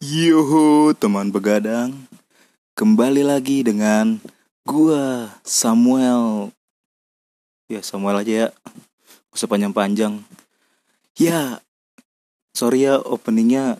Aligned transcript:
Yoho 0.00 0.96
teman 0.96 1.28
begadang. 1.28 1.92
Kembali 2.72 3.20
lagi 3.20 3.60
dengan 3.60 4.16
gua 4.64 5.28
Samuel. 5.44 6.56
Ya 7.68 7.84
Samuel 7.84 8.24
aja 8.24 8.32
ya. 8.32 8.48
Usah 9.28 9.44
panjang-panjang. 9.44 10.24
Ya 11.20 11.60
Sorry 12.56 12.88
ya 12.88 12.96
openingnya 12.96 13.76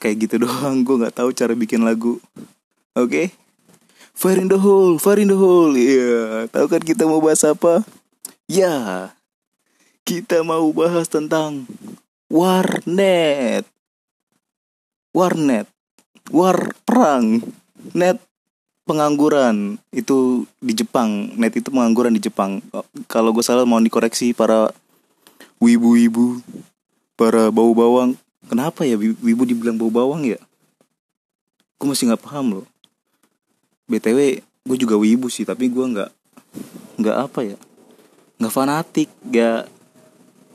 Kayak 0.00 0.16
gitu 0.24 0.34
doang. 0.48 0.88
Gue 0.88 1.04
gak 1.04 1.20
tahu 1.20 1.36
cara 1.36 1.52
bikin 1.52 1.84
lagu. 1.84 2.16
Oke? 2.96 3.36
Fire 4.16 4.40
in 4.40 4.48
the 4.48 4.56
hole 4.56 4.96
Fire 4.96 5.20
in 5.20 5.28
the 5.28 5.36
hole. 5.36 5.76
Iya 5.76 6.48
Tahu 6.48 6.64
kan 6.64 6.80
kita 6.80 7.04
mau 7.04 7.20
bahas 7.20 7.44
apa? 7.44 7.84
Ya 8.48 9.12
Kita 10.08 10.40
mau 10.40 10.72
bahas 10.72 11.12
tentang 11.12 11.68
Warnet 12.32 13.68
Warnet 15.12 15.66
War 16.28 16.74
perang 16.84 17.40
Net 17.94 18.20
pengangguran. 18.88 19.76
Itu 19.92 20.48
di 20.64 20.72
Jepang 20.72 21.36
net 21.36 21.52
itu 21.52 21.68
pengangguran 21.68 22.16
di 22.16 22.24
Jepang. 22.24 22.64
Kalau 23.04 23.36
gue 23.36 23.44
salah 23.44 23.68
mau 23.68 23.76
dikoreksi 23.76 24.32
para 24.32 24.72
wibu-wibu 25.60 26.40
para 27.12 27.52
bau 27.52 27.76
bawang. 27.76 28.16
Kenapa 28.48 28.88
ya 28.88 28.96
wibu 28.96 29.44
dibilang 29.44 29.76
bau 29.76 29.92
bawang 29.92 30.24
ya? 30.24 30.40
Gue 31.76 31.92
masih 31.92 32.08
nggak 32.08 32.24
paham 32.24 32.64
loh. 32.64 32.66
Btw 33.84 34.40
gue 34.40 34.76
juga 34.80 34.96
wibu 34.96 35.28
sih 35.28 35.44
tapi 35.44 35.68
gue 35.68 35.84
nggak 35.84 36.10
nggak 36.96 37.16
apa 37.28 37.40
ya? 37.44 37.56
Nggak 38.40 38.54
fanatik 38.56 39.08
nggak 39.20 39.68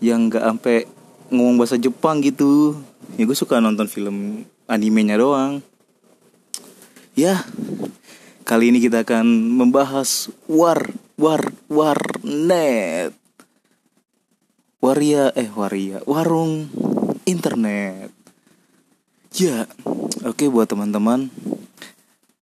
yang 0.02 0.28
nggak 0.28 0.42
sampai 0.42 0.90
ngomong 1.30 1.62
bahasa 1.62 1.78
Jepang 1.78 2.18
gitu 2.26 2.82
ya 3.16 3.24
gue 3.24 3.38
suka 3.38 3.62
nonton 3.62 3.86
film 3.86 4.48
animenya 4.66 5.20
doang. 5.20 5.62
Ya 7.14 7.46
kali 8.44 8.74
ini 8.74 8.82
kita 8.82 9.06
akan 9.06 9.26
membahas 9.54 10.34
war 10.50 10.82
war 11.16 11.54
warnet. 11.70 13.14
Waria 14.84 15.32
eh 15.38 15.48
waria 15.54 16.04
warung 16.10 16.68
internet. 17.24 18.12
Ya 19.38 19.70
oke 20.26 20.50
buat 20.50 20.68
teman-teman. 20.68 21.30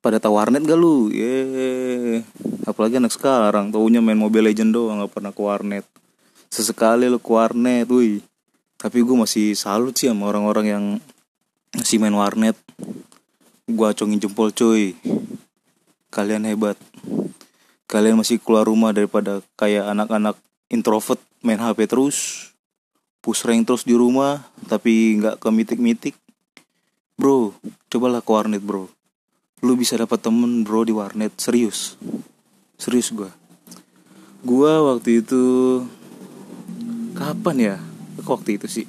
Pada 0.01 0.17
tahu 0.17 0.41
warnet 0.41 0.65
gak 0.65 0.81
lu? 0.81 1.13
Ye. 1.13 2.25
Apalagi 2.65 2.97
anak 2.97 3.13
sekarang 3.13 3.69
taunya 3.69 4.01
main 4.01 4.17
mobile 4.17 4.49
legend 4.49 4.73
doang 4.73 5.05
gak 5.05 5.13
pernah 5.13 5.33
ke 5.35 5.43
warnet. 5.45 5.85
Sesekali 6.49 7.05
lu 7.05 7.21
ke 7.21 7.29
warnet 7.29 7.85
wih 7.93 8.25
tapi 8.81 9.05
gue 9.05 9.13
masih 9.13 9.53
salut 9.53 9.93
sih 9.93 10.09
sama 10.09 10.33
orang-orang 10.33 10.67
yang 10.67 10.85
masih 11.77 12.01
main 12.01 12.17
warnet. 12.17 12.57
Gue 13.69 13.85
acungin 13.85 14.17
jempol 14.17 14.49
cuy. 14.57 14.97
Kalian 16.09 16.49
hebat. 16.49 16.81
Kalian 17.85 18.17
masih 18.17 18.41
keluar 18.41 18.65
rumah 18.65 18.97
daripada 18.97 19.45
kayak 19.61 19.93
anak-anak 19.93 20.41
introvert 20.73 21.21
main 21.45 21.61
HP 21.61 21.85
terus. 21.85 22.51
Push 23.21 23.45
rank 23.45 23.69
terus 23.69 23.85
di 23.85 23.93
rumah 23.93 24.49
tapi 24.73 25.21
nggak 25.21 25.37
ke 25.45 25.49
mitik-mitik. 25.53 26.17
Bro 27.21 27.53
cobalah 27.93 28.25
ke 28.25 28.31
warnet 28.33 28.65
bro. 28.65 28.89
Lu 29.61 29.77
bisa 29.77 30.01
dapat 30.01 30.25
temen 30.25 30.65
bro 30.65 30.89
di 30.89 30.97
warnet. 30.97 31.37
Serius. 31.37 32.01
Serius 32.81 33.13
gue 33.13 33.29
gue 34.41 34.73
waktu 34.73 35.21
itu 35.21 35.45
kapan 37.13 37.57
ya 37.61 37.77
waktu 38.25 38.61
itu 38.61 38.67
sih 38.69 38.87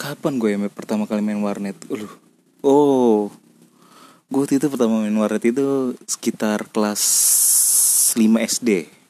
kapan 0.00 0.40
gue 0.40 0.56
ya 0.56 0.58
pertama 0.72 1.04
kali 1.04 1.20
main 1.20 1.40
warnet? 1.44 1.76
Uh 1.92 2.08
oh. 2.64 3.20
Gue 4.30 4.46
waktu 4.46 4.62
itu 4.62 4.70
pertama 4.72 5.02
main 5.02 5.14
warnet 5.14 5.44
itu 5.44 5.92
sekitar 6.06 6.70
kelas 6.72 7.02
5 8.16 8.22
SD 8.46 9.00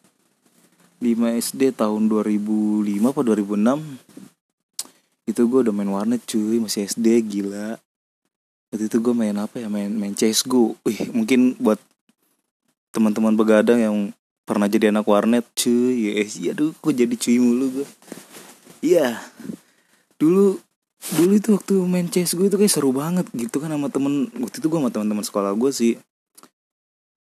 5 1.00 1.40
SD 1.40 1.72
tahun 1.72 2.12
2005 2.12 2.84
apa 3.08 3.20
2006 3.24 4.20
itu 5.32 5.42
gue 5.46 5.60
udah 5.64 5.74
main 5.74 5.88
warnet 5.88 6.20
cuy. 6.28 6.60
Masih 6.60 6.84
SD 6.84 7.24
gila. 7.24 7.80
Waktu 8.68 8.84
itu 8.90 8.96
gue 9.00 9.14
main 9.16 9.32
apa 9.40 9.62
ya? 9.62 9.72
Main 9.72 9.96
main 9.96 10.12
CSGO 10.12 10.76
wih 10.84 11.00
mungkin 11.16 11.56
buat 11.56 11.80
teman-teman 12.92 13.32
begadang 13.38 13.78
yang 13.80 13.96
pernah 14.44 14.68
jadi 14.68 14.92
anak 14.92 15.08
warnet 15.08 15.48
cuy. 15.56 16.10
Ya 16.10 16.20
yes, 16.20 16.36
aduh 16.36 16.76
kok 16.76 16.92
jadi 16.92 17.14
cuy 17.16 17.38
mulu 17.40 17.80
gue 17.80 17.86
iya. 18.84 19.20
Dulu 20.20 20.60
dulu 21.16 21.32
itu 21.32 21.56
waktu 21.56 21.80
main 21.88 22.12
CS 22.12 22.36
gue 22.36 22.52
itu 22.52 22.60
kayak 22.60 22.72
seru 22.72 22.92
banget 22.92 23.24
gitu 23.32 23.56
kan 23.56 23.72
sama 23.72 23.88
temen 23.88 24.28
waktu 24.36 24.60
itu 24.60 24.68
gue 24.68 24.78
sama 24.80 24.92
teman-teman 24.92 25.24
sekolah 25.24 25.52
gue 25.56 25.70
sih. 25.72 25.94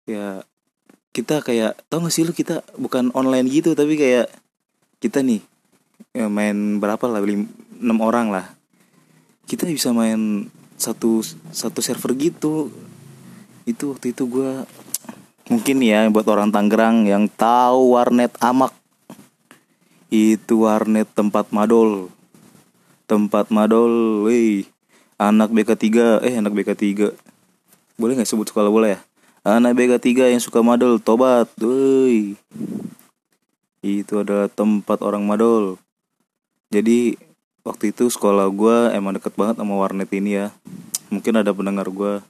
Ya 0.04 0.44
kita 1.10 1.42
kayak 1.42 1.80
tau 1.90 2.04
gak 2.04 2.14
sih 2.14 2.22
lu 2.22 2.30
kita 2.36 2.62
bukan 2.78 3.10
online 3.18 3.50
gitu 3.50 3.74
tapi 3.74 3.98
kayak 3.98 4.30
kita 5.02 5.26
nih 5.26 5.42
ya 6.14 6.30
main 6.30 6.78
berapa 6.78 7.02
lah 7.08 7.24
enam 7.24 7.98
orang 8.00 8.32
lah. 8.32 8.46
Kita 9.48 9.66
bisa 9.66 9.90
main 9.90 10.46
satu 10.80 11.20
satu 11.52 11.80
server 11.84 12.16
gitu. 12.16 12.72
Itu 13.68 13.96
waktu 13.96 14.16
itu 14.16 14.24
gue 14.28 14.64
mungkin 15.50 15.76
ya 15.82 16.06
buat 16.08 16.24
orang 16.30 16.54
Tangerang 16.54 17.10
yang 17.10 17.26
tahu 17.26 17.98
warnet 17.98 18.30
amak 18.38 18.79
itu 20.10 20.66
warnet 20.66 21.06
tempat 21.14 21.54
madol 21.54 22.10
tempat 23.10 23.50
madol, 23.50 24.22
wih, 24.22 24.70
anak 25.18 25.50
BK3, 25.50 26.22
eh 26.22 26.38
anak 26.38 26.54
BK3, 26.54 27.10
boleh 27.98 28.14
nggak 28.14 28.30
sebut 28.30 28.54
sekolah 28.54 28.70
boleh 28.70 28.94
ya? 28.94 28.98
Anak 29.42 29.74
BK3 29.74 30.30
yang 30.30 30.38
suka 30.38 30.62
madol, 30.62 31.02
tobat, 31.02 31.50
wih, 31.58 32.38
itu 33.82 34.14
adalah 34.14 34.46
tempat 34.46 35.02
orang 35.02 35.26
madol. 35.26 35.82
Jadi 36.70 37.18
waktu 37.66 37.90
itu 37.90 38.06
sekolah 38.06 38.46
gue 38.54 38.94
emang 38.94 39.18
deket 39.18 39.34
banget 39.34 39.58
sama 39.58 39.74
warnet 39.74 40.06
ini 40.14 40.46
ya. 40.46 40.54
Mungkin 41.10 41.34
ada 41.34 41.50
pendengar 41.50 41.90
gue 41.90 42.22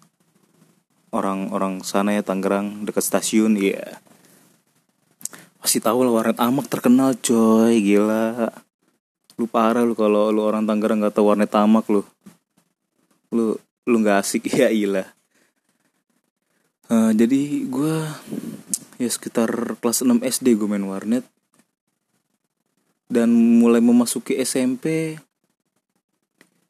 orang-orang 1.12 1.84
sana 1.84 2.16
ya 2.16 2.24
Tangerang 2.24 2.88
dekat 2.88 3.04
stasiun, 3.04 3.60
ya. 3.60 3.76
Yeah. 3.76 4.09
Pasti 5.60 5.78
tahu 5.78 6.08
lah 6.08 6.12
warnet 6.12 6.40
amak 6.40 6.66
terkenal 6.72 7.14
coy, 7.20 7.78
gila. 7.84 8.48
Lu 9.36 9.44
parah 9.44 9.84
lu 9.84 9.92
kalau 9.92 10.32
lu 10.32 10.40
orang 10.40 10.64
Tangerang 10.64 11.04
nggak 11.04 11.14
tahu 11.14 11.28
warnet 11.28 11.52
tamak 11.52 11.84
lu. 11.92 12.00
Lu 13.32 13.60
lu 13.84 13.96
nggak 14.00 14.24
asik 14.24 14.48
ya 14.60 14.72
ilah. 14.72 15.08
Uh, 16.90 17.14
jadi 17.14 17.70
gue 17.70 17.94
ya 18.98 19.06
sekitar 19.06 19.78
kelas 19.78 20.02
6 20.02 20.24
SD 20.24 20.58
gue 20.58 20.66
main 20.66 20.82
warnet. 20.82 21.22
Dan 23.10 23.30
mulai 23.34 23.84
memasuki 23.84 24.38
SMP 24.40 25.18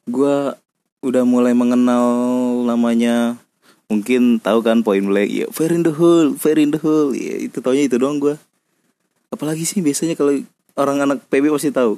gue 0.09 0.35
udah 1.01 1.23
mulai 1.25 1.53
mengenal 1.53 2.05
namanya 2.65 3.37
mungkin 3.85 4.41
tahu 4.41 4.65
kan 4.65 4.81
poin 4.81 5.03
blank 5.03 5.29
ya 5.29 5.47
fair 5.53 5.71
in 5.71 5.85
the 5.85 5.93
hole 5.93 6.33
fair 6.35 6.57
in 6.57 6.73
the 6.73 6.79
hole 6.81 7.13
ya 7.13 7.37
itu 7.37 7.61
taunya 7.61 7.85
itu 7.85 8.01
doang 8.01 8.17
gue 8.17 8.35
apalagi 9.31 9.63
sih 9.63 9.79
biasanya 9.79 10.13
kalau 10.13 10.35
orang 10.75 11.01
anak 11.01 11.23
PB 11.31 11.49
pasti 11.49 11.71
tahu. 11.73 11.97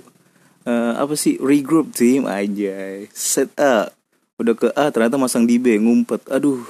Uh, 0.63 0.95
apa 0.95 1.17
sih? 1.19 1.35
Regroup 1.43 1.91
team 1.91 2.23
aja 2.23 3.03
set 3.11 3.51
up 3.59 3.91
udah 4.39 4.55
ke 4.55 4.71
A 4.73 4.89
ternyata 4.89 5.19
masang 5.19 5.43
di 5.43 5.59
B 5.59 5.75
ngumpet. 5.75 6.23
Aduh. 6.31 6.63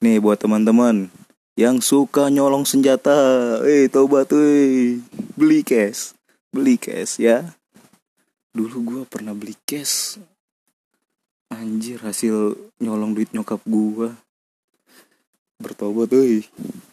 Nih 0.00 0.16
buat 0.16 0.40
teman-teman 0.40 1.12
yang 1.60 1.84
suka 1.84 2.32
nyolong 2.32 2.64
senjata. 2.64 3.60
Eh 3.68 3.92
tobat 3.92 4.32
tuh 4.32 4.96
beli 5.36 5.60
cash. 5.60 6.16
Beli 6.48 6.80
cash 6.80 7.20
ya. 7.20 7.44
Dulu 8.56 8.76
gue 8.80 9.02
pernah 9.04 9.36
beli 9.36 9.54
cash. 9.68 10.16
Anjir 11.52 12.00
hasil 12.00 12.56
nyolong 12.80 13.12
duit 13.12 13.28
nyokap 13.34 13.60
gue 13.66 14.08
bertobat 15.60 16.08
tuh 16.08 16.42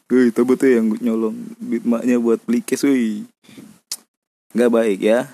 Wih, 0.07 0.31
tobat 0.31 0.55
tuh 0.63 0.71
yang 0.71 0.87
nyolong 1.03 1.35
duit 1.59 1.83
maknya 1.83 2.15
buat 2.15 2.39
beli 2.47 2.63
cash 2.63 2.87
wih 2.87 3.27
nggak 4.55 4.71
baik 4.71 4.99
ya. 5.03 5.27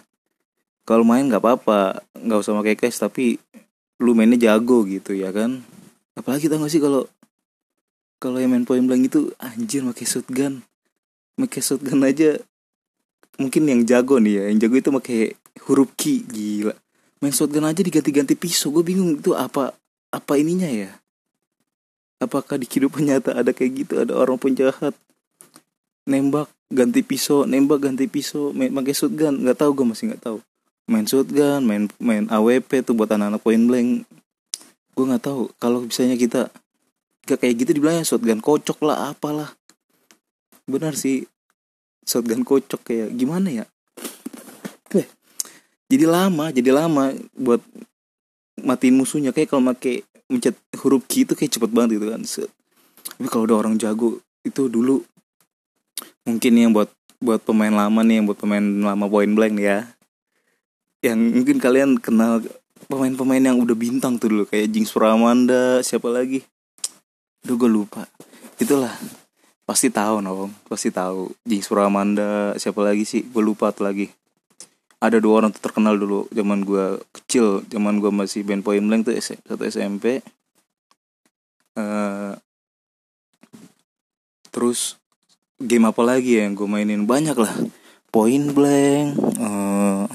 Kalau 0.81 1.05
main 1.05 1.29
nggak 1.29 1.45
apa-apa 1.45 2.01
nggak 2.17 2.41
usah 2.41 2.57
pakai 2.57 2.73
cash 2.73 2.97
tapi 2.97 3.37
lu 4.01 4.17
mainnya 4.17 4.49
jago 4.49 4.81
gitu 4.89 5.13
ya 5.13 5.29
kan? 5.29 5.61
Apalagi 6.17 6.49
tau 6.49 6.57
gak 6.57 6.73
sih 6.73 6.81
kalau 6.81 7.05
kalau 8.17 8.41
yang 8.41 8.49
main 8.49 8.65
point 8.65 8.81
blank 8.81 9.13
itu 9.13 9.29
anjir 9.37 9.85
pakai 9.85 10.05
shotgun. 10.09 10.65
Pakai 11.37 11.61
shotgun 11.61 12.01
aja 12.01 12.41
mungkin 13.37 13.69
yang 13.69 13.85
jago 13.85 14.17
nih 14.17 14.41
ya 14.41 14.43
yang 14.49 14.57
jago 14.57 14.75
itu 14.81 14.89
pakai 14.89 15.21
huruf 15.69 15.93
Q 15.93 16.25
gila. 16.25 16.73
Main 17.21 17.33
shotgun 17.37 17.69
aja 17.69 17.85
diganti-ganti 17.85 18.33
pisau 18.33 18.73
gue 18.73 18.81
bingung 18.81 19.21
itu 19.21 19.37
apa 19.37 19.77
apa 20.09 20.33
ininya 20.33 20.65
ya 20.65 21.02
apakah 22.25 22.55
di 22.57 22.65
kehidupan 22.65 23.05
nyata 23.05 23.35
ada 23.35 23.51
kayak 23.51 23.85
gitu? 23.85 23.93
Ada 23.99 24.15
orang 24.15 24.39
penjahat 24.39 24.95
nembak 26.03 26.51
ganti 26.67 26.99
pisau 26.99 27.47
nembak 27.47 27.87
ganti 27.87 28.09
pisau 28.09 28.51
main 28.51 28.71
pakai 28.71 28.95
shotgun. 28.95 29.43
Nggak 29.43 29.57
tahu 29.63 29.71
gue 29.77 29.85
masih 29.87 30.03
nggak 30.13 30.23
tahu. 30.23 30.37
Main 30.89 31.05
shotgun 31.07 31.61
main 31.63 31.83
main 32.01 32.25
AWP 32.27 32.83
tuh 32.83 32.95
buat 32.95 33.11
anak-anak 33.11 33.41
point 33.43 33.63
blank. 33.63 33.89
Gue 34.93 35.05
nggak 35.07 35.23
tahu. 35.23 35.51
Kalau 35.59 35.85
misalnya 35.85 36.19
kita 36.19 36.51
gak 37.23 37.39
kayak 37.39 37.55
gitu 37.63 37.71
dibilangnya 37.79 38.03
shotgun 38.03 38.43
kocok 38.43 38.83
lah 38.83 39.15
apalah. 39.15 39.55
Benar 40.67 40.95
sih. 40.99 41.23
Shotgun 42.03 42.43
kocok 42.43 42.83
kayak 42.83 43.15
gimana 43.15 43.63
ya? 43.63 43.65
Eh, 44.93 45.07
jadi 45.87 46.05
lama 46.05 46.51
jadi 46.51 46.69
lama 46.69 47.15
buat 47.33 47.63
matiin 48.59 48.99
musuhnya. 48.99 49.31
Kayak 49.31 49.55
kalau 49.55 49.71
make 49.71 50.03
mencet 50.33 50.57
huruf 50.81 51.05
Q 51.05 51.29
itu 51.29 51.33
kayak 51.37 51.53
cepet 51.53 51.69
banget 51.69 52.01
gitu 52.01 52.09
kan. 52.09 52.21
Tapi 52.25 53.27
kalau 53.29 53.45
udah 53.45 53.57
orang 53.61 53.77
jago 53.77 54.17
itu 54.41 54.65
dulu 54.65 55.05
mungkin 56.25 56.53
yang 56.57 56.73
buat 56.73 56.89
buat 57.21 57.45
pemain 57.45 57.71
lama 57.71 58.01
nih 58.01 58.19
yang 58.19 58.25
buat 58.25 58.39
pemain 58.41 58.65
lama 58.65 59.05
point 59.05 59.29
blank 59.29 59.53
nih 59.61 59.67
ya. 59.69 59.79
Yang 61.05 61.19
mungkin 61.37 61.57
kalian 61.61 61.89
kenal 62.01 62.41
pemain-pemain 62.89 63.43
yang 63.43 63.61
udah 63.61 63.75
bintang 63.77 64.17
tuh 64.17 64.33
dulu 64.33 64.43
kayak 64.49 64.73
Jinx 64.73 64.89
Pramanda 64.91 65.85
siapa 65.85 66.09
lagi? 66.09 66.41
Duh 67.45 67.59
gue 67.59 67.69
lupa. 67.69 68.09
Itulah. 68.57 68.91
Pasti 69.63 69.87
tahu 69.87 70.19
nong 70.19 70.51
pasti 70.67 70.91
tahu. 70.91 71.31
Jinx 71.47 71.69
Pramanda 71.71 72.57
siapa 72.57 72.81
lagi 72.83 73.05
sih? 73.07 73.23
Gue 73.23 73.45
lupa 73.45 73.71
tuh 73.71 73.87
lagi 73.87 74.11
ada 75.03 75.19
dua 75.19 75.43
orang 75.43 75.51
tuh 75.51 75.59
terkenal 75.59 75.99
dulu 75.99 76.31
zaman 76.31 76.63
gue 76.63 77.03
kecil 77.11 77.67
zaman 77.67 77.99
gue 77.99 78.07
masih 78.07 78.47
band 78.47 78.63
point 78.63 78.79
blank 78.79 79.11
tuh 79.11 79.19
satu 79.19 79.67
SMP 79.67 80.23
Eh, 81.73 82.33
terus 84.53 85.01
game 85.57 85.89
apa 85.89 86.01
lagi 86.05 86.37
ya 86.37 86.45
yang 86.45 86.53
gue 86.53 86.69
mainin? 86.69 87.09
Banyak 87.09 87.33
lah. 87.33 87.53
Point 88.13 88.53
blank 88.53 89.17
eh, 89.41 90.05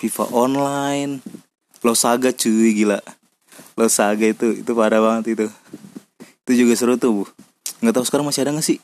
FIFA 0.00 0.24
online 0.32 1.20
Lo 1.84 1.92
Saga 1.92 2.32
cuy 2.32 2.72
gila. 2.72 3.04
Lo 3.76 3.86
Saga 3.92 4.24
itu 4.24 4.64
itu 4.64 4.72
parah 4.72 5.04
banget 5.04 5.36
itu. 5.36 5.46
Itu 6.48 6.52
juga 6.64 6.72
seru 6.72 6.96
tuh 6.96 7.12
bu. 7.12 7.24
Nggak 7.84 8.00
tahu 8.00 8.04
sekarang 8.08 8.24
masih 8.24 8.48
ada 8.48 8.56
nggak 8.56 8.64
sih? 8.64 8.80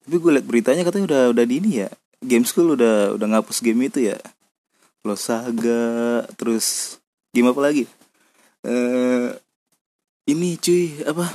Tapi 0.00 0.16
gue 0.16 0.30
liat 0.32 0.46
beritanya 0.48 0.80
katanya 0.80 1.04
udah 1.12 1.22
udah 1.36 1.44
di 1.44 1.60
ini 1.60 1.84
ya 1.84 1.92
game 2.20 2.44
school 2.44 2.76
udah 2.76 3.16
udah 3.16 3.26
ngapus 3.36 3.64
game 3.64 3.88
itu 3.88 4.12
ya. 4.12 4.18
Lo 5.00 5.16
Saga 5.16 6.24
terus 6.36 6.98
game 7.32 7.48
apa 7.48 7.60
lagi? 7.64 7.84
Eh 8.64 9.32
ini 10.28 10.60
cuy 10.60 11.00
apa? 11.08 11.32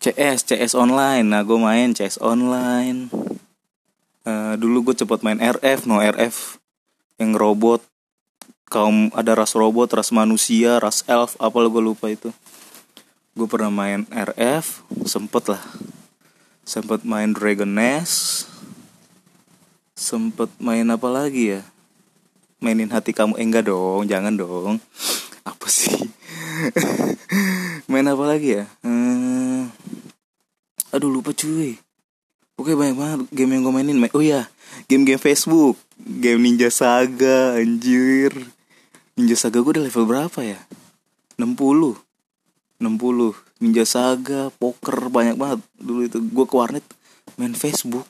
CS 0.00 0.48
CS 0.48 0.72
online. 0.76 1.24
Nah 1.28 1.44
gue 1.44 1.56
main 1.56 1.92
CS 1.96 2.20
online. 2.20 3.08
Eh, 4.24 4.54
dulu 4.60 4.92
gue 4.92 4.96
cepet 4.96 5.24
main 5.24 5.40
RF 5.40 5.88
no 5.88 6.00
RF 6.00 6.60
yang 7.16 7.32
robot 7.32 7.80
kaum 8.68 9.08
ada 9.16 9.32
ras 9.32 9.56
robot 9.56 9.92
ras 9.96 10.12
manusia 10.12 10.78
ras 10.78 11.02
elf 11.08 11.40
apa 11.40 11.56
gue 11.56 11.82
lupa 11.82 12.12
itu. 12.12 12.28
Gue 13.32 13.48
pernah 13.48 13.72
main 13.72 14.04
RF 14.12 14.84
sempet 15.08 15.56
lah. 15.56 15.62
Sempet 16.68 17.00
main 17.08 17.32
Dragon 17.32 17.72
Nest 17.72 18.49
sempet 20.00 20.48
main 20.56 20.88
apa 20.88 21.12
lagi 21.12 21.60
ya? 21.60 21.62
Mainin 22.64 22.88
hati 22.88 23.12
kamu. 23.12 23.36
Eh, 23.36 23.44
enggak 23.44 23.68
dong 23.68 24.08
jangan 24.08 24.32
dong. 24.32 24.80
Apa 25.44 25.66
sih? 25.68 25.92
Main 27.90 28.04
apa 28.04 28.24
lagi 28.24 28.60
ya? 28.60 28.64
Eh, 28.84 29.64
aduh 30.92 31.08
lupa 31.08 31.32
cuy. 31.32 31.76
Oke 32.60 32.76
banyak 32.76 32.96
banget 32.96 33.18
game 33.32 33.56
yang 33.56 33.64
gue 33.64 33.72
mainin. 33.72 33.96
Ma- 33.96 34.12
Oh 34.12 34.20
ya 34.20 34.48
Game-game 34.88 35.16
Facebook. 35.20 35.80
Game 35.96 36.44
Ninja 36.44 36.68
Saga 36.68 37.56
Anjir. 37.56 38.32
Ninja 39.16 39.36
Saga 39.36 39.64
gue 39.64 39.72
udah 39.72 39.84
level 39.88 40.04
berapa 40.04 40.40
ya? 40.44 40.60
60 41.40 41.96
60 42.80 42.84
Ninja 43.64 43.84
Saga 43.88 44.52
Poker 44.52 45.08
Banyak 45.08 45.40
banget. 45.40 45.60
Dulu 45.80 46.00
itu 46.04 46.20
Gue 46.20 46.44
ke 46.44 46.54
warnet 46.56 46.84
Main 47.40 47.56
Facebook 47.56 48.04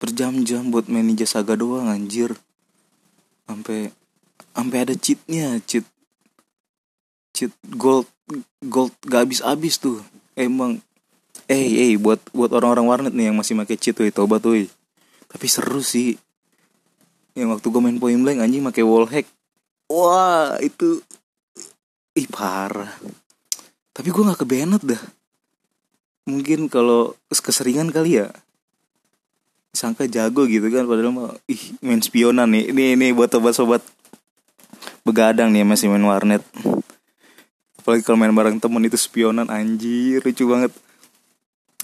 Berjam-jam 0.00 0.72
buat 0.72 0.88
main 0.88 1.04
Ninja 1.04 1.28
Saga 1.28 1.54
doang 1.54 1.86
Anjir 1.86 2.34
Sampai 3.44 3.92
Sampai 4.56 4.78
ada 4.88 4.96
cheatnya 4.96 5.60
Cheat 5.62 5.84
Cheat 7.36 7.52
gold 7.76 8.08
Gold 8.64 8.96
gak 9.04 9.28
habis-habis 9.28 9.76
tuh 9.76 10.00
Emang 10.32 10.80
Eh, 11.50 11.90
eh, 11.90 11.98
buat 11.98 12.22
buat 12.30 12.54
orang-orang 12.54 12.86
warnet 12.86 13.14
nih 13.14 13.26
yang 13.26 13.34
masih 13.34 13.58
pakai 13.58 13.74
cheat 13.74 13.98
tuh, 13.98 14.06
tobat 14.14 14.38
tuh. 14.38 14.70
Tapi 15.26 15.46
seru 15.50 15.82
sih. 15.82 16.14
Yang 17.34 17.58
waktu 17.58 17.66
gue 17.74 17.82
main 17.82 17.98
point 17.98 18.22
blank 18.22 18.38
anjing 18.38 18.62
pakai 18.62 18.86
wall 18.86 19.10
hack. 19.10 19.26
Wah, 19.90 20.54
itu 20.62 21.02
ih 22.14 22.30
parah. 22.30 22.94
Tapi 23.90 24.08
gue 24.14 24.22
nggak 24.22 24.46
kebenet 24.46 24.82
dah. 24.86 25.02
Mungkin 26.30 26.70
kalau 26.70 27.18
keseringan 27.26 27.90
kali 27.90 28.22
ya. 28.22 28.30
Sangka 29.70 30.10
jago 30.10 30.50
gitu 30.50 30.66
kan 30.66 30.82
padahal 30.82 31.14
mah 31.14 31.30
ih 31.46 31.78
main 31.78 32.02
spionan 32.02 32.50
nih. 32.50 32.74
Ini 32.74 32.84
ini 32.98 33.06
buat 33.14 33.30
sobat-sobat 33.30 33.82
begadang 35.06 35.54
nih 35.54 35.62
masih 35.62 35.86
main 35.86 36.02
warnet. 36.02 36.42
Apalagi 37.78 38.02
kalau 38.02 38.18
main 38.18 38.34
bareng 38.34 38.58
temen 38.58 38.82
itu 38.82 38.98
spionan 38.98 39.46
anjir 39.46 40.20
lucu 40.26 40.44
banget. 40.50 40.74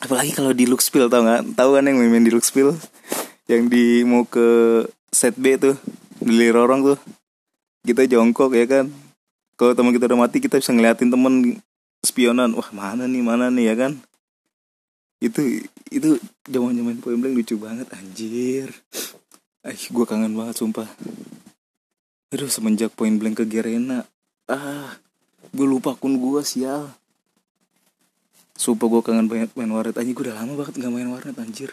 Apalagi 0.03 0.35
kalau 0.35 0.53
di 0.53 0.69
Luxpil 0.69 1.09
tau 1.09 1.25
nggak? 1.25 1.57
Tahu 1.57 1.71
kan 1.79 1.87
yang 1.89 1.97
main 2.03 2.27
di 2.27 2.35
Luxpil? 2.35 2.75
Yang 3.47 3.63
di 3.71 3.85
mau 4.03 4.27
ke 4.27 4.83
set 5.15 5.39
B 5.39 5.57
tuh 5.57 5.79
beli 6.19 6.51
lorong 6.51 6.83
tuh. 6.83 6.99
Kita 7.87 8.03
jongkok 8.05 8.53
ya 8.59 8.67
kan? 8.67 8.91
Kalau 9.57 9.73
teman 9.73 9.95
kita 9.95 10.11
udah 10.11 10.27
mati 10.27 10.43
kita 10.43 10.59
bisa 10.59 10.75
ngeliatin 10.75 11.09
temen 11.09 11.63
spionan. 12.03 12.53
Wah 12.53 12.69
mana 12.75 13.07
nih 13.07 13.23
mana 13.23 13.49
nih 13.49 13.73
ya 13.73 13.75
kan 13.79 14.03
itu 15.17 15.65
itu 15.89 16.21
zaman 16.45 16.77
zaman 16.77 17.01
point 17.01 17.17
blank 17.17 17.35
lucu 17.41 17.57
banget 17.57 17.89
anjir. 17.97 18.69
Eh 19.65 19.73
gue 19.73 20.05
kangen 20.05 20.37
banget 20.37 20.61
sumpah. 20.61 20.89
Aduh 22.35 22.53
semenjak 22.53 22.93
point 22.93 23.17
blank 23.17 23.41
ke 23.41 23.45
Gerena 23.49 24.05
ah 24.47 24.93
gue 25.57 25.67
lupa 25.67 25.97
akun 25.97 26.21
gue 26.21 26.43
sial. 26.45 26.93
Sumpah 28.57 28.87
gue 28.89 29.03
kangen 29.05 29.29
banget 29.29 29.57
main 29.57 29.73
warnet. 29.73 29.97
Anjir 29.97 30.13
gue 30.13 30.25
udah 30.29 30.37
lama 30.37 30.53
banget 30.57 30.75
gak 30.81 30.93
main 30.93 31.09
warnet 31.09 31.37
anjir. 31.41 31.73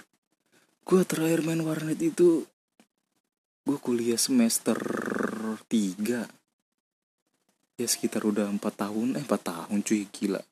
Gue 0.84 1.04
terakhir 1.08 1.44
main 1.48 1.64
warnet 1.64 2.00
itu 2.00 2.44
Gue 3.64 3.80
kuliah 3.80 4.20
semester 4.20 4.76
3 4.76 6.28
Ya 7.80 7.88
sekitar 7.88 8.28
udah 8.28 8.52
4 8.52 8.60
tahun 8.60 9.16
Eh 9.16 9.24
4 9.24 9.32
tahun 9.40 9.80
cuy 9.80 10.04
gila. 10.12 10.44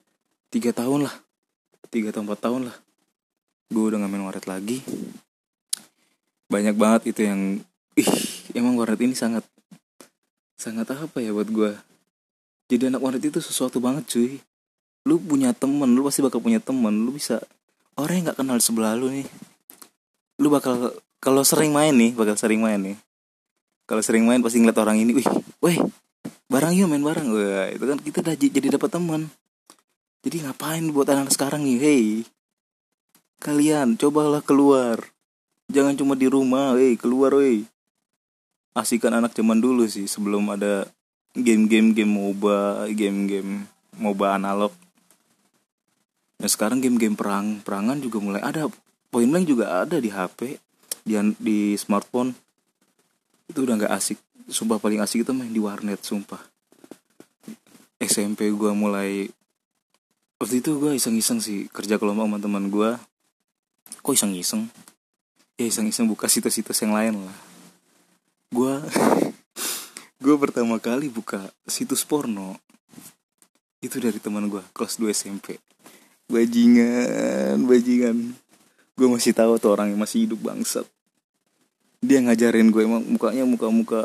3 0.56 0.72
tahun 0.72 1.12
lah 1.12 1.31
3 1.90 2.12
atau 2.14 2.22
4 2.22 2.38
tahun 2.38 2.62
lah. 2.70 2.78
Gue 3.72 3.84
udah 3.90 3.98
gak 4.04 4.12
main 4.12 4.24
warnet 4.28 4.46
lagi. 4.46 4.84
Banyak 6.52 6.76
banget 6.76 7.16
itu 7.16 7.22
yang 7.26 7.64
Ih 7.96 8.12
emang 8.54 8.76
warnet 8.76 9.00
ini 9.00 9.16
sangat 9.16 9.48
Sangat 10.60 10.92
apa 10.94 11.18
ya 11.24 11.32
buat 11.32 11.48
gue 11.48 11.72
Jadi 12.70 12.92
anak 12.92 13.02
warnet 13.02 13.24
itu 13.24 13.42
sesuatu 13.42 13.82
banget 13.82 14.06
cuy. 14.08 14.38
Lu 15.08 15.18
punya 15.18 15.56
temen 15.56 15.90
lu 15.92 16.06
pasti 16.06 16.22
bakal 16.22 16.44
punya 16.44 16.62
temen. 16.62 16.94
Lu 17.08 17.16
bisa 17.16 17.42
orang 18.00 18.16
yang 18.22 18.26
nggak 18.32 18.40
kenal 18.40 18.58
sebelah 18.62 18.94
lu 18.96 19.12
nih 19.12 19.28
lu 20.42 20.50
bakal 20.50 20.90
kalau 21.22 21.46
sering 21.46 21.70
main 21.70 21.94
nih 21.94 22.18
bakal 22.18 22.34
sering 22.34 22.66
main 22.66 22.82
nih. 22.82 22.98
Kalau 23.86 24.02
sering 24.02 24.26
main 24.26 24.42
pasti 24.42 24.58
ngeliat 24.58 24.80
orang 24.82 24.98
ini 24.98 25.14
wih 25.14 25.28
weh 25.62 25.78
barang 26.50 26.74
yuk 26.74 26.90
main 26.90 27.04
bareng. 27.06 27.28
Wah, 27.30 27.70
itu 27.70 27.86
kan 27.86 27.98
kita 28.02 28.18
udah 28.26 28.36
jadi 28.36 28.68
dapat 28.76 28.90
teman 28.90 29.30
jadi 30.22 30.48
ngapain 30.48 30.86
buat 30.94 31.10
anak 31.10 31.34
sekarang 31.34 31.66
nih 31.66 31.80
hey 31.82 32.06
kalian 33.42 33.98
cobalah 33.98 34.42
keluar 34.42 35.02
jangan 35.70 35.98
cuma 35.98 36.14
di 36.14 36.30
rumah 36.30 36.78
hey 36.78 36.98
keluar 36.98 37.34
weh 37.38 37.66
asikan 38.78 39.18
anak 39.18 39.36
zaman 39.36 39.60
dulu 39.60 39.84
sih 39.90 40.06
sebelum 40.06 40.48
ada 40.54 40.88
game-game 41.34 41.92
game 41.92 42.12
MOBA 42.12 42.88
game-game 42.96 43.66
MOBA 44.00 44.40
analog 44.40 44.72
Nah 46.42 46.50
sekarang 46.50 46.82
game-game 46.82 47.14
perang 47.14 47.62
perangan 47.62 48.02
juga 48.02 48.18
mulai 48.18 48.42
ada. 48.42 48.66
Point 49.14 49.30
blank 49.30 49.46
juga 49.46 49.86
ada 49.86 50.02
di 50.02 50.10
HP, 50.10 50.58
di 51.06 51.14
di 51.38 51.78
smartphone. 51.78 52.34
Itu 53.46 53.62
udah 53.62 53.78
nggak 53.78 53.94
asik. 53.94 54.18
Sumpah 54.50 54.82
paling 54.82 54.98
asik 55.06 55.22
itu 55.22 55.32
main 55.38 55.54
di 55.54 55.62
warnet, 55.62 56.02
sumpah. 56.02 56.42
SMP 58.02 58.50
gua 58.50 58.74
mulai 58.74 59.30
waktu 60.42 60.66
itu 60.66 60.82
gua 60.82 60.98
iseng-iseng 60.98 61.38
sih 61.38 61.70
kerja 61.70 62.02
kelompok 62.02 62.26
sama 62.26 62.38
teman 62.42 62.74
gua. 62.74 62.98
Kok 64.02 64.18
iseng-iseng? 64.18 64.66
Ya 65.62 65.70
iseng-iseng 65.70 66.10
buka 66.10 66.26
situs-situs 66.26 66.82
yang 66.82 66.98
lain 66.98 67.22
lah. 67.22 67.38
Gua 68.50 68.82
gua 70.26 70.36
pertama 70.42 70.82
kali 70.82 71.14
buka 71.14 71.54
situs 71.70 72.02
porno 72.02 72.58
itu 73.86 74.02
dari 74.02 74.18
teman 74.18 74.50
gua 74.50 74.66
kelas 74.74 74.98
2 74.98 75.14
SMP 75.14 75.62
bajingan 76.32 77.68
bajingan 77.68 78.18
gue 78.96 79.08
masih 79.12 79.36
tahu 79.36 79.60
tuh 79.60 79.76
orang 79.76 79.92
yang 79.92 80.00
masih 80.00 80.24
hidup 80.24 80.40
bangsat 80.40 80.88
dia 82.00 82.24
ngajarin 82.24 82.72
gue 82.72 82.88
emang 82.88 83.04
mukanya 83.04 83.44
muka 83.44 83.68
muka 83.68 84.02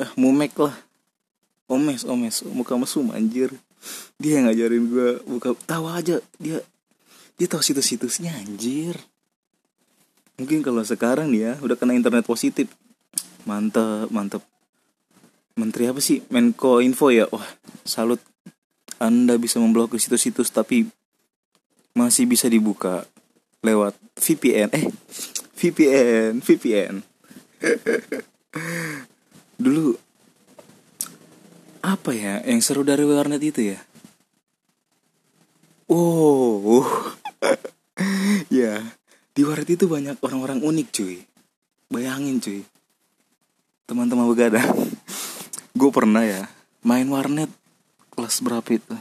eh 0.00 0.10
mumek 0.16 0.56
lah 0.56 0.74
omes 1.68 2.08
omes 2.08 2.40
muka 2.48 2.80
mesum 2.80 3.12
anjir 3.12 3.52
dia 4.18 4.40
yang 4.40 4.50
ngajarin 4.50 4.84
gue 4.88 5.08
buka 5.26 5.54
tahu 5.66 5.84
aja 5.90 6.22
dia 6.38 6.62
dia 7.34 7.46
tahu 7.50 7.62
situs-situsnya 7.62 8.34
anjir. 8.34 8.94
Mungkin 10.38 10.62
kalau 10.62 10.82
sekarang 10.82 11.30
nih 11.30 11.50
ya 11.50 11.52
udah 11.62 11.76
kena 11.78 11.94
internet 11.94 12.26
positif. 12.26 12.70
Mantep 13.46 14.10
mantep. 14.10 14.42
Menteri 15.54 15.86
apa 15.86 16.02
sih? 16.02 16.22
Menko 16.30 16.82
Info 16.82 17.10
ya? 17.10 17.26
Wah 17.30 17.46
salut. 17.86 18.18
Anda 19.02 19.38
bisa 19.38 19.58
memblokir 19.58 19.98
situs-situs 19.98 20.54
tapi 20.54 20.86
masih 21.94 22.26
bisa 22.26 22.50
dibuka 22.50 23.06
lewat 23.62 23.94
VPN 24.18 24.68
eh 24.74 24.86
VPN 25.56 26.42
VPN 26.42 26.94
dulu 29.64 29.94
apa 31.84 32.16
ya 32.16 32.40
yang 32.48 32.64
seru 32.64 32.80
dari 32.80 33.04
warnet 33.04 33.44
itu 33.44 33.76
ya? 33.76 33.78
Oh 35.92 36.80
ya 38.48 38.80
di 39.36 39.42
warnet 39.44 39.68
itu 39.68 39.84
banyak 39.84 40.16
orang-orang 40.24 40.64
unik 40.64 40.88
cuy. 40.96 41.20
Bayangin 41.92 42.40
cuy. 42.40 42.64
Teman-teman 43.84 44.24
begadang. 44.32 44.72
Gue 45.78 45.90
pernah 45.92 46.24
ya 46.24 46.48
main 46.80 47.04
warnet 47.12 47.52
kelas 48.16 48.40
berapa 48.40 48.64
itu? 48.72 48.96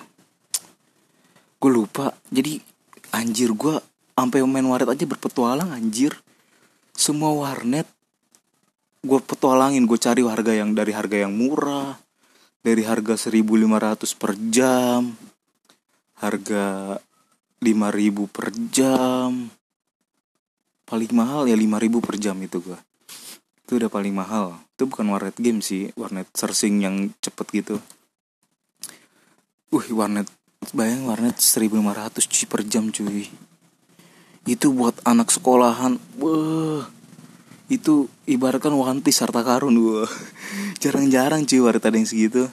Gue 1.64 1.72
lupa. 1.72 2.12
Jadi 2.36 2.60
anjir 3.16 3.56
gue 3.56 3.80
sampai 4.20 4.44
main 4.44 4.68
warnet 4.68 4.92
aja 4.92 5.08
berpetualang 5.08 5.72
anjir. 5.72 6.12
Semua 6.92 7.32
warnet 7.32 7.88
gue 9.04 9.20
petualangin 9.24 9.88
gue 9.88 10.00
cari 10.00 10.20
harga 10.28 10.52
yang 10.52 10.76
dari 10.76 10.92
harga 10.92 11.28
yang 11.28 11.36
murah 11.36 12.03
dari 12.64 12.88
harga 12.88 13.20
1500 13.20 14.16
per 14.16 14.32
jam 14.48 15.14
harga 16.24 16.98
5000 17.60 18.28
per 18.32 18.48
jam. 18.72 19.52
Paling 20.84 21.12
mahal 21.12 21.52
ya 21.52 21.56
5000 21.60 22.00
per 22.00 22.16
jam 22.20 22.40
itu 22.40 22.64
gue 22.64 22.80
itu 23.64 23.80
udah 23.80 23.88
paling 23.92 24.12
mahal. 24.12 24.60
Itu 24.76 24.92
bukan 24.92 25.08
warnet 25.12 25.40
game 25.40 25.64
sih 25.64 25.92
warnet 25.96 26.28
searching 26.36 26.84
yang 26.84 27.16
cepet 27.24 27.64
gitu. 27.64 27.76
Wih 29.72 29.88
warnet 29.96 30.28
bayang 30.76 31.08
warnet 31.08 31.40
1500 31.40 32.20
cuy 32.20 32.46
per 32.46 32.62
jam 32.68 32.92
cuy. 32.92 33.32
Itu 34.44 34.76
buat 34.76 35.00
anak 35.08 35.32
sekolahan. 35.32 35.96
Wah 36.20 36.86
itu 37.72 38.12
ibaratkan 38.28 38.76
wanti 38.76 39.12
harta 39.16 39.42
karun 39.44 39.80
gua. 39.80 40.04
Jarang-jarang 40.84 41.48
cuy 41.48 41.62
warnet 41.64 41.86
ada 41.88 41.96
yang 41.96 42.08
segitu. 42.08 42.52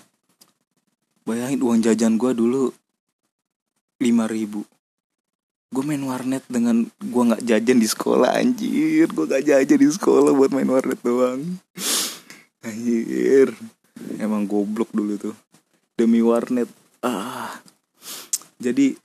Bayangin 1.26 1.60
uang 1.62 1.80
jajan 1.82 2.14
gua 2.14 2.34
dulu 2.34 2.70
5000 4.00 4.34
ribu. 4.34 4.62
Gue 5.70 5.86
main 5.86 6.02
warnet 6.02 6.42
dengan 6.50 6.82
gue 6.98 7.22
nggak 7.30 7.46
jajan 7.46 7.78
di 7.78 7.86
sekolah 7.86 8.34
anjir. 8.42 9.06
Gue 9.06 9.30
gak 9.30 9.46
jajan 9.46 9.78
di 9.78 9.86
sekolah 9.86 10.34
buat 10.34 10.50
main 10.50 10.66
warnet 10.66 10.98
doang. 10.98 11.46
Anjir. 12.66 13.54
Emang 14.18 14.50
goblok 14.50 14.90
dulu 14.90 15.14
tuh. 15.14 15.36
Demi 15.94 16.26
warnet. 16.26 16.66
Ah. 17.06 17.54
Jadi 18.58 18.98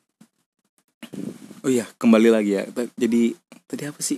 oh 1.62 1.70
iya 1.70 1.86
kembali 2.02 2.34
lagi 2.34 2.58
ya. 2.58 2.66
Jadi 2.98 3.38
tadi 3.70 3.84
apa 3.86 4.02
sih 4.02 4.18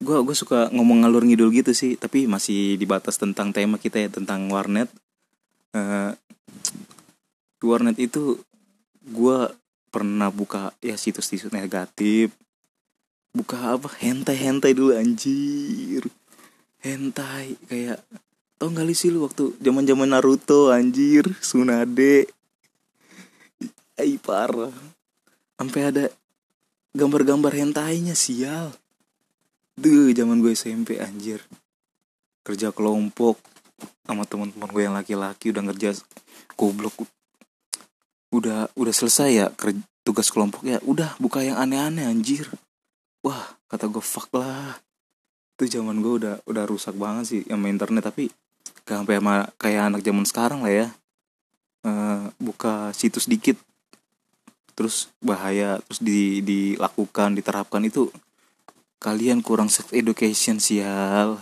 gue 0.00 0.16
gue 0.24 0.36
suka 0.36 0.72
ngomong 0.72 1.04
ngalur 1.04 1.28
ngidul 1.28 1.52
gitu 1.52 1.76
sih 1.76 1.92
tapi 2.00 2.24
masih 2.24 2.80
di 2.80 2.88
batas 2.88 3.20
tentang 3.20 3.52
tema 3.52 3.76
kita 3.76 4.00
ya 4.00 4.08
tentang 4.08 4.48
warnet. 4.48 4.88
Uh, 5.76 6.16
warnet 7.60 8.00
itu 8.00 8.40
gue 9.04 9.38
pernah 9.92 10.32
buka 10.32 10.72
ya 10.80 10.96
situs-situs 10.96 11.52
negatif. 11.52 12.32
Buka 13.36 13.76
apa? 13.76 13.92
Hentai 14.00 14.40
hentai 14.40 14.72
dulu 14.72 14.96
anjir. 14.96 16.08
Hentai 16.80 17.60
kayak 17.68 18.00
tau 18.56 18.72
gak 18.72 18.88
sih 18.96 19.12
lu 19.12 19.28
waktu 19.28 19.52
zaman 19.60 19.84
zaman 19.84 20.16
Naruto 20.16 20.72
anjir 20.72 21.28
Tsunade? 21.44 22.24
Ay 24.00 24.16
parah. 24.16 24.72
Sampai 25.60 25.92
ada 25.92 26.08
gambar-gambar 26.96 27.52
hentainya 27.52 28.16
sial 28.16 28.72
Duh 29.78 30.10
zaman 30.10 30.42
gue 30.42 30.52
SMP 30.56 30.98
anjir. 30.98 31.44
Kerja 32.42 32.72
kelompok 32.74 33.38
sama 34.04 34.26
teman-teman 34.26 34.70
gue 34.72 34.82
yang 34.82 34.96
laki-laki 34.96 35.54
udah 35.54 35.62
ngerja 35.70 35.96
goblok. 36.58 37.06
Udah 38.34 38.70
udah 38.74 38.94
selesai 38.94 39.30
ya 39.30 39.46
tugas 40.02 40.32
kelompok 40.32 40.66
ya 40.66 40.82
udah 40.82 41.14
buka 41.22 41.44
yang 41.44 41.60
aneh-aneh 41.60 42.08
anjir. 42.08 42.48
Wah 43.22 43.56
kata 43.70 43.86
gue 43.86 44.02
fuck 44.02 44.32
lah. 44.34 44.80
Itu 45.54 45.68
zaman 45.68 46.00
gue 46.00 46.24
udah 46.24 46.34
udah 46.48 46.64
rusak 46.66 46.96
banget 46.96 47.24
sih 47.28 47.40
main 47.54 47.76
internet 47.76 48.08
tapi 48.10 48.32
gak 48.88 49.04
sampai 49.04 49.20
sama 49.20 49.34
kayak 49.60 49.82
anak 49.92 50.00
zaman 50.02 50.24
sekarang 50.26 50.60
lah 50.64 50.72
ya. 50.72 50.86
Uh, 51.80 52.28
buka 52.40 52.90
situs 52.96 53.28
dikit. 53.28 53.56
Terus 54.74 55.12
bahaya 55.20 55.76
terus 55.84 56.00
di 56.00 56.40
dilakukan 56.40 57.36
diterapkan 57.36 57.84
itu 57.84 58.08
kalian 59.00 59.40
kurang 59.40 59.72
self 59.72 59.96
education 59.96 60.60
sial. 60.60 61.40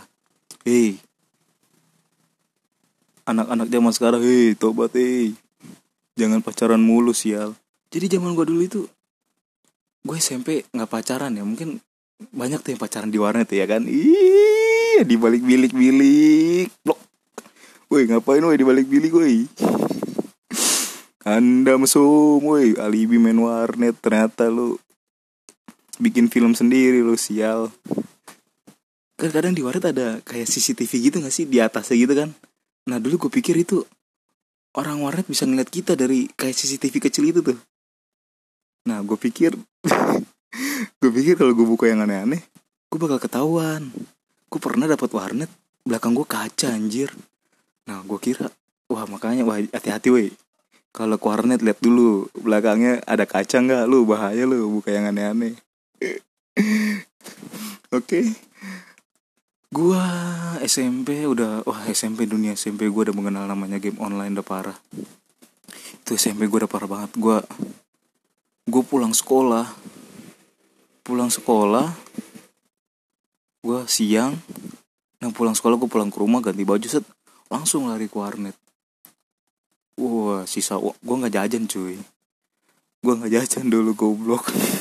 Hei. 0.62 1.02
Anak-anak 3.26 3.68
zaman 3.68 3.92
sekarang 3.92 4.22
hei 4.22 4.54
tobat 4.54 4.94
hei. 4.94 5.34
Jangan 6.14 6.40
pacaran 6.40 6.80
mulu 6.80 7.10
sial. 7.12 7.58
Jadi 7.90 8.16
zaman 8.16 8.32
gue 8.38 8.46
dulu 8.46 8.62
itu 8.62 8.80
gue 10.06 10.16
SMP 10.16 10.64
nggak 10.70 10.88
pacaran 10.88 11.34
ya. 11.34 11.42
Mungkin 11.42 11.82
banyak 12.30 12.62
tuh 12.62 12.70
yang 12.72 12.80
pacaran 12.80 13.10
di 13.10 13.18
warnet 13.18 13.50
ya 13.50 13.66
kan? 13.66 13.84
Ih 13.84 15.02
di 15.02 15.18
balik 15.18 15.42
bilik 15.42 15.74
bilik 15.74 16.70
blok. 16.86 16.98
Woi 17.90 18.06
ngapain 18.06 18.44
woi 18.44 18.56
di 18.56 18.64
balik 18.64 18.86
bilik 18.86 19.12
woi? 19.12 19.50
Anda 21.26 21.74
mesum 21.74 22.38
woi. 22.38 22.78
Alibi 22.78 23.18
main 23.18 23.36
warnet 23.36 23.98
ternyata 23.98 24.46
lu 24.46 24.78
bikin 25.98 26.30
film 26.30 26.54
sendiri 26.54 27.02
lu 27.02 27.18
sial. 27.18 27.70
Kan 29.18 29.34
kadang 29.34 29.52
di 29.52 29.66
warnet 29.66 29.90
ada 29.90 30.22
kayak 30.22 30.46
CCTV 30.46 31.10
gitu 31.10 31.16
gak 31.18 31.34
sih? 31.34 31.44
Di 31.44 31.58
atasnya 31.58 31.98
gitu 31.98 32.14
kan. 32.14 32.30
Nah 32.86 33.02
dulu 33.02 33.26
gue 33.26 33.30
pikir 33.42 33.58
itu 33.58 33.82
orang 34.78 35.02
warnet 35.02 35.26
bisa 35.26 35.42
ngeliat 35.44 35.68
kita 35.68 35.98
dari 35.98 36.30
kayak 36.30 36.54
CCTV 36.54 36.94
kecil 37.10 37.24
itu 37.26 37.42
tuh. 37.42 37.58
Nah 38.86 39.02
gue 39.02 39.18
pikir 39.18 39.58
gue 41.02 41.10
pikir 41.10 41.34
kalau 41.34 41.52
gue 41.52 41.66
buka 41.66 41.90
yang 41.90 42.06
aneh-aneh 42.06 42.40
gue 42.88 42.98
bakal 42.98 43.20
ketahuan. 43.20 43.92
Gue 44.48 44.60
pernah 44.62 44.88
dapat 44.88 45.12
warnet 45.12 45.50
belakang 45.84 46.16
gue 46.16 46.24
kaca 46.24 46.72
anjir. 46.72 47.12
Nah 47.84 48.00
gue 48.06 48.18
kira 48.22 48.48
wah 48.88 49.04
makanya 49.04 49.44
wah 49.44 49.60
hati-hati 49.60 50.08
weh. 50.08 50.30
Kalau 50.94 51.20
ke 51.20 51.26
warnet 51.28 51.60
lihat 51.60 51.82
dulu 51.84 52.32
belakangnya 52.32 53.04
ada 53.04 53.28
kaca 53.28 53.60
nggak? 53.60 53.84
Lu 53.84 54.08
bahaya 54.08 54.48
lu 54.48 54.80
buka 54.80 54.94
yang 54.94 55.10
aneh-aneh 55.10 55.58
oke. 57.98 58.20
Gua 59.68 60.02
SMP 60.64 61.28
udah 61.28 61.62
wah 61.68 61.82
SMP 61.92 62.24
dunia 62.24 62.56
SMP 62.56 62.88
gua 62.88 63.08
udah 63.08 63.16
mengenal 63.16 63.44
namanya 63.46 63.78
game 63.78 64.00
online 64.00 64.34
udah 64.38 64.46
parah. 64.46 64.78
Itu 66.02 66.16
SMP 66.18 66.48
gua 66.48 66.64
udah 66.64 66.70
parah 66.70 66.88
banget. 66.88 67.10
Gua 67.16 67.40
gue 68.68 68.82
pulang 68.84 69.16
sekolah. 69.16 69.64
Pulang 71.04 71.32
sekolah 71.32 72.08
gua 73.58 73.84
siang 73.90 74.38
nah 75.18 75.34
pulang 75.34 75.52
sekolah 75.52 75.74
gue 75.76 75.90
pulang 75.90 76.14
ke 76.14 76.18
rumah 76.22 76.38
ganti 76.38 76.62
baju 76.62 76.86
set 76.86 77.02
langsung 77.50 77.90
lari 77.90 78.06
ke 78.06 78.14
warnet 78.14 78.54
wah 79.98 80.46
sisa 80.46 80.78
gue 80.78 80.94
nggak 81.18 81.34
jajan 81.34 81.66
cuy 81.66 81.98
gue 83.02 83.14
nggak 83.18 83.32
jajan 83.34 83.66
dulu 83.66 83.98
goblok 83.98 84.46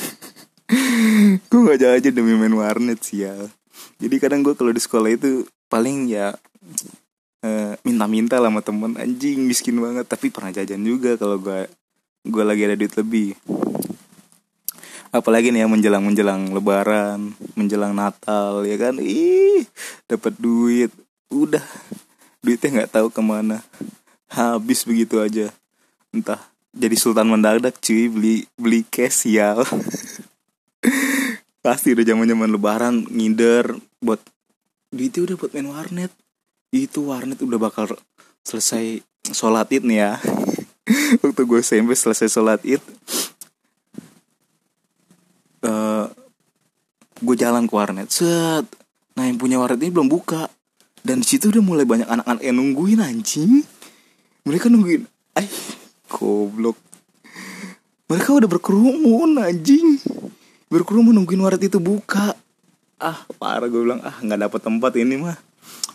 gue 1.50 1.60
nggak 1.60 1.80
jajan 1.80 2.12
demi 2.14 2.34
main 2.34 2.54
warnet 2.54 3.00
sial 3.02 3.50
jadi 3.98 4.14
kadang 4.22 4.46
gue 4.46 4.54
kalau 4.54 4.70
di 4.70 4.78
sekolah 4.78 5.10
itu 5.10 5.46
paling 5.66 6.06
ya 6.10 6.34
uh, 7.42 7.74
minta-minta 7.82 8.38
lah 8.38 8.50
sama 8.50 8.62
temen 8.62 8.94
anjing 8.98 9.42
miskin 9.46 9.78
banget. 9.78 10.06
Tapi 10.06 10.30
pernah 10.30 10.54
jajan 10.54 10.82
juga 10.82 11.18
kalau 11.18 11.38
gue 11.38 11.66
gue 12.26 12.44
lagi 12.44 12.62
ada 12.66 12.76
duit 12.78 12.94
lebih. 12.94 13.30
Apalagi 15.08 15.48
nih 15.48 15.64
ya 15.64 15.68
menjelang 15.70 16.04
menjelang 16.04 16.52
lebaran 16.52 17.32
menjelang 17.56 17.96
natal 17.96 18.62
ya 18.62 18.76
kan? 18.76 18.94
Ih 19.00 19.64
dapat 20.06 20.36
duit. 20.36 20.92
Udah 21.32 21.64
duitnya 22.44 22.82
nggak 22.82 22.92
tahu 23.00 23.08
ke 23.10 23.22
mana. 23.24 23.64
Habis 24.28 24.84
begitu 24.84 25.18
aja. 25.18 25.48
Entah 26.12 26.40
jadi 26.70 26.94
sultan 27.00 27.32
mendadak 27.32 27.80
cuy 27.80 28.12
beli 28.12 28.36
beli 28.60 28.84
cash 28.86 29.26
ya 29.26 29.56
pasti 31.64 31.92
udah 31.92 32.04
zaman 32.06 32.26
zaman 32.26 32.48
lebaran 32.48 32.94
ngider 33.10 33.76
buat 34.00 34.22
duitnya 34.88 35.28
udah 35.28 35.36
buat 35.36 35.50
main 35.52 35.68
warnet. 35.68 36.12
Itu 36.72 37.08
warnet 37.12 37.40
udah 37.40 37.60
bakal 37.60 37.92
selesai 38.44 39.04
sholat 39.32 39.68
id 39.72 39.84
nih 39.84 39.98
ya. 40.00 40.12
Waktu 41.24 41.42
gue 41.44 41.60
SMP 41.60 41.92
selesai 41.92 42.28
sholat 42.32 42.60
id 42.64 42.80
uh, 45.64 46.06
gue 47.18 47.36
jalan 47.36 47.66
ke 47.66 47.74
warnet. 47.74 48.08
Set 48.08 48.64
nah 49.18 49.26
yang 49.26 49.36
punya 49.36 49.58
warnet 49.58 49.82
ini 49.82 49.92
belum 49.92 50.08
buka. 50.08 50.48
Dan 50.98 51.22
situ 51.22 51.48
udah 51.48 51.62
mulai 51.62 51.86
banyak 51.86 52.08
anak-anak 52.08 52.42
yang 52.42 52.56
nungguin 52.58 53.00
anjing. 53.00 53.64
Mereka 54.44 54.72
nungguin 54.72 55.04
ay 55.36 55.46
goblok. 56.10 56.76
Mereka 58.08 58.40
udah 58.40 58.48
berkerumun 58.48 59.36
anjing 59.36 60.00
berkerumun 60.68 61.16
nungguin 61.16 61.40
warnet 61.40 61.64
itu 61.64 61.80
buka. 61.80 62.36
Ah 63.00 63.24
parah 63.40 63.66
gue 63.66 63.80
bilang 63.80 64.04
ah 64.04 64.16
nggak 64.20 64.40
dapet 64.48 64.60
tempat 64.60 64.92
ini 65.00 65.16
mah. 65.16 65.36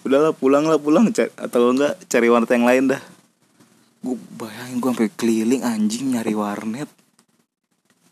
Udahlah 0.04 0.34
pulang. 0.36 0.66
Lah 0.68 0.82
pulang 0.82 1.10
atau 1.14 1.62
enggak 1.72 1.98
cari 2.10 2.28
warnet 2.28 2.52
yang 2.52 2.66
lain 2.66 2.84
dah. 2.92 3.02
Gue 4.04 4.20
bayangin 4.36 4.84
gue 4.84 4.90
sampai 4.92 5.12
keliling 5.16 5.62
anjing 5.64 6.12
nyari 6.12 6.34
warnet. 6.36 6.90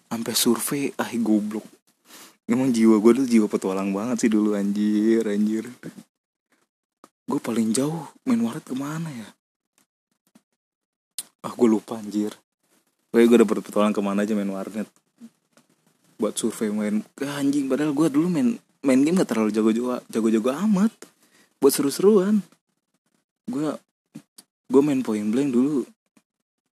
Sampai 0.08 0.34
survei 0.38 0.94
ah 0.96 1.10
goblok. 1.18 1.66
Emang 2.46 2.70
jiwa 2.72 3.00
gue 3.00 3.12
tuh 3.24 3.28
jiwa 3.28 3.48
petualang 3.48 3.96
banget 3.96 4.28
sih 4.28 4.30
dulu 4.32 4.54
anjir 4.56 5.24
anjir. 5.26 5.66
Gue 7.26 7.40
paling 7.40 7.72
jauh 7.72 8.12
main 8.28 8.40
warnet 8.44 8.64
ke 8.68 8.76
mana 8.76 9.08
ya? 9.08 9.28
Ah 11.42 11.54
gue 11.56 11.68
lupa 11.68 11.98
anjir. 11.98 12.36
Gue 13.12 13.24
gue 13.24 13.38
udah 13.40 13.48
petualang 13.48 13.96
ke 13.96 14.04
mana 14.04 14.28
aja 14.28 14.36
main 14.36 14.52
warnet 14.52 14.88
buat 16.22 16.38
survei 16.38 16.70
main. 16.70 17.02
Ke 17.18 17.26
anjing 17.26 17.66
padahal 17.66 17.98
gue 17.98 18.08
dulu 18.14 18.30
main 18.30 18.54
main 18.86 19.02
game 19.02 19.18
gak 19.18 19.34
terlalu 19.34 19.50
jago-jago 19.50 19.98
jago-jago 20.06 20.54
amat. 20.70 20.94
Buat 21.58 21.74
seru-seruan. 21.74 22.46
Gue 23.50 23.74
gue 24.70 24.82
main 24.86 25.02
point 25.02 25.26
blank 25.26 25.50
dulu 25.50 25.82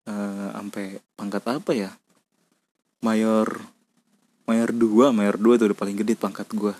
uh, 0.08 0.48
sampai 0.56 0.96
pangkat 1.12 1.44
apa 1.44 1.70
ya? 1.76 1.92
Mayor 3.04 3.60
mayor 4.48 4.72
dua 4.72 5.12
mayor 5.12 5.36
dua 5.36 5.60
itu 5.60 5.68
udah 5.68 5.78
paling 5.78 5.96
gede 5.96 6.20
pangkat 6.20 6.48
gue 6.52 6.74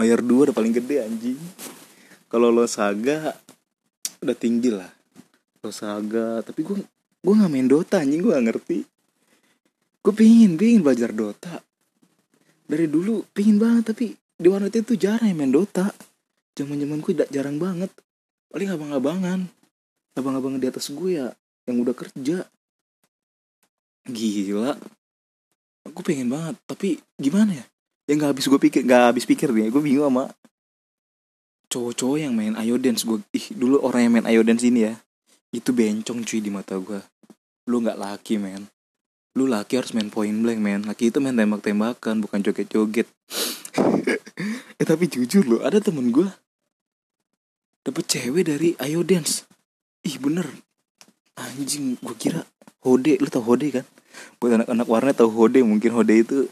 mayor 0.00 0.24
dua 0.24 0.48
udah 0.48 0.56
paling 0.56 0.72
gede 0.76 1.04
anjing. 1.04 1.40
Kalau 2.28 2.52
lo 2.52 2.64
saga 2.68 3.36
udah 4.20 4.36
tinggi 4.36 4.72
lah. 4.72 4.88
Lo 5.64 5.72
saga 5.72 6.44
tapi 6.44 6.60
gue 6.64 6.76
gue 7.20 7.32
nggak 7.36 7.52
main 7.52 7.68
dota 7.68 8.00
anjing 8.00 8.20
gue 8.20 8.32
gak 8.32 8.46
ngerti. 8.48 8.78
Gue 10.00 10.12
pingin 10.16 10.56
pingin 10.56 10.80
belajar 10.80 11.12
dota 11.12 11.60
dari 12.70 12.86
dulu 12.86 13.26
pingin 13.34 13.58
banget 13.58 13.90
tapi 13.90 14.14
di 14.14 14.46
warnet 14.46 14.70
itu 14.70 14.94
jarang 14.94 15.26
yang 15.26 15.38
main 15.42 15.50
dota. 15.50 15.90
Zaman 16.54 16.78
zaman 16.78 17.02
gue 17.02 17.12
jarang 17.28 17.58
banget. 17.58 17.90
Paling 18.46 18.70
abang-abangan. 18.70 19.40
Abang-abang 20.14 20.54
di 20.62 20.70
atas 20.70 20.86
gue 20.94 21.18
ya 21.18 21.34
yang 21.66 21.82
udah 21.82 21.94
kerja. 21.98 22.46
Gila. 24.06 24.78
Aku 25.90 26.00
pengen 26.06 26.30
banget 26.30 26.54
tapi 26.70 27.02
gimana 27.18 27.58
ya? 27.58 27.64
Yang 28.06 28.16
nggak 28.22 28.30
habis 28.38 28.46
gue 28.46 28.60
pikir 28.62 28.80
nggak 28.86 29.02
habis 29.10 29.24
pikir 29.26 29.50
nih 29.50 29.74
gue 29.74 29.82
bingung 29.82 30.06
sama 30.06 30.30
cowok-cowok 31.70 32.18
yang 32.18 32.34
main 32.38 32.54
ayo 32.54 32.78
dance. 32.78 33.02
Gue 33.02 33.18
ih 33.34 33.50
dulu 33.52 33.82
orang 33.82 34.06
yang 34.06 34.12
main 34.14 34.26
ayo 34.30 34.40
dance 34.46 34.62
ini 34.62 34.86
ya 34.86 34.94
itu 35.50 35.74
bencong 35.74 36.22
cuy 36.22 36.38
di 36.38 36.50
mata 36.54 36.78
gue. 36.78 37.02
Lu 37.66 37.82
nggak 37.82 37.98
laki 37.98 38.38
men 38.38 38.70
lu 39.38 39.46
laki 39.46 39.78
harus 39.78 39.94
main 39.94 40.10
point 40.10 40.34
blank 40.34 40.58
men. 40.58 40.82
Laki 40.86 41.14
itu 41.14 41.22
main 41.22 41.36
tembak-tembakan 41.36 42.22
bukan 42.24 42.38
joget-joget. 42.42 43.06
Eh 44.80 44.88
tapi 44.88 45.12
jujur 45.12 45.44
loh 45.44 45.60
ada 45.60 45.76
temen 45.76 46.08
gue 46.08 46.24
dapet 47.84 48.04
cewek 48.08 48.48
dari 48.48 48.72
ayo 48.80 49.04
dance. 49.04 49.44
Ih 50.08 50.16
bener. 50.16 50.48
Anjing 51.36 52.00
gue 52.00 52.16
kira 52.16 52.48
Hode. 52.80 53.20
Lu 53.20 53.28
tau 53.28 53.44
Hode 53.44 53.68
kan? 53.68 53.84
Buat 54.40 54.64
anak-anak 54.64 54.86
warnet 54.88 55.16
tau 55.20 55.28
Hode. 55.28 55.60
Mungkin 55.60 55.92
Hode 55.92 56.24
itu 56.24 56.48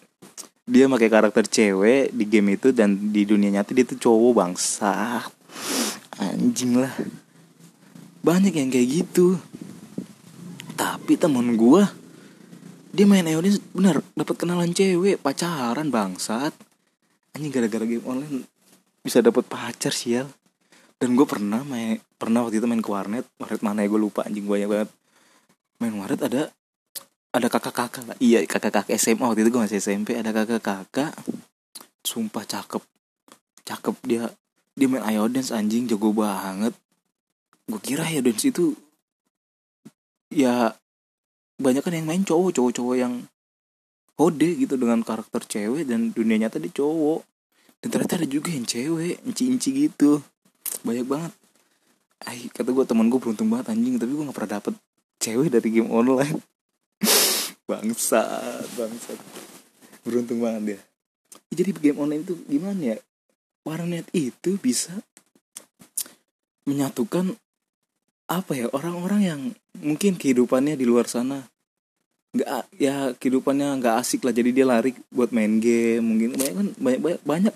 dia 0.68 0.84
pakai 0.84 1.08
karakter 1.08 1.48
cewek 1.48 2.12
di 2.12 2.24
game 2.28 2.60
itu 2.60 2.68
dan 2.76 2.92
di 3.08 3.24
dunia 3.24 3.48
nyata 3.48 3.72
dia 3.72 3.88
tuh 3.88 3.96
cowok 3.96 4.44
bangsa. 4.44 5.24
Anjing 6.20 6.84
lah. 6.84 6.92
Banyak 8.20 8.52
yang 8.52 8.68
kayak 8.68 8.88
gitu. 8.92 9.40
Tapi 10.76 11.16
temen 11.16 11.56
gue 11.56 11.82
dia 12.88 13.04
main 13.04 13.24
EOD 13.24 13.76
bener 13.76 14.00
dapat 14.16 14.34
kenalan 14.40 14.72
cewek 14.72 15.20
pacaran 15.20 15.92
bangsat. 15.92 16.56
Anjing 17.36 17.52
gara-gara 17.52 17.84
game 17.84 18.04
online 18.08 18.48
bisa 19.04 19.20
dapat 19.20 19.44
pacar 19.44 19.92
sial. 19.92 20.28
Dan 20.98 21.14
gue 21.14 21.26
pernah 21.28 21.62
main 21.62 22.00
pernah 22.18 22.42
waktu 22.42 22.58
itu 22.58 22.66
main 22.66 22.82
ke 22.82 22.90
warnet. 22.90 23.28
Warnet 23.38 23.60
mana 23.62 23.84
ya 23.84 23.88
gue 23.92 24.00
lupa 24.00 24.24
anjing 24.24 24.48
banyak 24.48 24.68
banget. 24.68 24.90
Main 25.78 25.94
warnet 25.94 26.20
ada 26.24 26.42
ada 27.28 27.46
kakak-kakak 27.46 28.04
lah. 28.08 28.16
Iya 28.18 28.42
kakak-kakak 28.48 28.96
SMA 28.98 29.22
waktu 29.22 29.46
itu 29.46 29.50
gue 29.52 29.62
masih 29.62 29.78
SMP 29.78 30.16
ada 30.16 30.32
kakak-kakak. 30.32 31.12
Sumpah 32.02 32.44
cakep. 32.48 32.82
Cakep 33.68 33.96
dia. 34.08 34.24
Dia 34.74 34.86
main 34.88 35.04
ayo 35.04 35.28
dance 35.28 35.52
anjing 35.52 35.86
jago 35.86 36.10
banget. 36.16 36.72
Gue 37.68 37.80
kira 37.84 38.08
ayo 38.08 38.24
dance 38.24 38.48
itu 38.48 38.72
ya 40.32 40.72
banyak 41.58 41.82
kan 41.82 41.92
yang 41.92 42.06
main 42.06 42.22
cowok 42.22 42.54
cowok-cowok 42.54 42.96
yang 42.96 43.14
hode 44.18 44.50
gitu 44.58 44.74
dengan 44.78 45.02
karakter 45.02 45.42
cewek 45.46 45.86
dan 45.86 46.14
dunia 46.14 46.46
nyata 46.46 46.62
dia 46.62 46.70
cowok. 46.70 47.26
Dan 47.78 47.88
ternyata 47.94 48.18
ada 48.18 48.26
juga 48.26 48.50
yang 48.50 48.66
cewek 48.66 49.22
inci-inci 49.22 49.70
gitu. 49.86 50.22
Banyak 50.82 51.06
banget. 51.06 51.32
Ay, 52.26 52.50
kata 52.50 52.74
gue 52.74 52.82
teman 52.82 53.06
gue 53.06 53.18
beruntung 53.22 53.46
banget 53.46 53.70
anjing. 53.70 53.98
Tapi 53.98 54.10
gue 54.10 54.24
gak 54.26 54.34
pernah 54.34 54.52
dapet 54.58 54.74
cewek 55.22 55.48
dari 55.54 55.68
game 55.70 55.90
online. 55.90 56.42
Bangsa 57.70 58.24
bangsa 58.74 59.12
beruntung 60.00 60.40
banget 60.40 60.62
dia. 60.64 60.80
Jadi 61.52 61.70
game 61.76 62.00
online 62.00 62.24
itu 62.24 62.34
gimana 62.48 62.96
ya? 62.96 62.98
Warnet 63.68 64.08
itu 64.16 64.56
bisa 64.56 64.96
menyatukan 66.64 67.36
apa 68.28 68.52
ya 68.52 68.66
orang-orang 68.76 69.20
yang 69.24 69.40
mungkin 69.80 70.20
kehidupannya 70.20 70.76
di 70.76 70.84
luar 70.84 71.08
sana 71.08 71.48
nggak 72.36 72.48
ya 72.76 73.16
kehidupannya 73.16 73.80
nggak 73.80 73.96
asik 74.04 74.20
lah 74.28 74.36
jadi 74.36 74.52
dia 74.52 74.68
lari 74.68 74.92
buat 75.08 75.32
main 75.32 75.58
game 75.64 76.04
mungkin 76.04 76.36
banyak 76.36 76.54
kan 76.54 76.68
banyak 76.76 77.00
banyak 77.00 77.22
banyak 77.24 77.54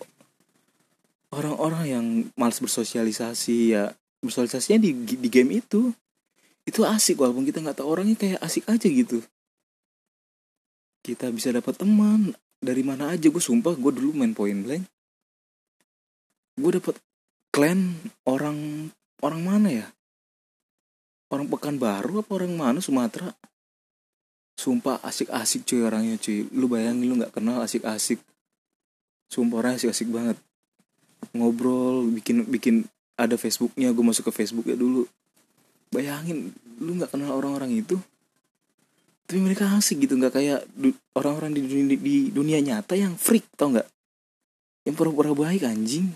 orang-orang 1.32 1.84
yang 1.88 2.06
malas 2.36 2.60
bersosialisasi 2.60 3.76
ya 3.76 3.92
bersosialisasinya 4.22 4.78
di 4.78 4.90
di 5.18 5.28
game 5.32 5.58
itu. 5.58 5.90
Itu 6.62 6.86
asik 6.86 7.18
walaupun 7.18 7.42
kita 7.42 7.58
nggak 7.58 7.82
tahu 7.82 7.88
orangnya 7.90 8.14
kayak 8.14 8.38
asik 8.38 8.68
aja 8.70 8.86
gitu. 8.86 9.18
Kita 11.02 11.26
bisa 11.34 11.50
dapat 11.50 11.74
teman 11.74 12.30
dari 12.62 12.86
mana 12.86 13.10
aja 13.10 13.26
gue 13.26 13.42
sumpah 13.42 13.74
gue 13.74 13.90
dulu 13.90 14.14
main 14.14 14.30
point 14.30 14.62
blank. 14.62 14.86
Gue 16.54 16.78
dapat 16.78 16.94
clan 17.50 17.98
orang 18.22 18.88
orang 19.26 19.42
mana 19.42 19.68
ya 19.68 19.86
orang 21.32 21.48
pekan 21.48 21.80
baru 21.80 22.20
apa 22.20 22.30
orang 22.36 22.52
mana? 22.52 22.78
Sumatera? 22.84 23.32
Sumpah 24.52 25.00
asik-asik 25.00 25.64
cuy 25.64 25.80
orangnya 25.80 26.20
cuy. 26.20 26.44
Lu 26.52 26.68
bayangin 26.68 27.08
lu 27.08 27.16
nggak 27.16 27.32
kenal 27.32 27.64
asik-asik. 27.64 28.20
Sumpah 29.32 29.64
orang 29.64 29.80
asik-asik 29.80 30.12
banget. 30.12 30.36
Ngobrol 31.32 32.04
bikin 32.12 32.44
bikin 32.44 32.84
ada 33.16 33.40
Facebooknya 33.40 33.90
gue 33.96 34.04
masuk 34.04 34.28
ke 34.28 34.44
Facebook 34.44 34.68
ya 34.68 34.76
dulu. 34.76 35.08
Bayangin 35.88 36.52
lu 36.78 37.00
nggak 37.00 37.16
kenal 37.16 37.32
orang-orang 37.32 37.80
itu? 37.80 37.96
Tapi 39.24 39.38
mereka 39.40 39.72
asik 39.72 40.04
gitu 40.04 40.20
nggak 40.20 40.36
kayak 40.36 40.60
orang-orang 41.16 41.56
di 41.56 41.64
dunia, 41.64 41.96
di 41.96 42.16
dunia 42.28 42.58
nyata 42.60 42.92
yang 42.92 43.16
freak 43.16 43.48
tau 43.56 43.72
nggak? 43.72 43.88
Yang 44.84 44.94
pura-pura 45.00 45.32
baik 45.32 45.64
anjing. 45.64 46.12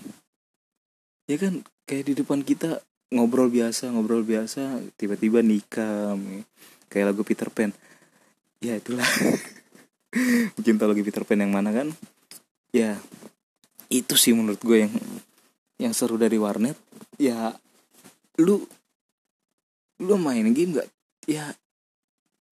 Ya 1.24 1.40
kan? 1.40 1.64
Kayak 1.88 2.04
di 2.10 2.12
depan 2.20 2.44
kita 2.44 2.84
ngobrol 3.10 3.46
biasa 3.52 3.94
ngobrol 3.94 4.26
biasa 4.26 4.82
tiba-tiba 4.98 5.38
nikah 5.44 6.18
kayak 6.90 7.14
lagu 7.14 7.22
Peter 7.22 7.48
Pan. 7.52 7.70
Ya 8.58 8.78
itulah. 8.78 9.06
Tau 10.76 10.88
lagi 10.90 11.04
Peter 11.04 11.22
Pan 11.22 11.40
yang 11.40 11.52
mana 11.52 11.70
kan? 11.70 11.92
Ya 12.72 12.98
itu 13.86 14.18
sih 14.18 14.34
menurut 14.34 14.58
gue 14.58 14.88
yang 14.88 14.94
yang 15.78 15.92
seru 15.94 16.18
dari 16.18 16.40
warnet. 16.40 16.76
Ya 17.20 17.54
lu 18.40 18.64
lu 20.02 20.14
main 20.18 20.44
game 20.52 20.76
nggak? 20.76 20.88
Ya 21.30 21.54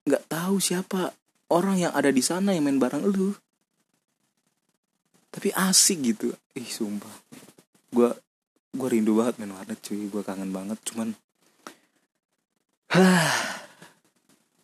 nggak 0.05 0.23
tahu 0.29 0.61
siapa 0.61 1.13
orang 1.49 1.81
yang 1.81 1.93
ada 1.93 2.09
di 2.13 2.21
sana 2.21 2.53
yang 2.53 2.65
main 2.65 2.79
bareng 2.79 3.05
lu. 3.05 3.33
Tapi 5.33 5.51
asik 5.51 5.99
gitu. 6.05 6.31
Ih 6.55 6.69
sumpah. 6.69 7.11
Gue 7.91 8.09
gue 8.75 8.89
rindu 8.91 9.17
banget 9.17 9.39
main 9.39 9.55
warnet 9.55 9.79
cuy. 9.79 10.11
Gue 10.11 10.21
kangen 10.21 10.51
banget 10.51 10.77
cuman 10.85 11.15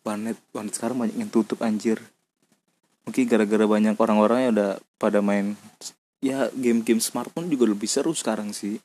warnet 0.06 0.38
warnet 0.52 0.74
sekarang 0.76 0.96
banyak 1.00 1.16
yang 1.16 1.30
tutup 1.32 1.64
anjir. 1.64 1.98
Mungkin 3.08 3.26
gara-gara 3.26 3.66
banyak 3.66 3.98
orang-orang 3.98 4.38
yang 4.46 4.52
udah 4.54 4.72
pada 5.00 5.18
main 5.18 5.58
ya 6.22 6.46
game-game 6.54 7.02
smartphone 7.02 7.50
juga 7.50 7.66
lebih 7.66 7.90
seru 7.90 8.14
sekarang 8.14 8.54
sih. 8.54 8.78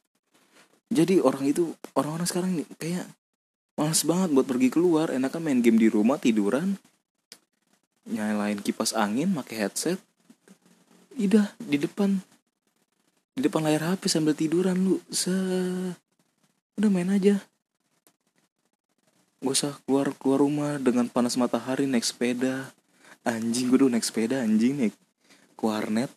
Jadi 0.89 1.19
orang 1.19 1.45
itu 1.51 1.75
orang-orang 1.93 2.27
sekarang 2.27 2.51
nih 2.57 2.67
kayak 2.79 3.05
males 3.77 4.01
banget 4.07 4.29
buat 4.33 4.47
pergi 4.47 4.73
keluar. 4.73 5.13
Enakan 5.13 5.43
main 5.43 5.59
game 5.61 5.77
di 5.77 5.91
rumah 5.91 6.17
tiduran 6.17 6.79
nyalain 8.07 8.63
kipas 8.63 8.95
angin 8.95 9.35
pakai 9.35 9.67
headset 9.67 9.99
Ida 11.17 11.51
di 11.59 11.75
depan 11.75 12.23
di 13.37 13.45
depan 13.45 13.61
layar 13.61 13.93
HP 13.93 14.09
sambil 14.09 14.33
tiduran 14.33 14.73
lu. 14.81 14.97
Se 15.13 15.29
udah 16.73 16.89
main 16.89 17.05
aja. 17.13 17.37
Gak 19.45 19.53
usah 19.53 19.77
keluar 19.85 20.09
keluar 20.17 20.41
rumah 20.41 20.81
dengan 20.81 21.05
panas 21.05 21.37
matahari 21.37 21.85
naik 21.85 22.01
sepeda. 22.01 22.73
Anjing 23.21 23.69
gue 23.69 23.77
udah 23.77 23.93
naik 23.93 24.09
sepeda 24.09 24.41
anjing 24.41 24.81
naik 24.81 24.95
ke 25.53 25.61
warnet. 25.61 26.09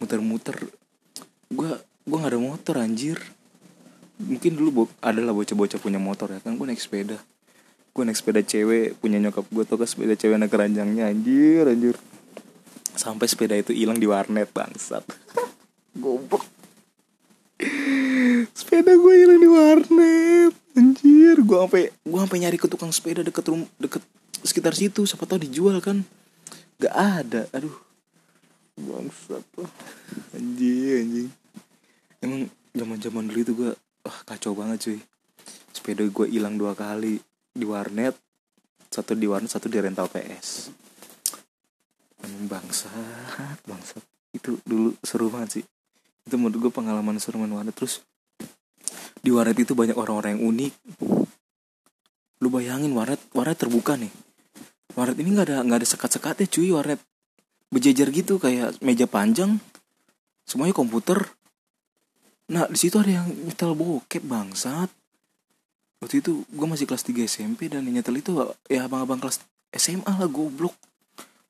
Muter-muter. 0.00 0.56
Gue 1.52 1.76
gue 2.08 2.16
gak 2.16 2.32
ada 2.32 2.40
motor 2.40 2.80
anjir. 2.80 3.20
Mungkin 4.16 4.56
dulu 4.56 4.68
bo- 4.72 4.96
adalah 5.04 5.36
bocah-bocah 5.36 5.76
punya 5.76 6.00
motor 6.00 6.32
ya 6.32 6.40
kan 6.40 6.56
gue 6.56 6.64
naik 6.64 6.80
sepeda. 6.80 7.20
Gue 7.92 8.08
naik 8.08 8.16
sepeda 8.16 8.40
cewek 8.40 8.96
punya 9.04 9.20
nyokap 9.20 9.44
gue 9.52 9.64
tau 9.68 9.76
kan 9.76 9.84
sepeda 9.84 10.16
cewek 10.16 10.40
anak 10.40 10.48
keranjangnya 10.48 11.12
anjir 11.12 11.68
anjir. 11.68 12.00
Sampai 12.96 13.28
sepeda 13.28 13.52
itu 13.52 13.76
hilang 13.76 14.00
di 14.00 14.08
warnet 14.08 14.48
bangsat 14.48 15.25
goblok. 15.98 16.44
Sepeda 18.52 18.92
gue 18.94 19.14
hilang 19.16 19.40
di 19.40 19.48
warnet. 19.48 20.52
Anjir 20.76 21.40
gue 21.40 21.58
sampai 21.58 21.88
gue 21.88 22.18
sampai 22.20 22.38
nyari 22.44 22.58
ke 22.60 22.68
tukang 22.68 22.92
sepeda 22.92 23.24
deket 23.24 23.48
rum 23.48 23.64
deket 23.80 24.04
sekitar 24.44 24.76
situ. 24.76 25.08
Siapa 25.08 25.24
tahu 25.24 25.42
dijual 25.48 25.80
kan? 25.80 26.04
Gak 26.76 26.94
ada. 26.94 27.48
Aduh. 27.56 27.72
Bangsat 28.76 29.44
lah 29.56 29.72
anjing 30.36 31.00
anjing. 31.00 31.30
Emang 32.20 32.40
zaman 32.76 32.98
zaman 33.00 33.24
dulu 33.32 33.40
itu 33.40 33.52
gue 33.56 33.70
wah 34.04 34.18
kacau 34.28 34.52
banget 34.52 34.78
cuy. 34.84 34.98
Sepeda 35.72 36.04
gue 36.04 36.26
hilang 36.28 36.60
dua 36.60 36.76
kali. 36.76 37.16
Di 37.56 37.64
warnet 37.64 38.12
satu 38.92 39.16
di 39.16 39.24
warnet 39.24 39.48
satu 39.48 39.72
di 39.72 39.80
rental 39.80 40.12
PS 40.12 40.68
emang 42.26 42.48
bangsat 42.50 43.58
bangsat. 43.64 44.04
Itu 44.34 44.60
dulu 44.66 44.92
seru 45.00 45.32
banget 45.32 45.60
sih 45.60 45.64
itu 46.26 46.34
menurut 46.34 46.58
gue 46.58 46.72
pengalaman 46.74 47.22
seru 47.22 47.38
warnet 47.38 47.70
terus 47.70 48.02
di 49.22 49.30
warnet 49.30 49.58
itu 49.58 49.74
banyak 49.74 49.94
orang-orang 49.94 50.38
yang 50.38 50.42
unik. 50.54 50.72
Lu 52.42 52.48
bayangin 52.50 52.94
warnet 52.94 53.18
warnet 53.34 53.58
terbuka 53.58 53.94
nih. 53.94 54.10
Warnet 54.98 55.18
ini 55.22 55.34
nggak 55.34 55.46
ada 55.50 55.58
nggak 55.62 55.78
ada 55.82 55.88
sekat-sekatnya 55.88 56.46
cuy 56.50 56.68
warnet 56.74 57.00
berjejer 57.70 58.10
gitu 58.10 58.38
kayak 58.38 58.78
meja 58.82 59.06
panjang. 59.06 59.58
Semuanya 60.46 60.74
komputer. 60.74 61.26
Nah 62.50 62.70
di 62.70 62.78
situ 62.78 62.98
ada 62.98 63.22
yang 63.22 63.26
nyetel 63.26 63.74
bokep 63.74 64.22
bangsat. 64.22 64.90
Waktu 66.02 66.22
itu 66.22 66.46
gue 66.46 66.66
masih 66.70 66.86
kelas 66.86 67.02
3 67.02 67.26
SMP 67.26 67.66
dan 67.66 67.82
yang 67.82 67.98
nyetel 67.98 68.18
itu 68.18 68.30
ya 68.70 68.86
abang-abang 68.86 69.18
kelas 69.18 69.42
SMA 69.74 70.10
lah 70.10 70.30
goblok. 70.30 70.74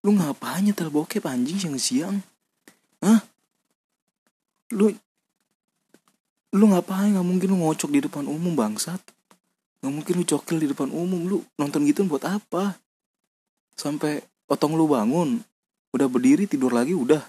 Lu 0.01 0.17
ngapain 0.17 0.65
nyetel 0.65 0.89
bokep 0.89 1.29
anjing 1.29 1.61
siang-siang? 1.61 2.25
Hah 3.05 3.36
lu 4.75 4.91
lu 6.57 6.65
ngapain? 6.73 7.13
Nggak 7.13 7.27
mungkin 7.27 7.49
lu 7.53 7.59
ngocok 7.63 7.91
di 7.93 8.01
depan 8.03 8.25
umum 8.27 8.57
bangsat. 8.57 8.99
Nggak 9.85 9.93
mungkin 9.93 10.15
lu 10.19 10.25
cokil 10.25 10.57
di 10.59 10.67
depan 10.73 10.89
umum. 10.91 11.21
Lu 11.29 11.39
nonton 11.61 11.85
gitu 11.87 12.03
buat 12.09 12.25
apa? 12.25 12.75
Sampai 13.77 14.25
otong 14.49 14.75
lu 14.75 14.89
bangun 14.89 15.43
udah 15.93 16.09
berdiri 16.09 16.49
tidur 16.49 16.73
lagi 16.73 16.97
udah. 16.97 17.21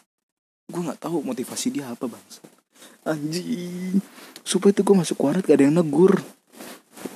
Gue 0.67 0.81
nggak 0.83 1.03
tahu 1.03 1.21
motivasi 1.21 1.75
dia 1.75 1.91
apa 1.91 2.07
bangsat. 2.07 2.47
Anjing. 3.07 3.99
Supaya 4.43 4.71
tuh 4.75 4.83
gue 4.87 4.95
masuk 4.95 5.19
warnet 5.19 5.43
gak 5.43 5.59
ada 5.59 5.65
yang 5.67 5.75
negur. 5.75 6.15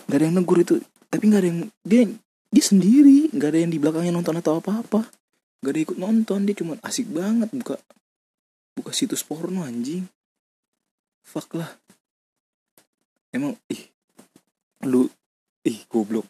Gak 0.08 0.18
ada 0.20 0.24
yang 0.28 0.36
negur 0.40 0.60
itu. 0.60 0.80
Tapi 1.12 1.24
gak 1.32 1.42
ada 1.44 1.50
yang 1.52 1.60
dia 1.84 2.02
dia 2.52 2.64
sendiri. 2.64 3.32
Gak 3.32 3.56
ada 3.56 3.60
yang 3.60 3.72
di 3.72 3.80
belakangnya 3.80 4.12
nonton 4.16 4.40
atau 4.40 4.60
apa 4.60 4.84
apa 4.84 5.02
gak 5.62 5.72
ada 5.72 5.78
yang 5.78 5.88
ikut 5.88 6.00
nonton. 6.00 6.40
Dia 6.48 6.56
cuma 6.56 6.74
asik 6.84 7.12
banget 7.12 7.52
buka 7.52 7.76
buka 8.82 8.98
situs 8.98 9.22
porno 9.22 9.62
anjing. 9.62 10.10
Fuck 11.22 11.54
lah. 11.54 11.70
Emang 13.30 13.54
ih. 13.70 13.94
Lu 14.90 15.06
ih 15.62 15.86
goblok. 15.86 16.26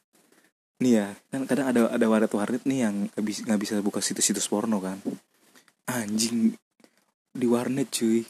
Nih 0.83 0.99
ya 0.99 1.07
kan 1.31 1.47
kadang 1.47 1.71
ada 1.71 1.81
ada 1.87 2.05
warnet 2.11 2.35
warnet 2.35 2.67
nih 2.67 2.83
yang 2.83 3.07
nggak 3.07 3.23
bisa 3.23 3.39
nggak 3.47 3.61
bisa 3.63 3.73
buka 3.79 4.03
situs-situs 4.03 4.51
porno 4.51 4.83
kan. 4.83 4.99
Anjing 5.87 6.51
di 7.31 7.47
warnet 7.47 7.87
cuy. 7.87 8.27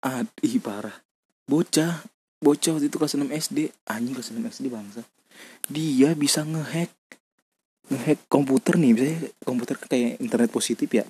Ah 0.00 0.24
ih 0.40 0.56
parah. 0.64 0.96
Bocah 1.44 2.00
bocah 2.40 2.72
waktu 2.72 2.88
itu 2.88 2.96
kelas 2.96 3.20
6 3.20 3.28
SD 3.28 3.58
anjing 3.84 4.16
kelas 4.16 4.32
6 4.32 4.40
SD 4.48 4.66
bangsa. 4.72 5.04
Dia 5.68 6.16
bisa 6.16 6.40
ngehack 6.40 6.88
ngehack 7.92 8.24
komputer 8.32 8.80
nih. 8.80 8.96
Misalnya 8.96 9.18
komputer 9.44 9.76
kayak 9.76 10.16
internet 10.24 10.48
positif 10.48 10.88
ya 10.88 11.04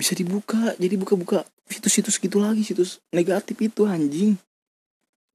bisa 0.00 0.16
dibuka 0.16 0.72
jadi 0.80 0.96
buka-buka 0.96 1.44
situs-situs 1.68 2.16
gitu 2.16 2.40
lagi 2.40 2.64
situs 2.64 3.04
negatif 3.12 3.60
itu 3.60 3.84
anjing. 3.84 4.40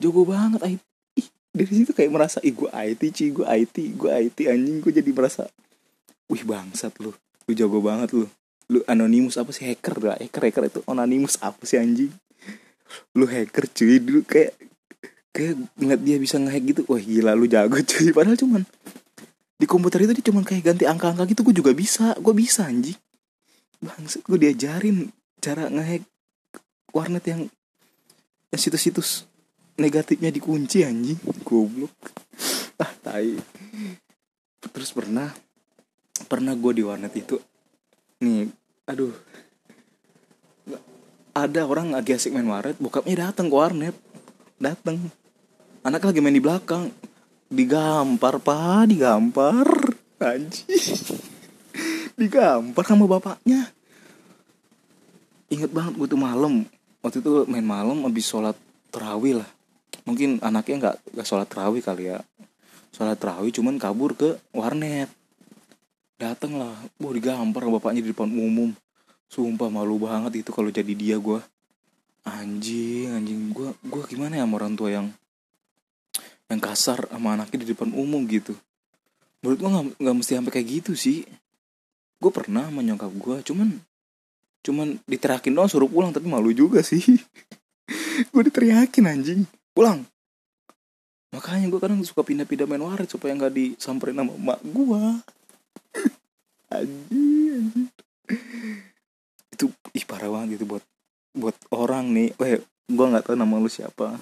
Jago 0.02 0.26
banget 0.26 0.60
ay 0.66 0.82
ih 1.14 1.28
dari 1.54 1.70
situ 1.70 1.94
kayak 1.94 2.10
merasa 2.10 2.42
ih 2.42 2.50
gue 2.50 2.68
IT 2.74 3.02
cuy 3.14 3.30
gue 3.30 3.46
IT 3.46 3.76
gue 3.94 4.10
IT 4.10 4.38
anjing. 4.50 4.82
Gue 4.82 4.90
jadi 4.90 5.06
merasa 5.14 5.46
wih 6.26 6.42
bangsat 6.42 6.98
lu. 6.98 7.14
Lu 7.46 7.52
jago 7.54 7.78
banget 7.78 8.18
lu. 8.18 8.26
Lu 8.74 8.82
anonimus 8.90 9.38
apa 9.38 9.54
sih? 9.54 9.70
Hacker 9.70 10.02
lah 10.02 10.18
hacker 10.18 10.50
hacker 10.50 10.64
itu. 10.66 10.80
Anonimus 10.90 11.38
apa 11.46 11.62
sih 11.70 11.78
anjing? 11.78 12.10
Lu 13.14 13.30
hacker 13.30 13.70
cuy. 13.70 14.02
Dulu 14.02 14.26
kayak 14.26 14.58
kayak 15.30 15.62
ngeliat 15.78 16.02
dia 16.02 16.18
bisa 16.18 16.42
ngehack 16.42 16.64
gitu 16.74 16.82
wah 16.90 16.98
gila 16.98 17.38
lu 17.38 17.46
jago 17.46 17.78
cuy. 17.78 18.10
Padahal 18.10 18.34
cuman 18.34 18.66
di 19.56 19.66
komputer 19.70 20.04
itu 20.04 20.20
dia 20.20 20.26
cuman 20.34 20.44
kayak 20.44 20.74
ganti 20.74 20.84
angka-angka 20.84 21.24
gitu 21.32 21.48
gue 21.48 21.56
juga 21.64 21.72
bisa 21.72 22.12
gue 22.20 22.34
bisa 22.36 22.68
anjing 22.68 22.98
bangsat 23.82 24.22
gue 24.26 24.38
diajarin 24.40 25.10
cara 25.40 25.70
ngehack 25.70 26.04
warnet 26.96 27.26
yang 27.28 27.42
situs-situs 28.56 29.28
negatifnya 29.76 30.32
dikunci 30.32 30.88
anjing. 30.88 31.20
Goblok. 31.44 31.92
Ah 32.80 32.92
tai. 33.04 33.36
Terus 34.64 34.92
pernah 34.96 35.32
pernah 36.28 36.56
gue 36.56 36.72
di 36.72 36.84
warnet 36.84 37.14
itu. 37.16 37.36
Nih 38.24 38.48
aduh. 38.88 39.12
Ada 41.36 41.68
orang 41.68 41.92
lagi 41.92 42.16
asik 42.16 42.32
main 42.32 42.48
warnet 42.48 42.80
bokapnya 42.80 43.30
datang 43.30 43.52
ke 43.52 43.56
warnet. 43.56 43.96
Datang 44.56 45.12
anak 45.84 46.02
lagi 46.08 46.20
main 46.24 46.36
di 46.36 46.44
belakang. 46.44 46.92
Digampar 47.52 48.40
pak 48.40 48.88
digampar. 48.88 49.68
Anjing 50.24 51.35
digampar 52.16 52.84
sama 52.88 53.06
bapaknya. 53.06 53.72
Inget 55.52 55.72
banget 55.72 55.94
gue 56.00 56.08
tuh 56.10 56.20
malam. 56.20 56.66
Waktu 57.04 57.22
itu 57.22 57.46
main 57.46 57.64
malam 57.64 58.02
habis 58.08 58.26
sholat 58.26 58.58
terawih 58.90 59.44
lah. 59.44 59.50
Mungkin 60.08 60.42
anaknya 60.42 60.76
nggak 60.82 60.96
nggak 61.16 61.28
sholat 61.28 61.48
terawih 61.48 61.84
kali 61.84 62.10
ya. 62.10 62.20
Sholat 62.96 63.20
terawih 63.20 63.52
cuman 63.54 63.78
kabur 63.78 64.18
ke 64.18 64.40
warnet. 64.56 65.12
Dateng 66.16 66.58
lah 66.58 66.74
wah 66.98 67.14
digampar 67.14 67.68
sama 67.68 67.78
bapaknya 67.78 68.02
di 68.02 68.10
depan 68.16 68.32
umum. 68.32 68.74
Sumpah 69.30 69.70
malu 69.70 70.00
banget 70.02 70.42
itu 70.42 70.50
kalau 70.56 70.72
jadi 70.72 70.94
dia 70.96 71.20
gue 71.22 71.40
anjing 72.26 73.14
anjing. 73.14 73.54
Gue 73.54 73.76
gue 73.86 74.02
gimana 74.10 74.40
ya 74.40 74.48
sama 74.48 74.58
orang 74.58 74.74
tua 74.74 74.90
yang 74.90 75.08
yang 76.50 76.62
kasar 76.62 77.06
sama 77.12 77.38
anaknya 77.38 77.66
di 77.66 77.68
depan 77.76 77.94
umum 77.94 78.26
gitu? 78.26 78.58
Menurut 79.46 79.58
gue 79.62 79.70
nggak 80.02 80.16
mesti 80.18 80.42
sampai 80.42 80.54
kayak 80.58 80.68
gitu 80.82 80.98
sih 80.98 81.22
gue 82.20 82.32
pernah 82.32 82.72
menyongkap 82.72 83.12
gue 83.12 83.38
cuman 83.52 83.80
cuman 84.66 84.98
diteriakin 85.06 85.54
doang 85.54 85.70
suruh 85.70 85.86
pulang 85.86 86.10
tapi 86.10 86.26
malu 86.26 86.50
juga 86.50 86.82
sih. 86.82 87.06
Gue 88.34 88.42
diteriakin 88.50 89.06
anjing. 89.06 89.46
Pulang. 89.78 90.02
Makanya 91.30 91.70
gue 91.70 91.78
kadang 91.78 92.02
suka 92.02 92.26
pindah-pindah 92.26 92.66
main 92.66 92.82
waret 92.82 93.06
supaya 93.06 93.38
nggak 93.38 93.54
disamperin 93.54 94.18
sama 94.18 94.34
emak 94.34 94.60
gue 94.66 95.04
anjing 96.80 97.52
anjing. 97.62 97.88
Itu 99.54 99.70
ih 99.94 100.06
parah 100.10 100.34
banget 100.34 100.58
gitu 100.58 100.66
buat 100.66 100.84
buat 101.38 101.58
orang 101.70 102.10
nih. 102.10 102.34
Eh 102.42 102.64
gue 102.90 103.06
nggak 103.06 103.30
tahu 103.30 103.36
nama 103.38 103.62
lu 103.62 103.70
siapa. 103.70 104.18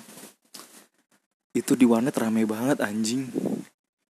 Itu 1.56 1.80
di 1.80 1.88
warnet 1.88 2.18
rame 2.20 2.44
banget 2.44 2.84
anjing. 2.84 3.30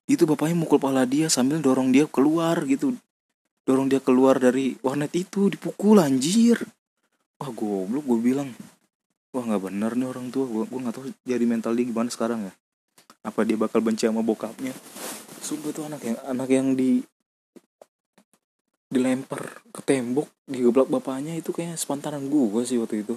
Itu 0.09 0.25
bapaknya 0.25 0.57
mukul 0.57 0.81
pala 0.81 1.05
dia 1.05 1.29
sambil 1.29 1.61
dorong 1.61 1.93
dia 1.93 2.09
keluar 2.09 2.63
gitu 2.65 2.97
dorong 3.63 3.87
dia 3.87 4.03
keluar 4.03 4.39
dari 4.39 4.75
warnet 4.83 5.15
itu 5.15 5.47
dipukul 5.47 5.99
anjir. 5.99 6.59
Wah 7.39 7.51
goblok 7.51 8.03
gue 8.07 8.19
bilang. 8.19 8.49
Wah 9.33 9.43
nggak 9.43 9.63
bener 9.71 9.91
nih 9.95 10.07
orang 10.07 10.27
tua. 10.29 10.45
Gue 10.45 10.63
gue 10.67 10.79
nggak 10.79 10.95
tahu 10.95 11.05
jadi 11.23 11.45
mental 11.47 11.73
dia 11.73 11.85
gimana 11.87 12.11
sekarang 12.11 12.47
ya. 12.47 12.53
Apa 13.23 13.47
dia 13.47 13.55
bakal 13.55 13.79
benci 13.79 14.03
sama 14.03 14.19
bokapnya? 14.19 14.75
Sumpah 15.43 15.71
tuh 15.71 15.87
anak 15.87 16.01
yang 16.03 16.17
anak 16.27 16.49
yang 16.51 16.67
di 16.75 17.03
dilempar 18.93 19.65
ke 19.73 19.81
tembok 19.81 20.29
digeblak 20.45 20.85
bapaknya 20.85 21.33
itu 21.33 21.49
kayaknya 21.49 21.81
sepantaran 21.81 22.29
gue 22.29 22.61
sih 22.61 22.77
waktu 22.77 23.01
itu. 23.01 23.15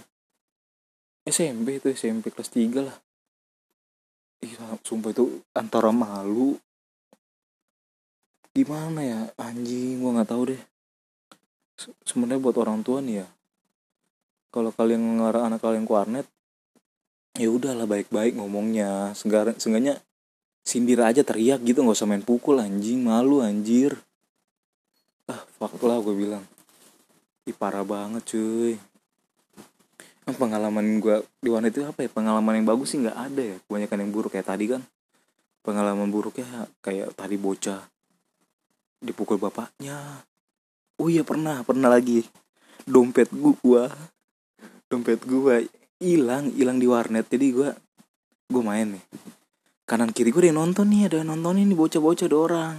SMP 1.27 1.83
itu 1.83 1.91
SMP 1.93 2.31
kelas 2.33 2.55
3 2.55 2.87
lah. 2.87 2.97
Iya 4.41 4.79
sumpah 4.87 5.11
itu 5.11 5.43
antara 5.53 5.91
malu 5.91 6.57
gimana 8.57 9.01
ya? 9.05 9.21
Anjing 9.37 10.01
gua 10.01 10.17
nggak 10.17 10.31
tahu 10.33 10.43
deh. 10.57 10.63
Se- 11.77 11.99
sebenarnya 12.09 12.41
buat 12.41 12.57
orang 12.57 12.81
tua 12.81 13.05
nih 13.05 13.21
ya. 13.21 13.29
Kalau 14.49 14.73
kalian 14.73 15.21
ngarang 15.21 15.53
anak 15.53 15.61
kalian 15.61 15.85
ke 15.85 15.93
warnet 15.93 16.27
ya 17.37 17.53
udahlah 17.53 17.85
baik-baik 17.85 18.41
ngomongnya. 18.41 19.13
Senggar 19.13 19.53
seenggaknya 19.61 20.01
sindir 20.65 21.05
aja 21.05 21.21
teriak 21.21 21.61
gitu 21.69 21.85
nggak 21.85 22.01
usah 22.01 22.09
main 22.09 22.25
pukul 22.25 22.57
anjing 22.57 23.05
malu 23.05 23.45
anjir. 23.45 23.93
Ah 25.29 25.45
fuck 25.61 25.77
lah 25.85 26.01
gue 26.01 26.17
bilang. 26.17 26.45
Ih 27.45 27.53
parah 27.53 27.85
banget 27.85 28.25
cuy. 28.33 28.81
Pengalaman 30.27 30.99
gue 30.99 31.23
di 31.39 31.53
warnet 31.53 31.77
itu 31.77 31.85
apa 31.85 32.03
ya? 32.03 32.11
Pengalaman 32.11 32.57
yang 32.57 32.67
bagus 32.67 32.97
sih 32.97 32.99
nggak 33.05 33.19
ada 33.21 33.43
ya. 33.45 33.57
Kebanyakan 33.69 33.99
yang 34.01 34.11
buruk 34.17 34.33
kayak 34.33 34.49
tadi 34.49 34.65
kan. 34.73 34.83
Pengalaman 35.61 36.09
buruknya 36.09 36.67
kayak 36.81 37.13
tadi 37.13 37.37
bocah 37.37 37.85
dipukul 39.01 39.37
bapaknya. 39.41 40.25
Oh 40.97 41.09
iya 41.13 41.23
pernah 41.23 41.61
pernah 41.63 41.93
lagi. 41.93 42.25
Dompet 42.87 43.33
gua 43.35 43.91
dompet 44.87 45.21
gua 45.27 45.61
hilang 46.01 46.53
hilang 46.55 46.79
di 46.81 46.87
warnet. 46.89 47.27
Jadi 47.29 47.47
gua 47.53 47.71
gua 48.49 48.63
main 48.63 48.97
nih. 48.97 49.05
Kanan 49.87 50.11
kiri 50.11 50.35
gue 50.35 50.51
ada 50.51 50.59
nonton 50.59 50.91
nih 50.91 51.07
ada 51.07 51.23
yang 51.23 51.31
nontonin 51.31 51.71
nih 51.71 51.79
bocah-bocah 51.79 52.27
ada 52.27 52.35
orang. 52.35 52.75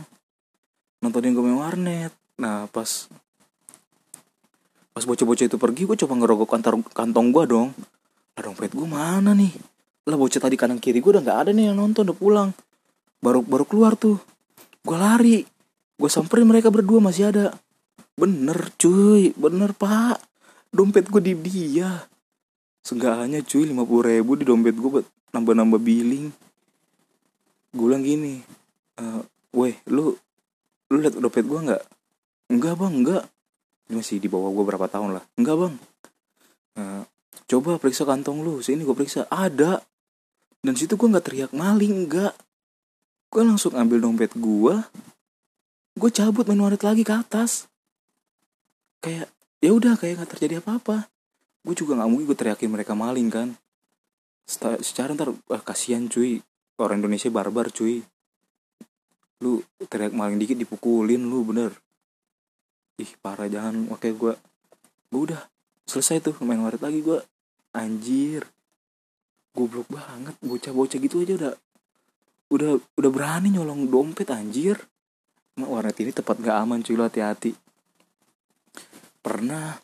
Nontonin 1.00 1.32
gue 1.32 1.40
main 1.40 1.56
warnet. 1.56 2.12
Nah 2.36 2.68
pas 2.68 3.08
pas 4.92 5.04
bocah-bocah 5.08 5.48
itu 5.48 5.56
pergi 5.56 5.88
gue 5.88 5.96
coba 6.04 6.14
ngerogok 6.20 6.52
kantor 6.52 6.84
kantong 6.92 7.32
gue 7.32 7.44
dong. 7.48 7.72
Lah 8.36 8.44
dompet 8.44 8.76
gue 8.76 8.84
mana 8.84 9.32
nih? 9.32 9.56
Lah 10.04 10.20
bocah 10.20 10.44
tadi 10.44 10.60
kanan 10.60 10.84
kiri 10.84 11.00
gue 11.00 11.16
udah 11.16 11.24
nggak 11.24 11.40
ada 11.48 11.52
nih 11.56 11.72
yang 11.72 11.80
nonton 11.80 12.12
udah 12.12 12.18
pulang. 12.20 12.50
Baru 13.24 13.40
baru 13.40 13.64
keluar 13.64 13.96
tuh. 13.96 14.20
Gue 14.84 15.00
lari 15.00 15.48
gue 15.98 16.10
samperin 16.10 16.46
mereka 16.46 16.70
berdua 16.70 17.02
masih 17.02 17.34
ada. 17.34 17.54
Bener 18.14 18.72
cuy. 18.78 19.34
Bener 19.34 19.74
pak. 19.74 20.22
Dompet 20.70 21.10
gue 21.10 21.22
di 21.22 21.34
dia. 21.34 22.06
Seenggaknya 22.86 23.44
cuy 23.44 23.68
lima 23.68 23.84
puluh 23.84 24.08
ribu 24.08 24.38
di 24.38 24.46
dompet 24.46 24.78
gue 24.78 24.90
buat 25.02 25.08
nambah-nambah 25.36 25.82
billing. 25.82 26.30
Gue 27.74 27.86
bilang 27.90 28.06
gini 28.06 28.42
eh 28.98 29.22
weh 29.54 29.76
lu 29.92 30.16
lu 30.88 30.96
liat 31.02 31.18
dompet 31.18 31.46
gue 31.46 31.60
nggak? 31.68 31.84
Enggak 32.54 32.74
bang 32.80 32.94
enggak 32.94 33.24
ini 33.92 34.00
masih 34.00 34.18
di 34.22 34.30
bawah 34.32 34.54
gue 34.56 34.64
berapa 34.64 34.88
tahun 34.88 35.20
lah. 35.20 35.24
Enggak 35.36 35.56
bang. 35.60 35.74
Eh, 36.78 37.04
coba 37.50 37.82
periksa 37.82 38.08
kantong 38.08 38.46
lu. 38.46 38.62
Sini 38.62 38.86
gue 38.88 38.96
periksa. 38.96 39.28
Ada. 39.28 39.84
Dan 40.58 40.74
situ 40.74 40.98
gue 40.98 41.08
nggak 41.08 41.26
teriak 41.26 41.52
maling 41.54 42.08
enggak 42.08 42.34
gue 43.28 43.44
langsung 43.44 43.76
ambil 43.76 44.00
dompet 44.00 44.32
gue 44.40 44.76
gue 45.98 46.12
cabut 46.14 46.46
main 46.46 46.62
warnet 46.62 46.86
lagi 46.86 47.02
ke 47.02 47.10
atas. 47.10 47.66
Kayak 49.02 49.34
ya 49.58 49.74
udah 49.74 49.98
kayak 49.98 50.22
nggak 50.22 50.32
terjadi 50.38 50.62
apa-apa. 50.62 51.10
Gue 51.66 51.74
juga 51.74 51.98
nggak 51.98 52.10
mungkin 52.14 52.26
gue 52.30 52.38
teriakin 52.38 52.70
mereka 52.70 52.94
maling 52.94 53.30
kan. 53.34 53.50
Secara 54.46 55.18
ntar 55.18 55.34
ah, 55.34 55.64
kasihan 55.66 56.06
cuy. 56.06 56.38
Orang 56.78 57.02
Indonesia 57.02 57.34
barbar 57.34 57.74
cuy. 57.74 58.06
Lu 59.42 59.66
teriak 59.90 60.14
maling 60.14 60.38
dikit 60.38 60.62
dipukulin 60.62 61.26
lu 61.26 61.42
bener. 61.42 61.74
Ih 63.02 63.12
parah 63.18 63.50
jangan. 63.50 63.90
Oke 63.90 64.14
gue 64.14 64.38
gue 65.10 65.22
udah 65.34 65.42
selesai 65.90 66.22
tuh 66.22 66.38
main 66.46 66.62
warnet 66.62 66.86
lagi 66.86 67.02
gue 67.02 67.18
anjir. 67.74 68.46
Goblok 69.58 69.90
banget 69.90 70.38
bocah-bocah 70.46 71.00
gitu 71.02 71.26
aja 71.26 71.34
udah 71.34 71.54
udah 72.54 72.72
udah 73.02 73.10
berani 73.10 73.50
nyolong 73.50 73.90
dompet 73.90 74.30
anjir 74.30 74.78
Emang 75.58 75.74
warnet 75.74 75.98
ini 75.98 76.14
tempat 76.14 76.38
gak 76.38 76.54
aman 76.54 76.86
cuy 76.86 76.94
hati-hati. 77.02 77.58
Pernah. 79.26 79.82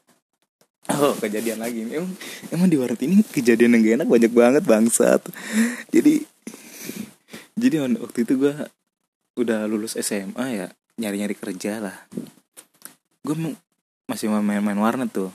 Oh 0.94 1.18
kejadian 1.18 1.66
lagi. 1.66 1.82
Emang, 1.82 2.14
emang 2.54 2.70
di 2.70 2.78
warnet 2.78 3.02
ini 3.02 3.26
kejadian 3.26 3.74
yang 3.74 3.82
gak 3.82 3.96
enak 3.98 4.10
banyak 4.14 4.32
banget 4.32 4.64
bangsat. 4.70 5.26
Jadi 5.90 6.30
Jadi 7.58 7.76
waktu 7.98 8.20
itu 8.22 8.34
gue 8.38 8.54
Udah 9.34 9.66
lulus 9.66 9.98
SMA 9.98 10.46
ya 10.54 10.68
Nyari-nyari 11.02 11.34
kerja 11.34 11.82
lah. 11.82 11.98
Gue 13.26 13.34
masih 14.06 14.30
main-main 14.30 14.78
warnet 14.78 15.10
tuh. 15.10 15.34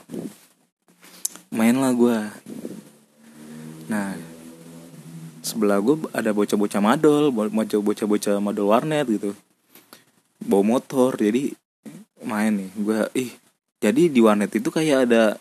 Main 1.51 1.75
lah 1.75 1.91
gue 1.91 2.15
Nah 3.91 4.15
Sebelah 5.43 5.83
gue 5.83 5.99
ada 6.15 6.31
bocah-bocah 6.31 6.79
madol 6.79 7.27
Bocah-bocah 7.35 8.39
madol 8.39 8.71
warnet 8.71 9.03
gitu 9.11 9.35
bawa 10.43 10.63
motor 10.77 11.19
jadi 11.19 11.51
main 12.23 12.55
nih. 12.55 12.69
Gue 12.75 12.99
ih 13.15 13.31
jadi 13.79 14.11
di 14.11 14.19
warnet 14.19 14.51
itu 14.51 14.67
kayak 14.71 15.07
ada 15.07 15.39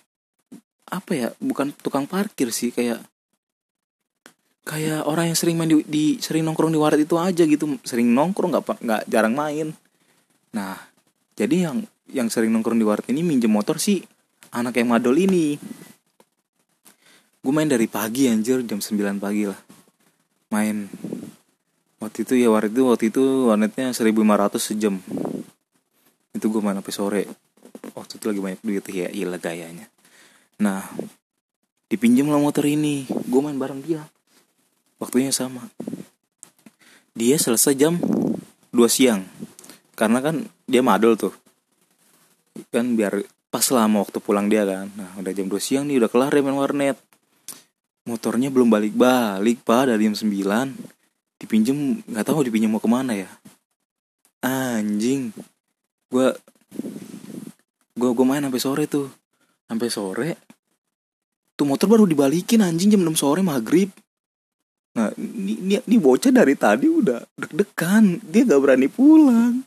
apa 0.88 1.12
ya 1.12 1.28
bukan 1.42 1.74
tukang 1.84 2.08
parkir 2.08 2.48
sih 2.48 2.72
kayak 2.72 3.02
kayak 4.64 5.04
orang 5.04 5.32
yang 5.32 5.38
sering 5.38 5.56
main 5.60 5.68
di, 5.68 5.84
di 5.84 6.04
sering 6.20 6.44
nongkrong 6.44 6.72
di 6.72 6.80
warnet 6.80 7.02
itu 7.06 7.16
aja 7.18 7.44
gitu. 7.44 7.78
Sering 7.82 8.10
nongkrong 8.14 8.54
nggak 8.54 8.64
nggak 8.84 9.02
jarang 9.10 9.34
main. 9.34 9.74
Nah 10.54 10.76
jadi 11.34 11.70
yang 11.70 11.86
yang 12.08 12.28
sering 12.32 12.50
nongkrong 12.54 12.78
di 12.78 12.86
warnet 12.86 13.10
ini 13.10 13.22
minjem 13.26 13.50
motor 13.52 13.76
sih 13.80 14.02
anak 14.52 14.78
yang 14.80 14.90
madol 14.92 15.16
ini. 15.18 15.58
Gue 17.38 17.52
main 17.54 17.70
dari 17.70 17.86
pagi 17.86 18.26
anjir 18.26 18.60
jam 18.66 18.82
9 18.82 19.22
pagi 19.22 19.46
lah. 19.46 19.58
Main 20.52 20.90
waktu 21.98 22.22
itu 22.22 22.34
ya 22.38 22.48
warnet 22.50 22.74
itu 22.74 22.82
waktu 22.86 23.04
itu 23.10 23.24
warnetnya 23.50 23.90
1500 23.90 24.58
sejam. 24.58 24.94
Itu 26.34 26.50
gue 26.50 26.62
main 26.62 26.78
sampai 26.78 26.94
sore. 26.94 27.22
Waktu 27.94 28.22
itu 28.22 28.24
lagi 28.30 28.40
banyak 28.42 28.60
duit 28.62 28.84
ya 28.90 29.10
iya 29.10 29.26
gayanya. 29.38 29.86
Nah 30.62 30.86
dipinjam 31.90 32.30
lah 32.30 32.38
motor 32.38 32.66
ini. 32.66 33.06
Gue 33.26 33.40
main 33.42 33.58
bareng 33.58 33.82
dia. 33.82 34.06
Waktunya 35.02 35.34
sama. 35.34 35.66
Dia 37.18 37.34
selesai 37.38 37.74
jam 37.74 37.98
2 37.98 38.78
siang. 38.86 39.26
Karena 39.98 40.22
kan 40.22 40.46
dia 40.70 40.82
madol 40.82 41.18
tuh. 41.18 41.34
Kan 42.70 42.94
biar 42.94 43.26
pas 43.50 43.64
lama 43.74 44.06
waktu 44.06 44.22
pulang 44.22 44.46
dia 44.46 44.62
kan. 44.62 44.86
Nah 44.94 45.18
udah 45.18 45.32
jam 45.34 45.50
2 45.50 45.58
siang 45.58 45.90
nih 45.90 45.98
udah 45.98 46.10
kelar 46.10 46.30
ya 46.30 46.42
main 46.46 46.54
warnet. 46.54 46.98
Motornya 48.06 48.48
belum 48.48 48.70
balik-balik 48.70 49.66
pak 49.66 49.90
dari 49.90 50.06
jam 50.06 50.16
9 50.16 50.97
dipinjem 51.38 52.02
nggak 52.04 52.26
tahu 52.26 52.44
dipinjem 52.46 52.70
mau 52.70 52.82
ke 52.82 52.90
mana 52.90 53.14
ya. 53.14 53.30
Anjing. 54.42 55.34
Gue 56.10 56.34
gue 57.98 58.10
gue 58.14 58.26
main 58.26 58.42
sampai 58.42 58.62
sore 58.62 58.84
tuh. 58.90 59.08
Sampai 59.66 59.88
sore 59.90 60.30
tuh 61.58 61.66
motor 61.66 61.90
baru 61.90 62.06
dibalikin 62.06 62.62
anjing 62.62 62.94
jam 62.94 63.02
6 63.02 63.18
sore 63.18 63.42
maghrib. 63.42 63.90
Nah 64.94 65.10
ini, 65.18 65.58
ini, 65.58 65.74
ini 65.82 65.96
bocah 65.98 66.30
dari 66.30 66.54
tadi 66.54 66.86
udah 66.86 67.18
deg-degan. 67.34 68.22
Dia 68.22 68.46
gak 68.46 68.62
berani 68.62 68.86
pulang. 68.86 69.66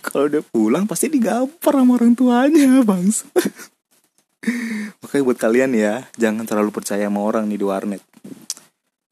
Kalau 0.00 0.32
dia 0.32 0.40
pulang 0.40 0.88
pasti 0.88 1.12
digampar 1.12 1.76
sama 1.76 2.00
orang 2.00 2.16
tuanya 2.16 2.80
bangsa. 2.80 3.28
Makanya 5.04 5.22
buat 5.26 5.38
kalian 5.38 5.70
ya 5.76 6.06
jangan 6.16 6.48
terlalu 6.48 6.70
percaya 6.72 7.04
sama 7.10 7.20
orang 7.20 7.50
nih 7.50 7.58
di 7.60 7.66
warnet 7.66 8.02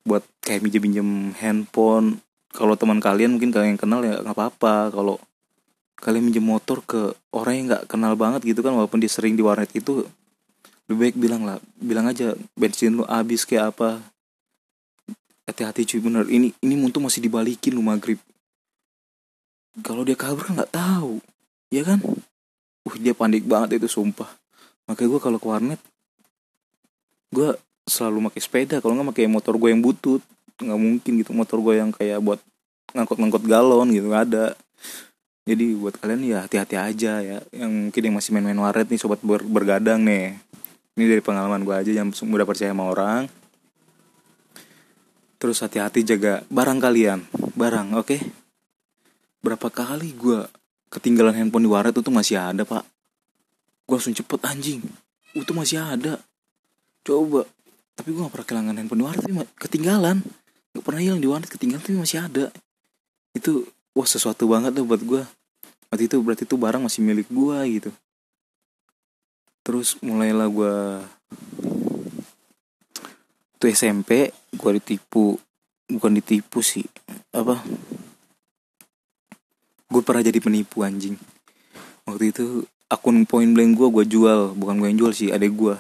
buat 0.05 0.23
kayak 0.45 0.61
minjem 0.61 0.83
minjem 0.85 1.11
handphone. 1.41 2.21
Kalau 2.55 2.79
teman 2.79 3.03
kalian 3.03 3.35
mungkin 3.35 3.51
kalian 3.51 3.75
yang 3.75 3.83
kenal 3.83 4.01
ya 4.05 4.21
nggak 4.21 4.37
apa-apa. 4.37 4.93
Kalau 4.93 5.17
kalian 5.99 6.29
minjem 6.29 6.45
motor 6.45 6.85
ke 6.85 7.17
orang 7.33 7.55
yang 7.57 7.67
nggak 7.73 7.85
kenal 7.89 8.13
banget 8.15 8.45
gitu 8.45 8.61
kan 8.61 8.77
walaupun 8.77 9.01
dia 9.01 9.11
sering 9.11 9.35
di 9.35 9.43
warnet 9.43 9.73
itu 9.73 10.05
lebih 10.85 11.01
baik 11.01 11.17
bilang 11.17 11.49
lah 11.49 11.57
bilang 11.81 12.05
aja 12.05 12.37
bensin 12.55 13.01
lu 13.01 13.05
habis 13.09 13.49
kayak 13.49 13.75
apa. 13.75 14.05
Hati-hati 15.45 15.85
cuy 15.85 16.01
bener. 16.01 16.25
Ini 16.29 16.53
ini 16.61 16.75
muntah 16.77 17.01
masih 17.01 17.25
dibalikin 17.25 17.77
lu 17.77 17.85
maghrib. 17.85 18.21
Kalau 19.81 20.07
dia 20.07 20.15
kabur 20.15 20.45
kan 20.45 20.61
nggak 20.61 20.73
tahu 20.73 21.19
ya 21.73 21.83
kan? 21.83 21.99
Uh 22.85 22.97
dia 23.01 23.17
panik 23.17 23.49
banget 23.49 23.81
itu 23.81 23.89
sumpah. 23.89 24.29
Makanya 24.85 25.09
gue 25.17 25.21
kalau 25.21 25.39
ke 25.41 25.49
warnet 25.49 25.81
gue 27.35 27.51
selalu 27.85 28.33
pakai 28.33 28.41
sepeda 28.41 28.77
kalau 28.81 28.97
nggak 28.97 29.13
pakai 29.13 29.29
motor 29.29 29.55
gue 29.61 29.69
yang 29.71 29.85
butut 29.85 30.23
nggak 30.61 30.81
mungkin 30.81 31.13
gitu. 31.21 31.31
Motor 31.37 31.59
gue 31.61 31.75
yang 31.81 31.91
kayak 31.93 32.19
buat 32.25 32.41
ngangkut-ngangkut 32.97 33.45
galon 33.45 33.89
gitu 33.93 34.07
nggak 34.09 34.25
ada. 34.33 34.47
Jadi 35.45 35.77
buat 35.77 36.01
kalian 36.01 36.21
ya 36.25 36.39
hati-hati 36.45 36.77
aja 36.81 37.13
ya. 37.21 37.39
Yang 37.53 37.71
mungkin 37.91 38.01
yang 38.01 38.15
masih 38.17 38.31
main-main 38.33 38.61
warnet 38.61 38.89
nih 38.89 39.01
sobat 39.01 39.21
ber 39.21 39.45
bergadang 39.45 40.01
nih. 40.01 40.39
Ini 40.95 41.05
dari 41.11 41.23
pengalaman 41.23 41.67
gue 41.67 41.75
aja 41.75 41.91
yang 41.93 42.09
mudah 42.11 42.47
percaya 42.49 42.71
sama 42.73 42.89
orang. 42.89 43.29
Terus 45.37 45.61
hati-hati 45.61 46.07
jaga 46.07 46.47
barang 46.49 46.79
kalian. 46.81 47.27
Barang 47.53 47.93
oke? 47.99 48.09
Okay? 48.09 48.21
berapa 49.45 49.69
kali 49.69 50.17
gue 50.17 50.49
ketinggalan 50.89 51.37
handphone 51.37 51.69
di 51.69 51.71
warnet 51.71 51.93
itu 51.93 52.09
masih 52.09 52.41
ada 52.41 52.65
pak. 52.65 52.81
Gue 53.85 54.01
langsung 54.01 54.17
cepet 54.17 54.41
anjing. 54.41 54.81
Itu 55.37 55.53
masih 55.53 55.85
ada. 55.85 56.17
Coba 57.05 57.45
tapi 57.95 58.11
gue 58.11 58.21
gak 58.27 58.35
pernah 58.35 58.47
kehilangan 58.47 58.75
handphone 58.79 59.01
di 59.01 59.07
warnet 59.07 59.23
tapi 59.23 59.35
ketinggalan. 59.59 60.17
Pernah 60.75 61.01
hilang 61.01 61.23
di 61.23 61.29
warnet 61.31 61.49
ketinggalan 61.49 61.83
tapi 61.83 61.97
masih 61.97 62.19
ada. 62.27 62.51
Itu 63.31 63.71
wah 63.95 64.07
sesuatu 64.07 64.51
banget 64.51 64.75
tuh 64.75 64.85
buat 64.85 65.03
gue 65.03 65.23
waktu 65.89 66.11
itu 66.11 66.19
berarti 66.19 66.43
itu 66.43 66.59
barang 66.59 66.83
masih 66.83 67.01
milik 67.07 67.31
gue 67.31 67.59
gitu. 67.79 67.91
Terus 69.63 69.95
mulailah 70.03 70.51
gue 70.51 70.75
tuh 73.63 73.71
SMP 73.71 74.35
gue 74.35 74.71
ditipu. 74.83 75.39
Bukan 75.87 76.19
ditipu 76.19 76.59
sih 76.65 76.83
apa? 77.31 77.63
Gue 79.87 80.03
pernah 80.03 80.27
jadi 80.27 80.43
penipu 80.43 80.83
anjing. 80.83 81.15
Waktu 82.11 82.35
itu 82.35 82.67
akun 82.91 83.23
point 83.31 83.55
blank 83.55 83.79
gue 83.79 83.89
gue 84.03 84.05
jual. 84.19 84.59
Bukan 84.59 84.83
gue 84.83 84.91
yang 84.91 84.99
jual 84.99 85.13
sih 85.15 85.31
adek 85.31 85.55
gue 85.55 85.77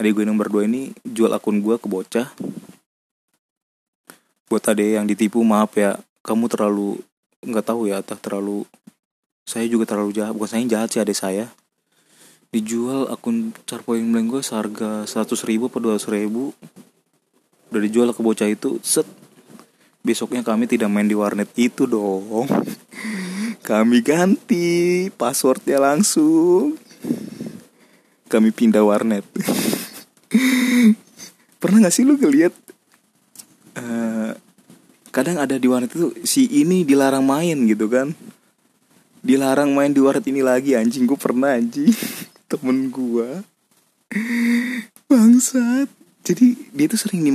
adek 0.00 0.22
gue 0.22 0.24
nomor 0.24 0.48
dua 0.48 0.64
ini 0.64 0.94
jual 1.04 1.28
akun 1.32 1.60
gue 1.60 1.76
ke 1.76 1.86
bocah. 1.88 2.28
Buat 4.48 4.72
adek 4.72 5.00
yang 5.00 5.04
ditipu 5.04 5.44
maaf 5.44 5.76
ya. 5.76 6.00
Kamu 6.22 6.46
terlalu 6.48 7.02
nggak 7.42 7.66
tahu 7.66 7.90
ya 7.90 7.98
atau 8.00 8.16
terlalu 8.16 8.58
saya 9.44 9.66
juga 9.68 9.84
terlalu 9.84 10.16
jahat. 10.16 10.32
Bukan 10.32 10.48
saya 10.48 10.64
jahat 10.64 10.88
sih 10.94 11.02
adek 11.02 11.18
saya. 11.18 11.46
Dijual 12.52 13.08
akun 13.08 13.56
point 13.84 14.04
blank 14.12 14.28
gue 14.28 14.42
seharga 14.44 15.08
seratus 15.08 15.44
ribu 15.48 15.72
atau 15.72 15.80
dua 15.80 15.96
ribu. 16.12 16.52
Udah 17.72 17.80
dijual 17.80 18.12
ke 18.12 18.20
bocah 18.20 18.48
itu 18.48 18.76
set. 18.84 19.08
Besoknya 20.04 20.42
kami 20.42 20.68
tidak 20.68 20.90
main 20.90 21.08
di 21.08 21.14
warnet 21.14 21.48
itu 21.54 21.86
dong. 21.86 22.50
Kami 23.62 24.02
ganti 24.02 25.06
passwordnya 25.14 25.78
langsung. 25.78 26.74
Kami 28.26 28.50
pindah 28.50 28.82
warnet 28.82 29.22
pernah 31.62 31.86
gak 31.86 31.94
sih 31.94 32.02
lu 32.02 32.18
ngeliat 32.18 32.54
uh, 33.78 34.32
kadang 35.12 35.36
ada 35.38 35.60
di 35.60 35.68
warnet 35.68 35.92
itu 35.92 36.10
si 36.24 36.48
ini 36.48 36.82
dilarang 36.88 37.22
main 37.22 37.56
gitu 37.68 37.86
kan? 37.86 38.16
Dilarang 39.22 39.70
main 39.76 39.92
di 39.92 40.00
warnet 40.02 40.26
ini 40.26 40.40
lagi 40.40 40.74
anjing 40.74 41.04
gue 41.04 41.18
pernah 41.20 41.54
anjing. 41.54 41.92
Temen 42.50 42.88
gue 42.88 43.44
bangsat. 45.08 45.88
Jadi 46.22 46.72
dia 46.72 46.86
tuh 46.88 47.00
sering 47.00 47.20
nih 47.24 47.34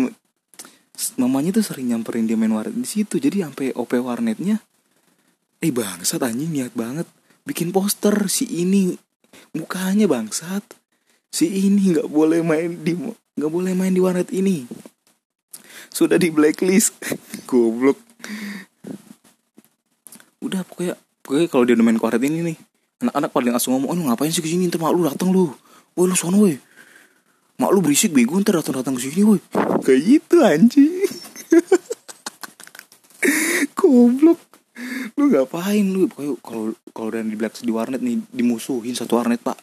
mamanya 1.21 1.61
tuh 1.61 1.65
sering 1.65 1.93
nyamperin 1.93 2.25
dia 2.25 2.35
main 2.35 2.51
warnet 2.51 2.75
di 2.75 2.89
situ. 2.89 3.21
Jadi 3.21 3.45
sampai 3.45 3.73
op 3.77 3.93
warnetnya 3.93 4.57
eh 5.61 5.71
bangsat 5.73 6.21
anjing 6.25 6.49
niat 6.49 6.73
banget. 6.73 7.05
Bikin 7.47 7.71
poster 7.71 8.27
si 8.27 8.49
ini 8.49 8.97
mukanya 9.55 10.09
bangsat 10.09 10.65
si 11.37 11.69
ini 11.69 11.93
nggak 11.93 12.09
boleh 12.09 12.41
main 12.41 12.81
di 12.81 12.97
nggak 13.37 13.51
boleh 13.53 13.77
main 13.77 13.93
di 13.93 14.01
warnet 14.01 14.33
ini. 14.33 14.65
Sudah 15.93 16.17
di 16.17 16.33
blacklist. 16.33 16.97
Goblok. 17.49 18.01
Udah 20.41 20.65
pokoknya 20.65 20.97
pokoknya 21.21 21.47
kalau 21.53 21.63
dia 21.69 21.77
udah 21.77 21.85
main 21.85 22.01
warnet 22.01 22.25
ini 22.25 22.41
nih 22.41 22.57
anak-anak 22.97 23.29
paling 23.29 23.51
langsung 23.53 23.77
ngomong, 23.77 23.93
oh 23.93 24.05
ngapain 24.09 24.33
sih 24.33 24.41
ke 24.41 24.49
sini 24.49 24.65
ntar 24.73 24.81
mak 24.81 24.89
lu 24.89 25.05
datang 25.05 25.29
lu, 25.29 25.53
woi 25.93 26.09
lu 26.09 26.17
sono 26.17 26.41
woi, 26.41 26.57
mak 27.61 27.69
lu 27.69 27.85
berisik 27.85 28.09
bego 28.09 28.41
ntar 28.41 28.57
datang 28.57 28.81
datang 28.81 28.97
ke 28.97 29.05
sini 29.05 29.21
woi, 29.21 29.39
kayak 29.85 30.01
gitu 30.01 30.41
anjing, 30.41 31.05
goblok, 33.77 34.41
lu 35.13 35.23
ngapain? 35.29 35.85
Lu, 35.85 36.09
pokoknya 36.09 36.33
kalau 36.41 36.63
kalau 36.89 37.07
udah 37.13 37.21
di 37.21 37.37
black 37.37 37.53
di 37.61 37.69
warnet 37.69 38.01
nih 38.01 38.17
dimusuhin 38.33 38.97
satu 38.97 39.21
warnet 39.21 39.45
pak, 39.45 39.61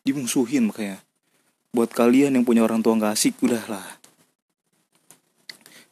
dimusuhin 0.00 0.72
makanya, 0.72 1.04
buat 1.70 1.90
kalian 1.94 2.34
yang 2.34 2.44
punya 2.46 2.66
orang 2.66 2.82
tua 2.82 2.98
nggak 2.98 3.14
asik 3.14 3.38
udahlah, 3.42 3.86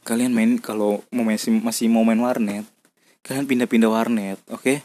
kalian 0.02 0.34
main 0.34 0.58
kalau 0.58 1.02
mau 1.14 1.24
masih 1.26 1.54
masih 1.54 1.86
mau 1.86 2.02
main 2.02 2.18
warnet, 2.18 2.66
kalian 3.22 3.46
pindah-pindah 3.46 3.90
warnet, 3.90 4.38
oke? 4.50 4.62
Okay? 4.62 4.78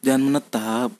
Jangan 0.00 0.22
menetap, 0.32 0.90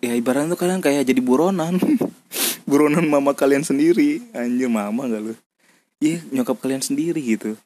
ya 0.00 0.16
ibaratnya 0.16 0.56
tuh 0.56 0.60
kalian 0.60 0.80
kayak 0.80 1.04
jadi 1.04 1.20
buronan. 1.20 1.76
Buronan 2.70 3.02
mama 3.10 3.34
kalian 3.34 3.66
sendiri. 3.66 4.22
Anjir 4.30 4.70
mama 4.70 5.10
gak 5.10 5.22
lu? 5.26 5.34
Iya 5.98 6.22
nyokap 6.30 6.62
kalian 6.62 6.78
sendiri 6.78 7.18
gitu. 7.18 7.58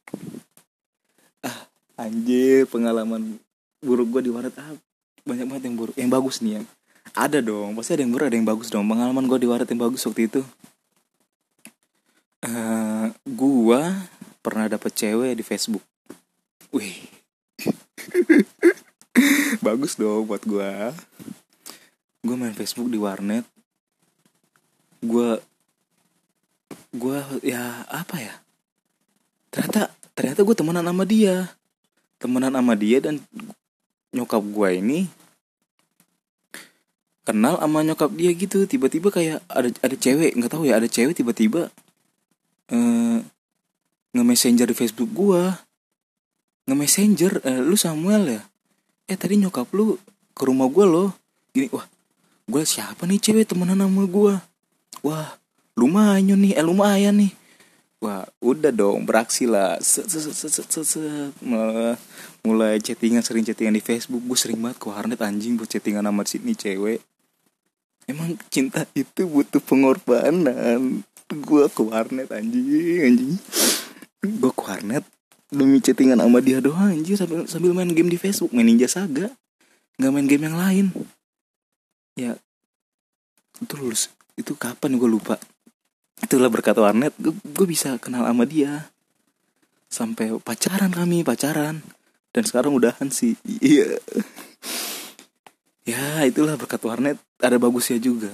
Ah 1.45 1.69
anjir 2.01 2.65
pengalaman 2.73 3.37
buruk 3.85 4.17
gue 4.17 4.23
di 4.27 4.31
warnet. 4.33 4.57
Ah 4.57 4.73
banyak 5.25 5.47
banget 5.49 5.63
yang 5.69 5.77
buruk 5.77 5.97
yang 5.97 6.11
bagus 6.13 6.45
nih 6.45 6.61
ya 6.61 6.63
ada 7.15 7.39
dong 7.39 7.79
pasti 7.79 7.95
ada 7.95 8.03
yang 8.03 8.11
buruk 8.11 8.27
ada 8.27 8.37
yang 8.37 8.49
bagus 8.51 8.69
dong. 8.75 8.91
Pengalaman 8.91 9.31
gue 9.31 9.39
di 9.39 9.47
warnet 9.47 9.71
yang 9.71 9.83
bagus 9.87 10.03
waktu 10.03 10.27
itu. 10.27 10.43
Uh, 12.45 13.09
gue 13.23 13.83
pernah 14.43 14.67
dapet 14.67 14.93
cewek 14.93 15.39
di 15.39 15.47
Facebook. 15.47 15.81
Wih. 16.75 17.07
Bagus 19.65 19.97
dong 19.97 20.29
buat 20.29 20.43
gue 20.45 20.93
gue 22.25 22.37
main 22.37 22.53
Facebook 22.53 22.91
di 22.91 22.99
warnet. 22.99 23.47
Gue 24.99 25.39
gue 26.91 27.19
ya 27.47 27.87
apa 27.87 28.17
ya? 28.19 28.35
Ternyata 29.55 29.95
ternyata 30.19 30.41
gue 30.43 30.57
temenan 30.59 30.85
sama 30.85 31.05
dia. 31.07 31.55
Temenan 32.19 32.59
sama 32.59 32.75
dia 32.75 32.99
dan 32.99 33.23
nyokap 34.11 34.43
gue 34.43 34.69
ini 34.83 35.01
kenal 37.25 37.57
sama 37.57 37.81
nyokap 37.81 38.13
dia 38.13 38.31
gitu 38.37 38.69
tiba-tiba 38.69 39.09
kayak 39.09 39.41
ada 39.49 39.73
ada 39.81 39.97
cewek 39.97 40.37
nggak 40.37 40.53
tahu 40.53 40.69
ya 40.69 40.77
ada 40.77 40.85
cewek 40.85 41.17
tiba-tiba 41.17 41.73
eh, 42.69 43.19
nge-messenger 44.15 44.69
di 44.71 44.77
Facebook 44.77 45.11
gue 45.11 45.43
nge-messenger 46.69 47.33
eh, 47.45 47.61
lu 47.61 47.77
Samuel 47.77 48.41
ya? 48.41 48.43
Eh 49.09 49.17
tadi 49.17 49.37
nyokap 49.37 49.69
lu 49.77 50.01
ke 50.33 50.43
rumah 50.49 50.69
gue 50.69 50.85
loh. 50.85 51.11
Gini 51.53 51.69
wah 51.73 51.85
gue 52.45 52.63
siapa 52.65 53.09
nih 53.09 53.21
cewek 53.21 53.49
temenan 53.49 53.81
sama 53.81 54.05
gue 54.05 54.35
wah 55.01 55.29
lumayan 55.81 56.41
nih 56.41 56.61
eh 56.61 56.65
lumayan 56.65 57.25
nih. 57.25 57.33
Wah 58.05 58.29
udah 58.45 58.69
dong 58.69 59.09
beraksi 59.09 59.49
lah. 59.49 59.81
Set, 59.81 60.13
set, 60.13 60.29
set, 60.29 60.53
set, 60.53 60.69
set, 60.69 60.85
set. 60.85 61.33
mulai 62.45 62.77
chattingan 62.77 63.25
sering 63.25 63.49
chattingan 63.49 63.73
di 63.73 63.81
Facebook. 63.81 64.21
Gue 64.29 64.37
sering 64.37 64.61
banget 64.61 64.77
ke 64.77 64.93
warnet 64.93 65.21
anjing 65.25 65.57
buat 65.57 65.73
chattingan 65.73 66.05
sama 66.05 66.21
si 66.29 66.37
nih 66.45 66.53
cewek 66.53 67.01
emang 68.09 68.37
cinta 68.53 68.85
itu 68.93 69.27
butuh 69.29 69.61
pengorbanan. 69.63 71.05
Gue 71.29 71.65
ke 71.73 71.83
warnet 71.83 72.29
anjing 72.31 73.01
anjing. 73.01 73.35
Gue 74.23 74.53
ke 74.53 74.63
warnet 74.63 75.05
demi 75.49 75.79
chattingan 75.81 76.21
sama 76.21 76.39
dia 76.45 76.61
doang 76.61 76.93
anjing. 76.95 77.17
Sambil 77.17 77.49
sambil 77.49 77.73
main 77.73 77.91
game 77.93 78.13
di 78.13 78.21
Facebook 78.21 78.53
main 78.53 78.69
Ninja 78.69 78.87
Saga. 78.87 79.33
Nggak 79.97 80.13
main 80.13 80.27
game 80.29 80.45
yang 80.51 80.59
lain. 80.59 80.87
Ya 82.15 82.39
lulus 83.75 84.13
itu 84.35 84.55
kapan 84.55 84.99
gue 84.99 85.09
lupa. 85.09 85.41
Itulah 86.23 86.51
berkat 86.53 86.79
warnet 86.79 87.15
gue, 87.19 87.35
gue 87.35 87.67
bisa 87.67 87.97
kenal 87.99 88.27
sama 88.27 88.45
dia. 88.47 88.91
Sampai 89.89 90.31
pacaran 90.43 90.91
kami 90.91 91.23
pacaran. 91.23 91.83
Dan 92.35 92.43
sekarang 92.43 92.75
udahan 92.75 93.15
sih. 93.15 93.39
Iya 93.47 93.99
ya 95.85 96.25
itulah 96.25 96.57
berkat 96.57 96.81
warnet 96.85 97.21
ada 97.41 97.57
bagusnya 97.61 98.01
juga. 98.01 98.33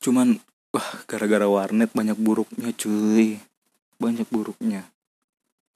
Cuman 0.00 0.40
wah 0.72 0.90
gara-gara 1.04 1.44
warnet 1.44 1.92
banyak 1.92 2.16
buruknya 2.16 2.72
cuy. 2.72 3.36
Banyak 4.00 4.28
buruknya. 4.32 4.88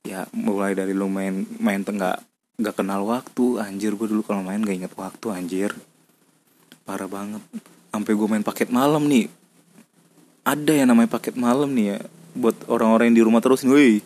Ya 0.05 0.25
mulai 0.33 0.73
dari 0.73 0.97
lo 0.97 1.09
main 1.13 1.45
main 1.61 1.85
tengah 1.85 2.17
nggak 2.57 2.77
kenal 2.81 3.05
waktu. 3.05 3.61
Anjir 3.61 3.93
gue 3.97 4.09
dulu 4.09 4.25
kalau 4.25 4.41
main 4.41 4.65
gak 4.65 4.77
inget 4.81 4.95
waktu 4.97 5.27
anjir. 5.29 5.71
Parah 6.89 7.09
banget. 7.09 7.45
Sampai 7.93 8.13
gue 8.17 8.29
main 8.29 8.45
paket 8.45 8.73
malam 8.73 9.05
nih. 9.05 9.29
Ada 10.45 10.73
yang 10.73 10.93
namanya 10.93 11.21
paket 11.21 11.37
malam 11.37 11.73
nih 11.73 11.97
ya 11.97 11.99
buat 12.35 12.67
orang-orang 12.67 13.13
yang 13.13 13.17
di 13.23 13.25
rumah 13.25 13.41
terus 13.41 13.63
nih 13.63 14.03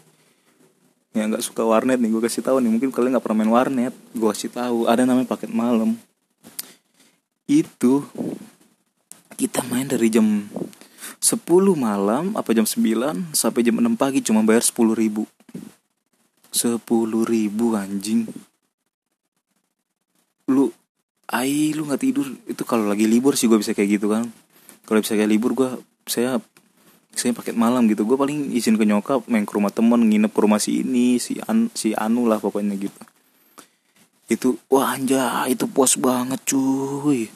yang 1.19 1.35
nggak 1.35 1.43
suka 1.43 1.67
warnet 1.67 1.99
nih 1.99 2.15
gue 2.15 2.23
kasih 2.23 2.47
tahu 2.47 2.63
nih 2.63 2.71
mungkin 2.71 2.95
kalian 2.95 3.19
nggak 3.19 3.25
pernah 3.27 3.39
main 3.43 3.53
warnet 3.53 3.95
gue 4.15 4.29
kasih 4.31 4.55
tahu 4.55 4.87
ada 4.87 5.03
namanya 5.03 5.27
paket 5.27 5.51
malam. 5.51 5.99
Itu 7.51 8.07
kita 9.35 9.67
main 9.67 9.91
dari 9.91 10.11
jam 10.11 10.47
10 11.19 11.43
malam 11.75 12.39
apa 12.39 12.51
jam 12.55 12.63
9 12.63 13.35
sampai 13.35 13.61
jam 13.67 13.75
6 13.79 13.99
pagi 13.99 14.23
cuma 14.23 14.47
bayar 14.47 14.63
10 14.63 14.95
ribu. 14.95 15.27
Sepuluh 16.55 17.27
ribu 17.27 17.75
anjing. 17.75 18.25
Lu 20.49 20.71
ai 21.29 21.75
lu 21.75 21.85
nggak 21.91 22.03
tidur. 22.03 22.27
Itu 22.47 22.63
kalau 22.63 22.87
lagi 22.87 23.05
libur 23.05 23.35
sih 23.35 23.51
gue 23.51 23.59
bisa 23.59 23.75
kayak 23.75 24.01
gitu 24.01 24.07
kan. 24.09 24.31
Kalau 24.87 25.03
bisa 25.03 25.19
kayak 25.19 25.29
libur 25.29 25.53
gue 25.53 25.71
saya 26.09 26.41
saya 27.19 27.35
paket 27.35 27.59
malam 27.59 27.91
gitu. 27.91 28.07
Gue 28.07 28.15
paling 28.15 28.55
izin 28.55 28.79
ke 28.79 28.87
nyokap 28.87 29.27
main 29.27 29.43
ke 29.43 29.53
rumah 29.53 29.75
temen 29.75 30.07
nginep 30.07 30.31
ke 30.31 30.41
rumah 30.41 30.63
si 30.63 30.87
ini 30.87 31.19
si 31.19 31.37
an 31.45 31.69
si 31.75 31.93
anu 31.93 32.31
lah 32.31 32.39
pokoknya 32.39 32.79
gitu. 32.79 33.01
Itu 34.31 34.49
wah 34.71 34.95
anjay 34.95 35.59
itu 35.59 35.67
puas 35.67 35.99
banget 35.99 36.39
cuy. 36.47 37.27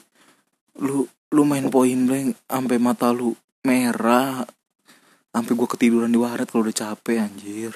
Lu 0.79 1.05
lu 1.33 1.41
main 1.43 1.67
poin 1.67 1.99
blank 2.07 2.39
sampai 2.47 2.77
mata 2.79 3.11
lu 3.11 3.35
merah 3.65 4.45
sampai 5.33 5.53
gue 5.57 5.67
ketiduran 5.67 6.13
di 6.13 6.19
warnet 6.21 6.47
kalau 6.47 6.63
udah 6.63 6.77
capek 6.77 7.25
anjir. 7.25 7.73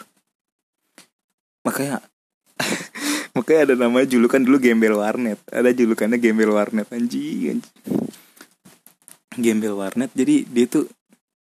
Makanya 1.65 1.99
makanya 3.35 3.61
ada 3.67 3.75
nama 3.75 4.05
julukan 4.05 4.39
dulu 4.39 4.57
gembel 4.61 5.01
warnet. 5.01 5.41
Ada 5.49 5.73
julukannya 5.73 6.21
gembel 6.21 6.53
warnet 6.53 6.87
anjing 6.93 7.57
anjing. 7.57 7.75
Gembel 9.37 9.73
warnet 9.73 10.13
jadi 10.13 10.45
dia 10.45 10.65
tuh 10.69 10.85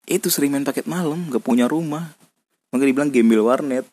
itu 0.03 0.27
sering 0.27 0.51
main 0.51 0.67
paket 0.67 0.83
malam 0.83 1.31
gak 1.31 1.43
punya 1.43 1.67
rumah. 1.67 2.11
Makanya 2.73 2.89
dibilang 2.89 3.11
gembel 3.13 3.41
warnet. 3.45 3.85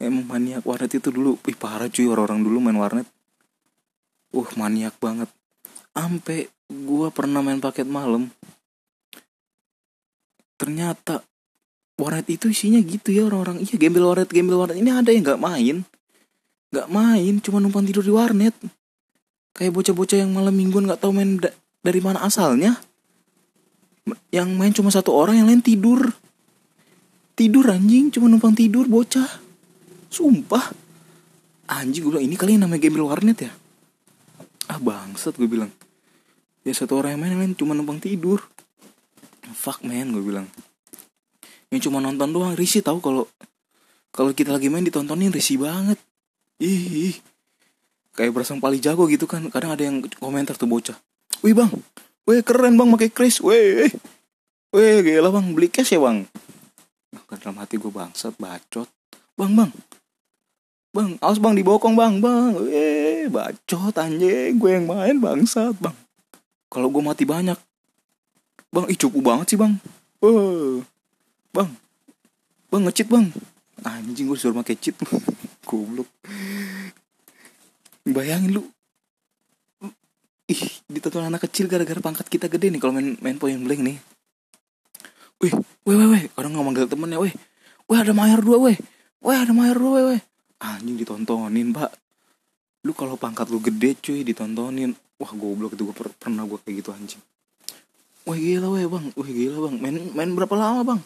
Emang 0.00 0.26
maniak 0.26 0.66
warnet 0.66 0.90
itu 0.90 1.12
dulu. 1.14 1.38
Ih 1.46 1.54
parah 1.54 1.86
cuy 1.86 2.08
orang-orang 2.08 2.40
dulu 2.42 2.58
main 2.58 2.78
warnet. 2.78 3.06
Uh 4.34 4.48
maniak 4.58 4.98
banget. 4.98 5.30
Ampe 5.94 6.50
gua 6.66 7.14
pernah 7.14 7.44
main 7.44 7.62
paket 7.62 7.86
malam. 7.86 8.32
Ternyata 10.58 11.22
warnet 11.94 12.26
itu 12.26 12.50
isinya 12.50 12.82
gitu 12.82 13.14
ya 13.14 13.30
orang-orang. 13.30 13.62
Iya 13.62 13.78
gembel 13.78 14.08
warnet 14.10 14.30
gembel 14.32 14.58
warnet. 14.58 14.80
Ini 14.82 14.90
ada 14.90 15.14
yang 15.14 15.22
nggak 15.22 15.42
main. 15.42 15.76
Nggak 16.74 16.88
main 16.90 17.34
cuma 17.38 17.62
numpang 17.62 17.86
tidur 17.86 18.02
di 18.02 18.10
warnet. 18.10 18.54
Kayak 19.54 19.78
bocah-bocah 19.78 20.18
yang 20.18 20.34
malam 20.34 20.50
mingguan 20.50 20.90
nggak 20.90 20.98
tahu 20.98 21.14
main 21.14 21.38
da- 21.38 21.54
dari 21.84 22.02
mana 22.02 22.26
asalnya 22.26 22.74
yang 24.28 24.52
main 24.60 24.72
cuma 24.76 24.92
satu 24.92 25.16
orang 25.16 25.40
yang 25.40 25.48
lain 25.48 25.64
tidur. 25.64 26.12
Tidur 27.34 27.64
anjing. 27.72 28.12
Cuma 28.12 28.28
numpang 28.28 28.52
tidur 28.52 28.84
bocah. 28.84 29.40
Sumpah. 30.12 30.70
Anjing 31.64 32.04
gue 32.04 32.12
bilang 32.12 32.26
ini 32.28 32.36
kali 32.36 32.60
yang 32.60 32.68
namanya 32.68 32.84
gembel 32.84 33.08
warnet 33.08 33.48
ya? 33.48 33.52
Ah 34.68 34.76
bangsat 34.76 35.40
gue 35.40 35.48
bilang. 35.48 35.72
Ya 36.64 36.76
satu 36.76 37.00
orang 37.00 37.16
yang 37.16 37.20
main 37.24 37.32
yang 37.32 37.40
lain 37.40 37.54
cuma 37.56 37.72
numpang 37.72 38.00
tidur. 38.00 38.44
Fuck 39.56 39.80
man 39.80 40.12
gue 40.12 40.20
bilang. 40.20 40.46
Yang 41.72 41.88
cuma 41.88 42.04
nonton 42.04 42.30
doang 42.36 42.52
risih 42.52 42.84
tahu 42.84 43.00
kalau 43.00 43.24
kalau 44.12 44.30
kita 44.36 44.52
lagi 44.52 44.68
main 44.68 44.84
ditontonin 44.84 45.32
risih 45.32 45.58
banget. 45.64 45.96
Ih, 46.62 47.18
kayak 48.14 48.30
berasang 48.30 48.62
paling 48.62 48.78
jago 48.78 49.10
gitu 49.10 49.26
kan 49.26 49.42
kadang 49.50 49.74
ada 49.74 49.82
yang 49.82 50.04
komentar 50.20 50.54
tuh 50.54 50.68
bocah. 50.68 50.94
Wih 51.40 51.56
bang 51.56 51.72
weh 52.24 52.40
keren 52.40 52.80
bang 52.80 52.88
pakai 52.96 53.10
kris 53.12 53.40
weh 53.44 53.88
weh 54.72 54.96
gila 55.04 55.28
bang 55.28 55.52
beli 55.52 55.68
cash 55.68 55.92
ya 55.92 56.00
bang? 56.00 56.24
Kan 57.28 57.38
dalam 57.40 57.56
hati 57.62 57.78
gue 57.78 57.92
bangsat 57.92 58.34
bacot. 58.36 58.88
Bang 59.38 59.54
bang. 59.54 59.70
Bang 60.94 61.18
awas 61.18 61.38
bang 61.38 61.54
dibokong 61.54 61.94
bang 61.94 62.18
bang. 62.18 62.52
Eh 62.70 63.26
bacot 63.30 63.94
anjing. 63.94 64.58
Gue 64.58 64.78
yang 64.78 64.86
main 64.90 65.18
bangsat 65.18 65.78
bang. 65.78 65.96
Kalau 66.70 66.90
gue 66.90 67.02
mati 67.02 67.22
banyak. 67.22 67.56
Bang 68.74 68.86
ih 68.90 68.98
cukup 68.98 69.22
banget 69.22 69.54
sih 69.54 69.58
bang. 69.58 69.78
Bang. 71.54 71.70
Bang 72.70 72.82
ngecit 72.86 73.06
bang. 73.06 73.30
Anjing 73.86 74.26
gue 74.26 74.38
suruh 74.38 74.58
pakai 74.58 74.74
cheat. 74.78 74.98
Goblok. 75.68 76.10
Bayangin 78.04 78.60
lu 78.60 78.62
ih 80.44 80.62
ditonton 80.90 81.24
anak 81.24 81.48
kecil 81.48 81.66
gara-gara 81.66 82.00
pangkat 82.00 82.28
kita 82.28 82.52
gede 82.52 82.68
nih 82.68 82.80
kalau 82.80 82.92
main 82.96 83.16
main 83.20 83.36
point 83.40 83.60
blank 83.60 83.80
nih. 83.80 83.96
Wih 85.40 85.52
weh 85.88 85.96
weh 85.96 86.08
weh. 86.08 86.22
Orang 86.36 86.56
ngomong 86.56 86.72
manggil 86.72 86.88
temennya 86.88 87.20
weh. 87.20 87.32
Weh 87.88 87.98
ada 87.98 88.12
mayor 88.12 88.40
dua 88.44 88.58
weh. 88.60 88.76
Weh 89.24 89.36
ada 89.36 89.52
mayor 89.56 89.76
dua 89.80 89.90
weh 89.96 90.04
weh. 90.14 90.20
Anjing 90.60 90.96
ditontonin 91.00 91.72
pak 91.72 91.92
lu 92.84 92.92
kalau 92.92 93.16
pangkat 93.16 93.48
lu 93.48 93.64
gede 93.64 93.96
cuy 93.96 94.20
ditontonin. 94.20 94.92
Wah 95.16 95.32
goblok 95.32 95.72
itu 95.78 95.88
gue 95.88 95.96
per 95.96 96.12
pernah 96.12 96.44
gue 96.44 96.60
kayak 96.60 96.84
gitu 96.84 96.90
anjing. 96.92 97.22
Wah 98.28 98.36
gila 98.36 98.68
weh 98.76 98.84
bang. 98.84 99.06
Wah 99.16 99.28
gila 99.28 99.58
bang. 99.68 99.74
Main 99.80 99.96
main 100.12 100.30
berapa 100.36 100.54
lama 100.56 100.80
bang? 100.84 101.00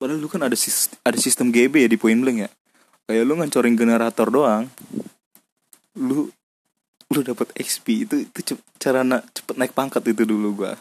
Padahal 0.00 0.16
lu 0.16 0.28
kan 0.32 0.40
ada 0.40 0.56
sis 0.56 0.88
ada 1.04 1.20
sistem 1.20 1.52
GB 1.52 1.84
ya 1.84 1.88
di 1.92 2.00
point 2.00 2.16
blank 2.16 2.48
ya. 2.48 2.50
Kayak 3.04 3.24
lu 3.28 3.36
ngancorin 3.36 3.76
generator 3.76 4.32
doang. 4.32 4.64
Lu 6.00 6.32
lu 7.10 7.26
dapat 7.26 7.50
XP 7.58 8.06
itu 8.06 8.14
itu 8.22 8.54
cara 8.78 9.02
na, 9.02 9.18
cepet 9.34 9.58
naik 9.58 9.74
pangkat 9.74 10.02
itu 10.06 10.22
dulu 10.22 10.62
gua. 10.62 10.78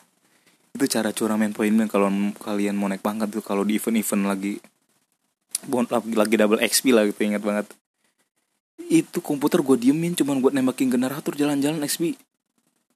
Itu 0.77 0.85
cara 0.85 1.09
curang 1.09 1.41
main 1.41 1.53
point 1.57 1.73
blank 1.73 1.89
kalau 1.89 2.13
kalian 2.37 2.77
mau 2.77 2.85
naik 2.85 3.01
pangkat 3.01 3.33
tuh 3.33 3.41
kalau 3.41 3.65
di 3.65 3.81
event-event 3.81 4.29
lagi. 4.29 4.61
Bon, 5.65 5.83
lagi, 5.89 6.13
lagi 6.13 6.35
double 6.37 6.61
XP 6.61 6.93
lah 6.93 7.09
gitu 7.09 7.19
ingat 7.25 7.41
banget. 7.41 7.65
Itu 8.85 9.19
komputer 9.19 9.59
gue 9.65 9.75
diemin 9.89 10.13
cuman 10.15 10.39
buat 10.39 10.53
nembakin 10.53 10.93
generator 10.93 11.33
jalan-jalan 11.35 11.83
XP 11.83 12.15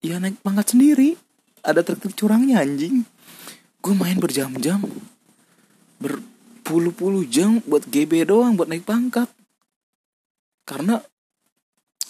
ya 0.06 0.22
naik 0.22 0.38
pangkat 0.46 0.78
sendiri. 0.78 1.18
Ada 1.64 1.82
trik-trik 1.82 2.14
curangnya 2.14 2.60
anjing. 2.62 3.08
Gue 3.80 3.96
main 3.96 4.20
berjam-jam. 4.20 4.84
Berpuluh-puluh 5.98 7.26
jam 7.32 7.64
buat 7.66 7.88
GB 7.88 8.28
doang 8.28 8.60
buat 8.60 8.68
naik 8.70 8.86
pangkat. 8.86 9.32
Karena 10.68 11.00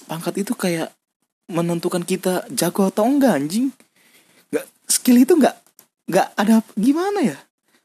pangkat 0.09 0.41
itu 0.41 0.57
kayak 0.57 0.89
menentukan 1.51 2.03
kita 2.07 2.47
jago 2.51 2.87
atau 2.87 3.07
enggak 3.07 3.39
anjing? 3.39 3.71
Nggak 4.51 4.65
skill 4.87 5.17
itu 5.19 5.33
nggak 5.35 5.55
nggak 6.07 6.27
ada 6.35 6.63
gimana 6.77 7.19
ya? 7.23 7.37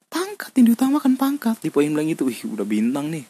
Pangkat 0.08 0.56
yang 0.56 0.72
diutamakan 0.72 1.14
pangkat. 1.20 1.60
Di 1.60 1.68
point 1.68 1.90
blank 1.92 2.14
itu 2.14 2.22
wih 2.28 2.40
udah 2.54 2.64
bintang 2.64 3.12
nih. 3.12 3.24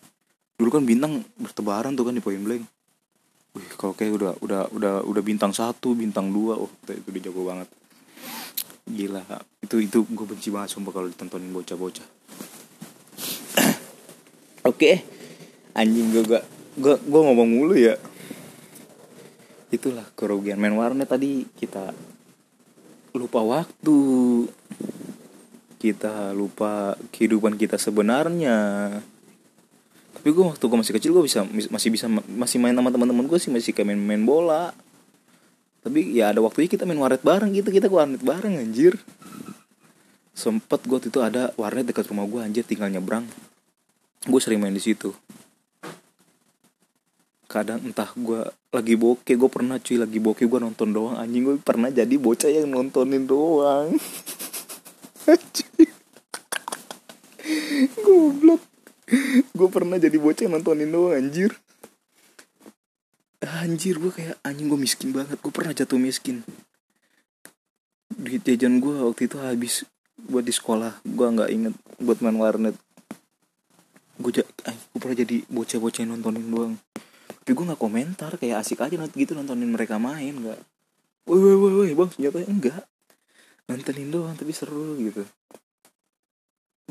Dulu 0.58 0.68
kan 0.70 0.82
bintang 0.86 1.22
bertebaran 1.38 1.94
tuh 1.94 2.06
kan 2.06 2.14
di 2.14 2.22
point 2.22 2.42
blank. 2.42 2.62
Wih 3.56 3.68
kalau 3.74 3.94
kayak 3.96 4.12
udah 4.14 4.32
udah 4.44 4.62
udah 4.74 4.94
udah 5.02 5.22
bintang 5.24 5.50
satu 5.50 5.96
bintang 5.96 6.30
dua 6.30 6.54
oh 6.58 6.70
itu 6.86 7.08
udah 7.08 7.22
jago 7.22 7.42
banget. 7.48 7.68
Gila 8.88 9.22
itu 9.60 9.76
itu 9.84 9.98
gue 10.06 10.26
benci 10.26 10.48
banget 10.48 10.72
sumpah 10.72 10.92
kalau 10.94 11.08
ditontonin 11.10 11.52
bocah-bocah. 11.52 12.06
Oke 14.70 15.18
anjing 15.78 16.10
gue 16.10 16.24
gue 16.78 16.94
gue 16.98 17.20
ngomong 17.22 17.48
mulu 17.48 17.74
ya 17.78 17.94
itulah 19.68 20.04
kerugian. 20.16 20.56
Main 20.60 20.76
warnet 20.76 21.08
tadi 21.08 21.44
kita 21.56 21.92
lupa 23.16 23.40
waktu. 23.44 23.98
Kita 25.78 26.34
lupa 26.34 26.98
kehidupan 27.14 27.54
kita 27.54 27.78
sebenarnya. 27.78 28.90
Tapi 30.18 30.28
gue 30.34 30.44
waktu 30.44 30.64
gue 30.66 30.78
masih 30.82 30.94
kecil 30.98 31.14
gue 31.14 31.22
bisa 31.22 31.46
masih 31.46 31.94
bisa 31.94 32.10
masih 32.10 32.58
main 32.58 32.74
sama 32.74 32.90
teman-teman 32.90 33.30
gue 33.30 33.38
sih 33.38 33.54
masih 33.54 33.70
kayak 33.70 33.94
main 33.94 34.00
main 34.02 34.24
bola. 34.26 34.74
Tapi 35.86 36.18
ya 36.18 36.34
ada 36.34 36.42
waktunya 36.42 36.66
kita 36.66 36.82
main 36.82 36.98
warnet 36.98 37.22
bareng 37.22 37.54
gitu 37.54 37.70
kita 37.70 37.86
ke 37.86 37.94
warnet 37.94 38.18
bareng 38.18 38.58
anjir. 38.58 38.98
Sempet 40.34 40.82
gue 40.82 40.98
waktu 40.98 41.14
itu 41.14 41.22
ada 41.22 41.54
warnet 41.54 41.86
dekat 41.86 42.10
rumah 42.10 42.26
gue 42.26 42.42
anjir 42.42 42.66
tinggal 42.66 42.90
nyebrang. 42.90 43.22
Gue 44.26 44.42
sering 44.42 44.58
main 44.58 44.74
di 44.74 44.82
situ 44.82 45.14
kadang 47.48 47.80
entah 47.80 48.12
gue 48.12 48.44
lagi 48.68 49.00
bokeh 49.00 49.40
gue 49.40 49.48
pernah 49.48 49.80
cuy 49.80 49.96
lagi 49.96 50.20
bokeh 50.20 50.44
gue 50.44 50.60
nonton 50.60 50.92
doang. 50.92 51.16
Anjing 51.16 51.48
gue 51.48 51.56
pernah 51.64 51.88
jadi 51.88 52.12
bocah 52.20 52.52
yang 52.52 52.68
nontonin 52.68 53.24
doang. 53.24 53.96
Goblok. 58.04 58.60
Gue 59.56 59.68
pernah 59.72 59.96
jadi 59.96 60.20
bocah 60.20 60.44
yang 60.44 60.60
nontonin 60.60 60.92
doang 60.92 61.16
anjir. 61.16 61.56
Anjir 63.40 63.96
gue 63.96 64.12
kayak 64.12 64.36
anjing 64.44 64.68
gue 64.68 64.76
miskin 64.76 65.16
banget. 65.16 65.40
Gue 65.40 65.48
pernah 65.48 65.72
jatuh 65.72 65.96
miskin. 65.96 66.44
Duit 68.12 68.44
jajan 68.44 68.76
gue 68.76 68.92
waktu 69.08 69.24
itu 69.24 69.40
habis 69.40 69.88
buat 70.20 70.44
di 70.44 70.52
sekolah. 70.52 71.00
Gue 71.00 71.32
nggak 71.32 71.48
inget 71.48 71.72
buat 71.96 72.20
main 72.20 72.36
warnet. 72.36 72.76
Gue 74.20 74.36
ja 74.36 74.44
gue 74.68 75.00
pernah 75.00 75.16
jadi 75.16 75.48
bocah-bocah 75.48 76.04
nontonin 76.04 76.44
doang 76.52 76.76
tapi 77.48 77.56
gue 77.56 77.68
nggak 77.72 77.80
komentar 77.80 78.36
kayak 78.36 78.60
asik 78.60 78.84
aja 78.84 79.00
gitu 79.16 79.32
nontonin 79.32 79.72
mereka 79.72 79.96
main 79.96 80.36
nggak. 80.36 80.60
Woi 81.32 81.40
woi 81.40 81.56
woi 81.56 81.72
woi 81.80 81.90
bang 81.96 82.10
senjatanya 82.12 82.44
enggak. 82.44 82.84
Nontonin 83.72 84.12
doang 84.12 84.36
tapi 84.36 84.52
seru 84.52 85.00
gitu. 85.00 85.24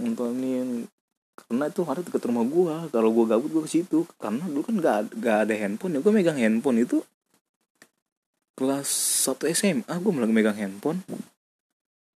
Nontonin 0.01 0.89
karena 1.37 1.69
itu 1.69 1.85
hari 1.85 2.01
deket 2.01 2.25
rumah 2.25 2.41
gue 2.41 2.89
kalau 2.89 3.13
gue 3.13 3.25
gabut 3.29 3.53
gue 3.53 3.61
ke 3.61 3.69
situ. 3.69 4.09
Karena 4.17 4.49
dulu 4.49 4.65
kan 4.65 4.75
gak, 4.81 5.13
gak 5.21 5.37
ada 5.45 5.53
handphone 5.53 5.93
ya 5.93 5.99
gue 6.01 6.09
megang 6.09 6.41
handphone 6.41 6.81
itu 6.81 7.05
kelas 8.57 8.89
1 9.29 9.53
SMA 9.53 9.93
gue 9.93 10.09
mulai 10.09 10.25
megang 10.25 10.57
handphone. 10.57 11.05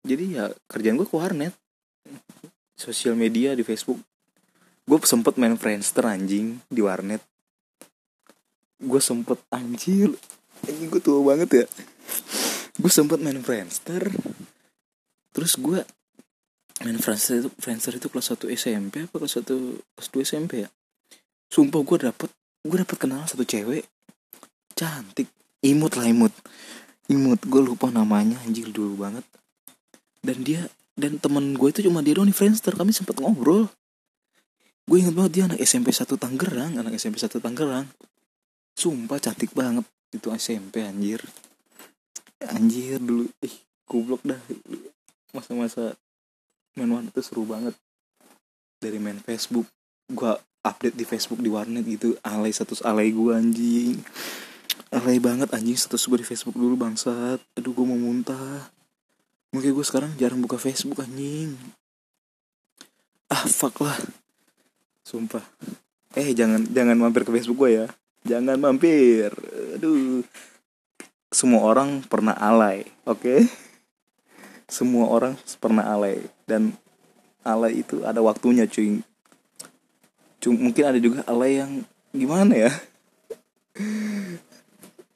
Jadi 0.01 0.41
ya 0.41 0.49
kerjaan 0.65 0.97
gue 0.97 1.05
ke 1.05 1.13
warnet. 1.13 1.53
Sosial 2.73 3.13
media 3.13 3.53
di 3.53 3.61
Facebook. 3.61 4.01
Gue 4.89 4.97
sempet 5.05 5.37
main 5.37 5.53
Friendster 5.61 6.09
anjing 6.09 6.57
di 6.65 6.81
warnet 6.81 7.21
gue 8.81 9.01
sempet 9.01 9.37
anjir 9.53 10.17
anjing 10.65 10.89
gue 10.89 11.01
tua 11.01 11.21
banget 11.21 11.49
ya. 11.63 11.65
Gue 12.77 12.91
sempet 12.91 13.21
main 13.21 13.37
Friendster. 13.41 14.09
Terus 15.31 15.53
gue 15.57 15.85
main 16.81 16.97
Friendster 16.97 17.45
itu 17.45 17.49
Friendster 17.61 17.93
itu 17.97 18.07
kelas 18.09 18.33
1 18.33 18.49
SMP 18.57 19.05
apa 19.05 19.15
kelas 19.21 19.41
1 19.41 19.45
kelas 19.97 20.09
2 20.09 20.27
SMP 20.27 20.51
ya? 20.65 20.69
Sumpah 21.51 21.81
gue 21.85 21.97
dapet 22.09 22.29
gue 22.61 22.77
dapet 22.77 22.97
kenal 22.97 23.25
satu 23.25 23.45
cewek. 23.45 23.85
Cantik 24.73 25.29
imut 25.61 25.93
lah 25.97 26.09
imut. 26.09 26.33
Imut 27.09 27.41
gue 27.45 27.61
lupa 27.61 27.89
namanya 27.93 28.41
anjir 28.45 28.69
dulu 28.69 29.05
banget. 29.05 29.25
Dan 30.21 30.45
dia 30.45 30.69
dan 30.97 31.17
temen 31.17 31.57
gue 31.57 31.69
itu 31.69 31.85
cuma 31.85 32.05
dia 32.05 32.17
doang 32.17 32.29
di 32.29 32.35
Friendster 32.35 32.73
kami 32.73 32.93
sempat 32.93 33.17
ngobrol. 33.21 33.69
Gue 34.89 35.05
inget 35.05 35.13
banget 35.13 35.31
dia 35.37 35.43
anak 35.45 35.59
SMP 35.61 35.93
1 35.93 36.05
Tangerang 36.17 36.81
anak 36.81 36.97
SMP 36.97 37.21
1 37.21 37.29
Tangerang 37.37 37.85
sumpah 38.75 39.19
cantik 39.21 39.51
banget 39.53 39.85
itu 40.11 40.27
SMP 40.35 40.83
anjir. 40.83 41.23
Anjir 42.43 42.99
dulu 42.99 43.31
ih 43.43 43.55
goblok 43.87 44.21
dah. 44.27 44.39
Masa-masa 45.31 45.95
main 46.75 46.91
warnet 46.91 47.15
itu 47.15 47.23
seru 47.23 47.47
banget. 47.47 47.75
Dari 48.81 48.99
main 48.99 49.19
Facebook 49.23 49.67
gue 50.11 50.33
update 50.65 50.97
di 50.97 51.05
Facebook 51.07 51.39
di 51.39 51.47
warnet 51.47 51.87
gitu. 51.87 52.19
Alay 52.25 52.51
status 52.51 52.83
alay 52.83 53.15
gue 53.15 53.31
anjing. 53.31 53.95
Alay 54.91 55.23
banget 55.23 55.47
anjing 55.55 55.77
status 55.79 56.03
gue 56.09 56.19
di 56.19 56.27
Facebook 56.27 56.57
dulu 56.57 56.75
bangsat. 56.75 57.39
Aduh 57.55 57.71
gue 57.71 57.85
mau 57.87 57.97
muntah. 57.97 58.67
Mungkin 59.55 59.71
gue 59.71 59.85
sekarang 59.85 60.11
jarang 60.19 60.43
buka 60.43 60.59
Facebook 60.59 60.99
anjing. 60.99 61.55
Ah 63.31 63.47
fuck 63.47 63.79
lah. 63.79 63.95
Sumpah. 65.07 65.43
Eh 66.19 66.35
jangan 66.35 66.67
jangan 66.67 66.99
mampir 66.99 67.23
ke 67.23 67.31
Facebook 67.31 67.63
gue 67.67 67.71
ya 67.79 67.87
jangan 68.31 68.55
mampir. 68.55 69.35
Aduh. 69.75 70.23
Semua 71.31 71.63
orang 71.63 72.03
pernah 72.07 72.35
alay 72.35 72.87
oke? 73.07 73.23
Okay? 73.23 73.39
semua 74.71 75.11
orang 75.11 75.35
pernah 75.59 75.83
alay. 75.91 76.23
Dan 76.47 76.71
alay 77.43 77.83
itu 77.83 78.07
ada 78.07 78.23
waktunya 78.23 78.63
cuy. 78.63 79.03
Cuma, 80.39 80.71
mungkin 80.71 80.83
ada 80.87 80.99
juga 81.03 81.27
alay 81.27 81.59
yang 81.59 81.83
gimana 82.15 82.55
ya? 82.55 82.71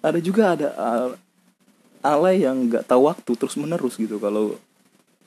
Ada 0.05 0.20
juga 0.22 0.53
ada 0.53 0.68
alay 2.03 2.45
yang 2.45 2.70
nggak 2.70 2.86
tahu 2.86 3.09
waktu 3.09 3.32
terus 3.34 3.55
menerus 3.57 3.95
gitu. 3.97 4.20
Kalau 4.20 4.59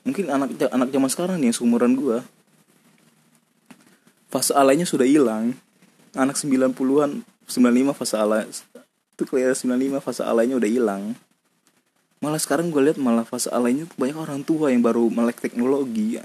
mungkin 0.05 0.29
anak 0.29 0.55
anak 0.71 0.89
zaman 0.93 1.09
sekarang 1.11 1.37
nih 1.41 1.51
seumuran 1.51 1.97
gue 1.97 2.23
fase 4.29 4.53
alaynya 4.53 4.85
sudah 4.85 5.03
hilang. 5.03 5.57
Anak 6.15 6.37
90-an 6.41 7.21
95 7.49 7.97
fase 7.97 8.15
alay 8.15 8.45
itu 9.19 9.27
kelihatan 9.27 9.75
95 9.99 9.99
fase 9.99 10.23
alaynya 10.23 10.55
udah 10.55 10.69
hilang. 10.71 11.03
Malah 12.23 12.39
sekarang 12.39 12.71
gue 12.71 12.79
lihat 12.79 12.95
malah 12.95 13.27
fase 13.27 13.51
alaynya 13.51 13.83
banyak 13.99 14.15
orang 14.15 14.47
tua 14.47 14.71
yang 14.71 14.79
baru 14.79 15.11
melek 15.11 15.43
teknologi 15.43 16.15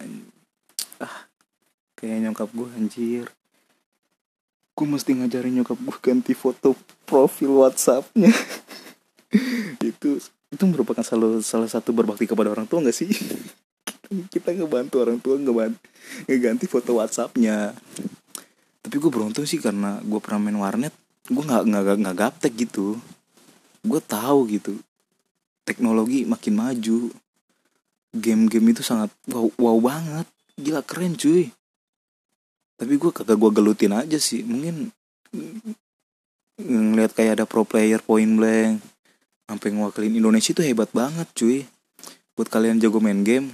ah 1.02 1.26
kayak 1.98 2.30
nyokap 2.30 2.50
gue 2.54 2.68
anjir. 2.78 3.26
Gue 4.78 4.86
mesti 4.86 5.10
ngajarin 5.18 5.58
nyokap 5.58 5.78
gue 5.80 5.96
ganti 5.98 6.38
foto 6.38 6.78
profil 7.02 7.66
WhatsAppnya. 7.66 8.30
Itu 9.82 10.22
itu 10.54 10.70
merupakan 10.70 11.02
salah 11.02 11.42
salah 11.42 11.66
satu 11.66 11.90
berbakti 11.90 12.30
kepada 12.30 12.46
orang 12.46 12.70
tua 12.70 12.78
nggak 12.78 12.94
sih? 12.94 13.10
Kita 14.34 14.54
ngebantu 14.54 15.02
orang 15.02 15.18
tua 15.18 15.34
ngebantu 15.34 15.82
ngeganti 16.30 16.70
foto 16.70 17.02
WhatsAppnya. 17.02 17.74
Tapi 18.78 18.96
gue 19.02 19.10
beruntung 19.10 19.42
sih 19.42 19.58
karena 19.58 19.98
gue 19.98 20.20
pernah 20.22 20.46
main 20.46 20.62
warnet 20.62 20.94
gue 21.24 21.42
nggak 21.44 21.62
nggak 21.64 21.96
nggak 22.04 22.16
gaptek 22.16 22.52
gitu. 22.56 23.00
Gue 23.84 24.00
tahu 24.00 24.48
gitu 24.48 24.76
teknologi 25.64 26.28
makin 26.28 26.54
maju. 26.54 27.10
Game-game 28.14 28.70
itu 28.70 28.86
sangat 28.86 29.10
wow, 29.32 29.50
wow 29.58 29.78
banget. 29.80 30.28
Gila 30.54 30.86
keren 30.86 31.18
cuy. 31.18 31.50
Tapi 32.78 32.94
gue 32.94 33.10
kagak 33.10 33.34
gue 33.40 33.50
gelutin 33.50 33.96
aja 33.96 34.20
sih. 34.20 34.46
Mungkin 34.46 34.92
ngeliat 36.62 37.10
kayak 37.10 37.42
ada 37.42 37.44
pro 37.48 37.66
player 37.66 37.98
point 37.98 38.38
blank 38.38 38.78
sampai 39.50 39.68
ngewakilin 39.74 40.14
Indonesia 40.14 40.54
itu 40.54 40.62
hebat 40.62 40.92
banget 40.94 41.26
cuy. 41.34 41.66
Buat 42.38 42.52
kalian 42.54 42.78
jago 42.78 43.02
main 43.02 43.26
game 43.26 43.50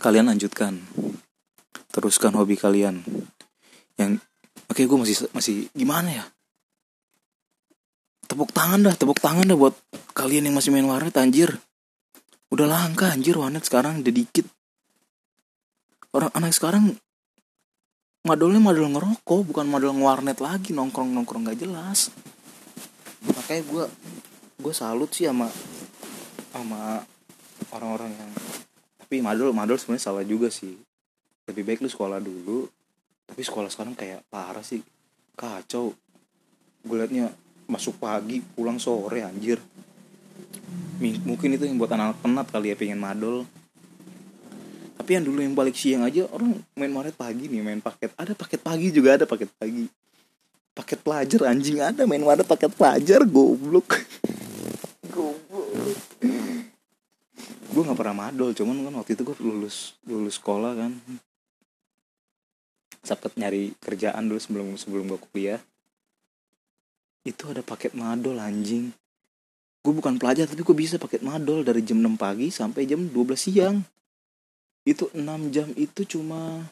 kalian 0.00 0.32
lanjutkan. 0.32 0.80
Teruskan 1.92 2.32
hobi 2.40 2.56
kalian. 2.56 3.04
Yang 4.00 4.24
oke 4.70 4.80
okay, 4.80 4.84
gue 4.88 4.96
masih 4.96 5.16
masih 5.36 5.56
gimana 5.76 6.08
ya 6.08 6.24
tepuk 8.28 8.52
tangan 8.52 8.84
dah 8.84 8.94
tepuk 8.94 9.18
tangan 9.18 9.48
dah 9.48 9.56
buat 9.56 9.74
kalian 10.12 10.52
yang 10.52 10.56
masih 10.60 10.70
main 10.70 10.84
warnet 10.84 11.16
anjir. 11.16 11.56
Udah 12.52 12.68
langka 12.68 13.08
anjir 13.08 13.40
warnet 13.40 13.64
sekarang 13.64 14.04
udah 14.04 14.12
dikit. 14.12 14.44
Orang 16.12 16.32
anak 16.36 16.52
sekarang 16.52 16.96
madolnya 18.28 18.60
madol 18.60 18.92
ngerokok 18.92 19.40
bukan 19.48 19.66
madol 19.72 19.96
ngewarnet 19.96 20.38
lagi 20.44 20.76
nongkrong 20.76 21.16
nongkrong 21.16 21.48
gak 21.48 21.60
jelas. 21.64 22.12
Makanya 23.24 23.62
gue 23.64 23.84
gue 24.60 24.74
salut 24.76 25.08
sih 25.08 25.24
sama 25.24 25.48
sama 26.52 27.00
orang-orang 27.72 28.12
yang 28.12 28.30
tapi 29.00 29.24
madul 29.24 29.56
madul 29.56 29.80
sebenarnya 29.80 30.04
salah 30.04 30.24
juga 30.24 30.52
sih. 30.52 30.76
Lebih 31.48 31.64
baik 31.64 31.80
lu 31.80 31.88
sekolah 31.88 32.20
dulu 32.20 32.68
tapi 33.24 33.40
sekolah 33.40 33.72
sekarang 33.72 33.96
kayak 33.96 34.24
parah 34.28 34.64
sih. 34.64 34.84
Kacau. 35.32 35.96
Gue 36.84 36.96
liatnya 37.00 37.32
masuk 37.68 38.00
pagi 38.00 38.40
pulang 38.40 38.80
sore 38.80 39.20
anjir. 39.20 39.60
Mungkin 40.98 41.54
itu 41.54 41.68
yang 41.68 41.78
buat 41.78 41.92
anak 41.92 42.18
penat 42.24 42.48
kali 42.48 42.72
ya 42.72 42.76
pengen 42.80 42.98
madol. 42.98 43.44
Tapi 44.98 45.10
yang 45.14 45.24
dulu 45.28 45.38
yang 45.44 45.54
balik 45.54 45.76
siang 45.78 46.02
aja 46.02 46.26
orang 46.32 46.58
main 46.74 46.90
maret 46.90 47.14
pagi 47.14 47.46
nih 47.46 47.62
main 47.62 47.78
paket. 47.78 48.10
Ada 48.18 48.34
paket 48.34 48.60
pagi 48.64 48.88
juga 48.90 49.14
ada 49.14 49.28
paket 49.28 49.52
pagi. 49.54 49.86
Paket 50.74 50.98
pelajar 51.04 51.40
anjing 51.46 51.78
ada. 51.78 52.02
Main 52.08 52.24
maret 52.24 52.48
paket 52.48 52.72
pelajar 52.74 53.22
goblok. 53.28 54.00
Gue 57.68 57.82
nggak 57.86 57.98
pernah 58.00 58.26
madol 58.26 58.50
cuman 58.56 58.90
kan 58.90 58.94
waktu 58.98 59.14
itu 59.14 59.22
gue 59.22 59.36
lulus 59.38 59.94
lulus 60.08 60.34
sekolah 60.40 60.72
kan. 60.74 60.92
Sempet 63.06 63.38
nyari 63.38 63.70
kerjaan 63.78 64.26
dulu 64.26 64.40
sebelum 64.42 64.66
sebelum 64.74 65.04
gue 65.14 65.20
kuliah 65.30 65.62
itu 67.26 67.42
ada 67.50 67.62
paket 67.64 67.94
madol 67.96 68.38
anjing. 68.38 68.94
Gue 69.82 69.92
bukan 69.94 70.18
pelajar 70.18 70.44
tapi 70.44 70.60
gue 70.60 70.76
bisa 70.76 71.00
paket 71.00 71.22
madol 71.22 71.62
dari 71.64 71.80
jam 71.86 72.02
6 72.02 72.18
pagi 72.18 72.50
sampai 72.50 72.84
jam 72.84 73.06
12 73.08 73.14
siang. 73.38 73.80
Itu 74.84 75.08
6 75.14 75.54
jam 75.54 75.68
itu 75.78 76.04
cuma 76.04 76.66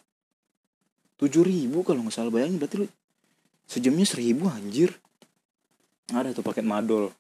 tujuh 1.16 1.42
ribu 1.46 1.80
kalau 1.80 2.04
nggak 2.04 2.14
salah 2.14 2.32
bayangin. 2.32 2.60
Berarti 2.60 2.76
lu 2.82 2.86
sejamnya 3.66 4.06
seribu 4.06 4.50
anjir. 4.50 4.92
Ada 6.12 6.36
tuh 6.36 6.44
paket 6.46 6.66
madol. 6.66 7.10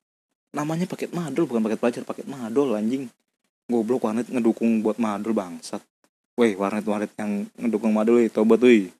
Namanya 0.54 0.86
paket 0.86 1.10
madol 1.12 1.44
bukan 1.48 1.62
paket 1.64 1.78
pelajar 1.80 2.02
paket 2.06 2.26
madol 2.28 2.74
anjing. 2.76 3.10
Goblok 3.66 4.06
warnet 4.06 4.30
ngedukung 4.30 4.78
buat 4.78 5.02
madul 5.02 5.34
bangsat. 5.34 5.82
Weh 6.38 6.54
warnet 6.54 6.86
warnet 6.86 7.10
yang 7.18 7.50
ngedukung 7.58 7.90
madul 7.90 8.22
weh 8.22 8.30
tobat 8.30 8.62
weh 8.62 8.92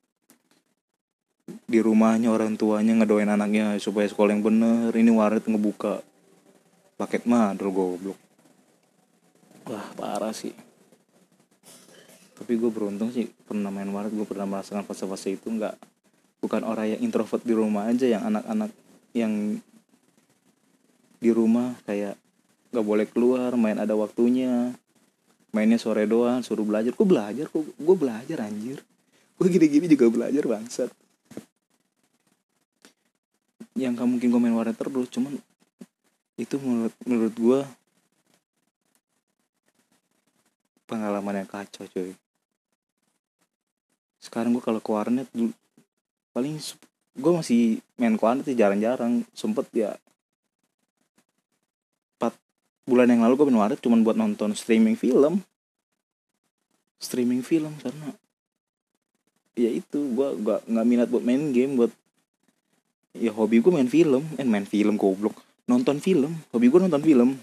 di 1.46 1.78
rumahnya 1.78 2.34
orang 2.34 2.58
tuanya 2.58 2.98
ngedoain 2.98 3.30
anaknya 3.30 3.78
supaya 3.78 4.06
sekolah 4.10 4.34
yang 4.34 4.42
bener. 4.42 4.90
Ini 4.90 5.10
warnet 5.14 5.46
ngebuka. 5.46 6.02
Paket 6.98 7.22
madul 7.26 7.70
goblok. 7.70 8.18
Wah 9.70 9.86
parah 9.94 10.34
sih. 10.34 10.54
Tapi 12.36 12.52
gue 12.58 12.70
beruntung 12.70 13.14
sih 13.14 13.30
pernah 13.46 13.70
main 13.70 13.86
warnet. 13.94 14.10
Gue 14.14 14.26
pernah 14.26 14.46
merasakan 14.46 14.82
fase-fase 14.82 15.38
itu. 15.38 15.46
Nggak 15.46 15.78
bukan 16.42 16.66
orang 16.66 16.98
yang 16.98 17.00
introvert 17.06 17.42
di 17.46 17.54
rumah 17.54 17.86
aja. 17.86 18.06
Yang 18.10 18.22
anak-anak 18.26 18.70
yang 19.14 19.32
di 21.16 21.30
rumah 21.32 21.78
kayak 21.88 22.20
gak 22.76 22.84
boleh 22.84 23.06
keluar 23.08 23.54
main 23.54 23.78
ada 23.78 23.94
waktunya. 23.94 24.74
Mainnya 25.54 25.78
sore 25.78 26.10
doang 26.10 26.42
suruh 26.42 26.66
belajar. 26.66 26.90
Kok 26.90 27.06
belajar 27.06 27.46
kok. 27.46 27.62
Gue 27.78 27.96
belajar 27.96 28.42
anjir. 28.42 28.82
Gue 29.38 29.46
gini-gini 29.46 29.86
juga 29.86 30.10
belajar 30.10 30.42
bangsat 30.42 31.05
yang 33.76 33.94
kamu 33.94 34.16
mungkin 34.16 34.28
gue 34.32 34.40
main 34.40 34.56
warnet 34.56 34.76
terus 34.76 35.08
cuman 35.12 35.36
itu 36.40 36.56
menurut 36.60 36.94
menurut 37.04 37.34
gue 37.36 37.60
pengalaman 40.88 41.44
yang 41.44 41.48
kacau 41.48 41.84
coy 41.86 42.16
sekarang 44.26 44.50
gue 44.56 44.64
kalau 44.64 44.80
ke 44.82 44.90
warnet 44.90 45.28
paling 46.34 46.58
gue 47.16 47.32
masih 47.32 47.80
main 47.96 48.18
ke 48.18 48.24
warnet 48.26 48.46
jarang-jarang. 48.50 49.24
Sempet 49.32 49.70
ya 49.72 49.94
bulan 52.86 53.10
yang 53.10 53.26
lalu 53.26 53.34
gue 53.34 53.46
main 53.50 53.66
warnet 53.66 53.82
cuma 53.82 53.98
buat 53.98 54.14
nonton 54.14 54.54
streaming 54.54 54.94
film. 54.94 55.42
Streaming 57.02 57.42
film 57.42 57.74
karena 57.82 58.14
ya 59.56 59.72
itu 59.72 59.98
gue 60.12 60.28
gak 60.44 60.68
nggak 60.68 60.86
minat 60.86 61.08
buat 61.08 61.24
main 61.24 61.50
game 61.50 61.80
buat 61.80 61.92
ya 63.20 63.32
hobi 63.32 63.60
gue 63.60 63.72
main 63.72 63.88
film. 63.88 64.22
Eh 64.36 64.46
main 64.46 64.64
film 64.64 64.94
goblok. 65.00 65.36
Nonton 65.66 65.98
film. 65.98 66.32
Hobi 66.54 66.70
gue 66.70 66.80
nonton 66.80 67.02
film. 67.02 67.36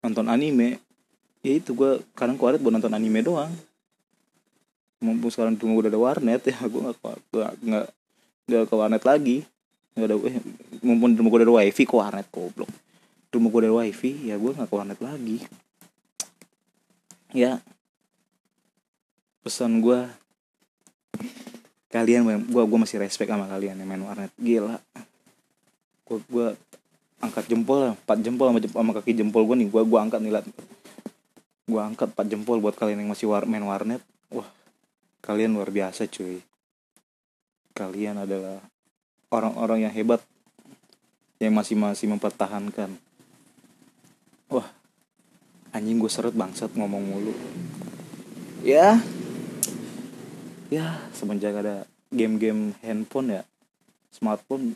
Nonton 0.00 0.26
anime. 0.30 0.80
Ya 1.44 1.52
itu 1.60 1.76
gue 1.76 2.00
kadang 2.16 2.40
kuaret 2.40 2.62
buat 2.62 2.72
nonton 2.72 2.94
anime 2.94 3.20
doang. 3.20 3.52
Mumpung 5.04 5.28
sekarang 5.28 5.60
tunggu 5.60 5.84
udah 5.84 5.92
ada 5.92 6.00
warnet 6.00 6.40
ya 6.50 6.56
gue 6.64 6.80
nggak 6.80 6.96
nggak 7.30 7.52
nggak 7.60 7.86
nggak 8.48 8.62
ke 8.70 8.74
warnet 8.74 9.04
lagi. 9.04 9.36
Nggak 9.94 10.06
ada 10.08 10.16
eh, 10.30 10.42
mumpung 10.80 11.12
gue 11.14 11.38
udah 11.42 11.46
ada 11.46 11.56
wifi 11.60 11.82
ke 11.84 11.94
warnet 11.94 12.26
goblok. 12.32 12.70
Rumah 13.34 13.48
gue 13.50 13.60
ada 13.66 13.74
wifi 13.82 14.30
ya 14.30 14.40
gue 14.40 14.50
nggak 14.56 14.68
ke 14.70 14.74
warnet 14.74 15.00
lagi. 15.04 15.38
Ya. 17.34 17.60
Pesan 19.44 19.84
gue 19.84 20.08
kalian 21.94 22.26
gue 22.26 22.64
gue 22.66 22.78
masih 22.82 22.98
respect 22.98 23.30
sama 23.30 23.46
kalian 23.46 23.78
yang 23.78 23.86
main 23.86 24.02
warnet. 24.02 24.34
Gila. 24.34 24.82
Gue 26.02 26.18
gue 26.26 26.46
angkat 27.22 27.46
jempol 27.46 27.86
lah 27.86 27.92
empat 27.94 28.18
jempol 28.18 28.50
sama, 28.50 28.58
sama 28.58 28.90
kaki 28.98 29.14
jempol 29.14 29.46
gue 29.46 29.62
nih. 29.62 29.68
Gue 29.70 29.86
gue 29.86 29.98
angkat 30.02 30.18
nih 30.18 30.42
gue 31.64 31.80
angkat 31.80 32.10
empat 32.10 32.26
jempol 32.26 32.58
buat 32.58 32.74
kalian 32.74 33.06
yang 33.06 33.14
masih 33.14 33.30
war, 33.30 33.46
main 33.46 33.62
warnet. 33.62 34.02
Wah 34.34 34.50
kalian 35.22 35.54
luar 35.54 35.70
biasa 35.70 36.10
cuy. 36.10 36.42
Kalian 37.78 38.26
adalah 38.26 38.58
orang-orang 39.30 39.86
yang 39.86 39.94
hebat 39.94 40.18
yang 41.38 41.54
masih 41.54 41.78
masih 41.78 42.10
mempertahankan. 42.10 42.90
Wah 44.50 44.66
anjing 45.70 46.02
gue 46.02 46.10
seret 46.10 46.34
bangsat 46.34 46.74
ngomong 46.74 47.06
mulu. 47.06 47.34
Ya 48.66 48.98
ya 50.74 50.98
semenjak 51.14 51.54
ada 51.54 51.86
game-game 52.10 52.74
handphone 52.82 53.38
ya 53.38 53.42
smartphone 54.10 54.74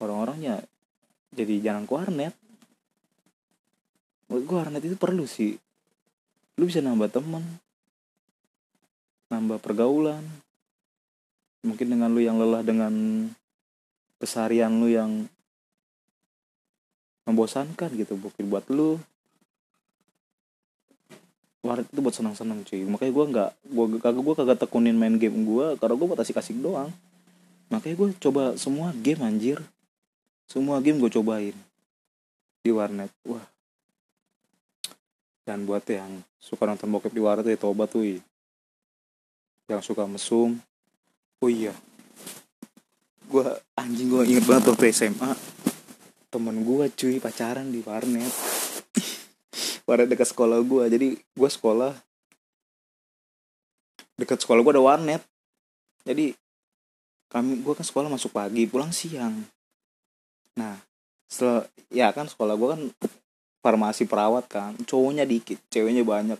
orang-orangnya 0.00 0.64
jadi 1.32 1.64
jarang 1.64 1.88
ke 1.88 1.92
warnet. 1.96 2.34
Gue 4.28 4.44
warnet 4.44 4.84
itu 4.84 4.96
perlu 4.96 5.24
sih. 5.24 5.56
Lu 6.60 6.68
bisa 6.68 6.84
nambah 6.84 7.08
teman 7.08 7.44
nambah 9.32 9.64
pergaulan. 9.64 10.20
Mungkin 11.64 11.88
dengan 11.88 12.12
lu 12.12 12.20
yang 12.20 12.36
lelah 12.36 12.60
dengan 12.60 12.92
keseharian 14.20 14.76
lu 14.76 14.92
yang 14.92 15.24
membosankan 17.24 17.90
gitu 17.96 18.18
mungkin 18.18 18.50
buat 18.50 18.66
lu 18.66 18.98
warnet 21.62 21.86
itu 21.86 22.00
buat 22.02 22.14
senang-senang 22.14 22.66
cuy. 22.66 22.82
Makanya 22.82 23.12
gue 23.14 23.24
nggak 23.32 23.50
gue 23.70 23.84
kagak 24.02 24.22
gue 24.22 24.34
kagak 24.34 24.58
tekunin 24.58 24.98
main 24.98 25.14
game 25.14 25.46
gue 25.46 25.78
karena 25.78 25.94
gue 25.94 26.06
buat 26.10 26.20
asik-asik 26.20 26.58
doang. 26.58 26.90
Makanya 27.70 27.94
gue 27.96 28.08
coba 28.18 28.58
semua 28.58 28.90
game 28.98 29.22
anjir. 29.22 29.62
Semua 30.50 30.82
game 30.82 30.98
gue 30.98 31.08
cobain 31.08 31.56
di 32.66 32.70
warnet. 32.74 33.08
Wah. 33.24 33.46
Dan 35.46 35.64
buat 35.66 35.86
yang 35.86 36.22
suka 36.42 36.66
nonton 36.66 36.90
bokep 36.90 37.14
di 37.14 37.22
warnet 37.22 37.46
ya 37.46 37.56
tobat 37.56 37.88
tuh 37.94 38.04
yang 39.70 39.82
suka 39.82 40.04
mesum. 40.04 40.58
Oh 41.38 41.50
iya. 41.50 41.72
Gue 43.30 43.46
anjing 43.78 44.10
gue 44.10 44.22
inget 44.28 44.44
banget 44.44 44.74
waktu 44.74 44.90
SMA 44.92 45.32
temen 46.32 46.64
gue 46.64 46.88
cuy 46.96 47.20
pacaran 47.20 47.68
di 47.68 47.84
warnet 47.84 48.32
warnet 49.88 50.08
dekat 50.10 50.30
sekolah 50.30 50.58
gue 50.62 50.84
jadi 50.88 51.08
gue 51.16 51.50
sekolah 51.50 51.92
dekat 54.22 54.38
sekolah 54.44 54.60
gue 54.62 54.72
ada 54.78 54.84
warnet. 54.84 55.22
Jadi 56.06 56.34
kami 57.26 57.64
gue 57.64 57.74
kan 57.74 57.86
sekolah 57.86 58.06
masuk 58.06 58.30
pagi 58.34 58.68
pulang 58.70 58.94
siang. 58.94 59.34
Nah 60.58 60.78
setelah 61.26 61.64
ya 61.88 62.12
kan 62.12 62.28
sekolah 62.28 62.54
gue 62.54 62.68
kan 62.68 62.82
farmasi 63.62 64.04
perawat 64.04 64.46
kan 64.46 64.76
cowoknya 64.86 65.26
dikit 65.26 65.58
ceweknya 65.72 66.06
banyak. 66.06 66.38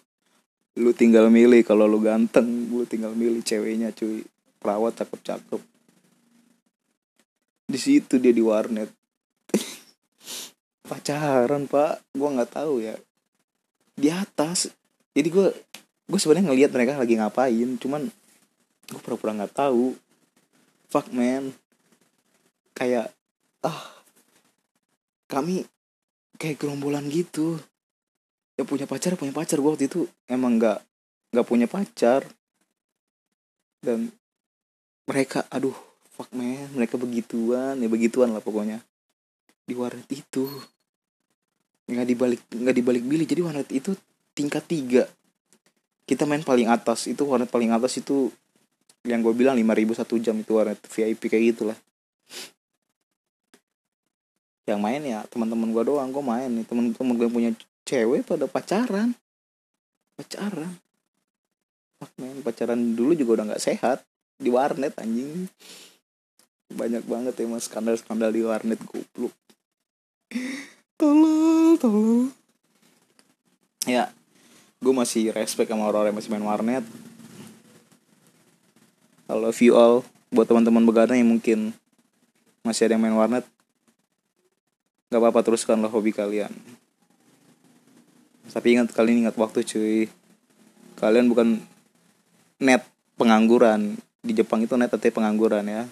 Lu 0.79 0.95
tinggal 0.95 1.29
milih 1.29 1.67
kalau 1.67 1.85
lu 1.91 2.01
ganteng 2.01 2.71
lu 2.71 2.87
tinggal 2.87 3.17
milih 3.17 3.43
ceweknya 3.43 3.91
cuy. 3.91 4.23
Perawat 4.63 4.95
cakep 4.95 5.21
cakep 5.27 5.63
di 7.73 7.81
situ 7.81 8.21
dia 8.21 8.37
di 8.37 8.45
warnet. 8.45 8.93
Pacaran 10.89 11.67
pak. 11.67 12.05
Gue 12.13 12.29
nggak 12.31 12.53
tahu 12.53 12.85
ya 12.85 12.95
di 13.97 14.09
atas. 14.09 14.73
Jadi 15.13 15.29
gue 15.29 15.49
gue 16.09 16.19
sebenarnya 16.19 16.53
ngelihat 16.53 16.71
mereka 16.75 17.01
lagi 17.01 17.15
ngapain 17.17 17.69
cuman 17.79 18.03
gue 18.89 19.01
pura-pura 19.01 19.37
nggak 19.37 19.57
tahu. 19.57 19.97
Fuck 20.89 21.13
man. 21.13 21.53
Kayak 22.77 23.13
ah 23.65 23.81
kami 25.29 25.65
kayak 26.37 26.61
gerombolan 26.61 27.09
gitu. 27.09 27.61
Ya 28.57 28.65
punya 28.69 28.85
pacar 28.85 29.17
punya 29.17 29.33
pacar. 29.33 29.61
Gue 29.61 29.73
waktu 29.73 29.89
itu 29.89 30.09
emang 30.29 30.61
nggak 30.61 30.79
nggak 31.33 31.47
punya 31.49 31.67
pacar. 31.69 32.25
Dan 33.83 34.13
mereka 35.09 35.45
aduh 35.49 35.77
fuck 36.13 36.33
man. 36.33 36.69
Mereka 36.77 36.97
begituan. 36.97 37.81
Ya 37.81 37.89
begituan 37.89 38.33
lah 38.33 38.45
pokoknya. 38.45 38.81
Di 39.65 39.79
warnet 39.79 40.09
itu 40.11 40.49
nggak 41.91 42.07
dibalik 42.07 42.41
nggak 42.49 42.77
dibalik 42.79 43.03
bili 43.03 43.25
jadi 43.27 43.43
warnet 43.43 43.69
itu 43.75 43.95
tingkat 44.33 44.65
tiga. 44.65 45.05
Kita 46.03 46.27
main 46.27 46.43
paling 46.43 46.69
atas. 46.69 47.07
Itu 47.07 47.29
warnet 47.29 47.49
paling 47.49 47.71
atas 47.71 48.01
itu 48.01 48.33
yang 49.07 49.23
gue 49.23 49.35
bilang 49.35 49.55
lima 49.55 49.73
ribu 49.73 49.95
satu 49.95 50.19
jam. 50.19 50.37
Itu 50.41 50.59
warnet 50.59 50.81
VIP 50.83 51.31
kayak 51.31 51.45
gitulah. 51.55 51.79
Yang 54.67 54.81
main 54.83 55.03
ya 55.03 55.21
teman-teman 55.31 55.71
gue 55.71 55.83
doang. 55.87 56.09
Gue 56.11 56.25
main 56.25 56.51
nih. 56.51 56.65
Teman-teman 56.67 57.15
gue 57.17 57.29
punya 57.31 57.51
cewek 57.87 58.27
pada 58.27 58.47
pacaran. 58.51 59.15
Pacaran. 60.19 60.73
Fuck 62.03 62.13
man, 62.19 62.43
pacaran 62.43 62.99
dulu 62.99 63.15
juga 63.15 63.41
udah 63.41 63.55
nggak 63.55 63.63
sehat. 63.63 64.03
Di 64.43 64.51
warnet 64.51 64.99
anjing. 64.99 65.47
Banyak 66.73 67.05
banget 67.07 67.35
ya 67.39 67.47
mas. 67.47 67.71
Skandal-skandal 67.71 68.35
di 68.35 68.43
warnet 68.43 68.81
goblok 68.83 69.35
tolong 71.03 71.75
tolong 71.83 72.31
ya 73.91 74.15
gue 74.83 74.95
masih 74.95 75.35
respect 75.35 75.71
sama 75.71 75.87
orang-orang 75.87 76.11
yang 76.11 76.19
masih 76.19 76.31
main 76.35 76.43
warnet. 76.43 76.85
I 79.31 79.35
love 79.39 79.63
you 79.63 79.79
all. 79.79 80.03
Buat 80.35 80.51
teman-teman 80.51 80.83
begadang 80.83 81.23
yang 81.23 81.31
mungkin 81.31 81.71
masih 82.67 82.91
ada 82.91 82.99
yang 82.99 83.03
main 83.07 83.15
warnet 83.15 83.47
nggak 85.07 85.23
apa-apa 85.23 85.47
teruskanlah 85.47 85.87
hobi 85.87 86.11
kalian. 86.11 86.51
Tapi 88.51 88.75
ingat 88.75 88.91
kalian 88.91 89.27
ingat 89.27 89.39
waktu 89.39 89.63
cuy. 89.63 90.11
Kalian 90.99 91.31
bukan 91.31 91.63
net 92.59 92.83
pengangguran. 93.15 94.03
Di 94.19 94.35
Jepang 94.35 94.67
itu 94.67 94.75
net 94.75 94.91
artinya 94.91 95.15
pengangguran 95.15 95.63
ya. 95.67 95.83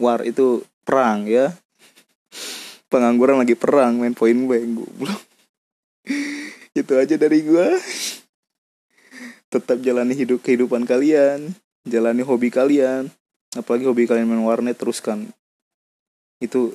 War 0.00 0.24
itu 0.24 0.64
perang 0.88 1.28
ya 1.28 1.52
pengangguran 2.90 3.40
lagi 3.40 3.54
perang 3.54 4.02
main 4.02 4.12
poin 4.12 4.34
blank 4.34 4.66
belum 4.98 5.20
itu 6.74 6.92
aja 6.98 7.14
dari 7.14 7.46
gue 7.46 7.68
tetap 9.50 9.78
jalani 9.82 10.14
hidup 10.14 10.42
kehidupan 10.42 10.86
kalian 10.86 11.54
jalani 11.84 12.22
hobi 12.24 12.52
kalian. 12.52 13.08
Apalagi 13.50 13.82
hobi 13.88 14.06
kalian 14.06 14.30
main 14.30 14.46
warnet 14.46 14.78
teruskan 14.78 15.26
itu 16.40 16.72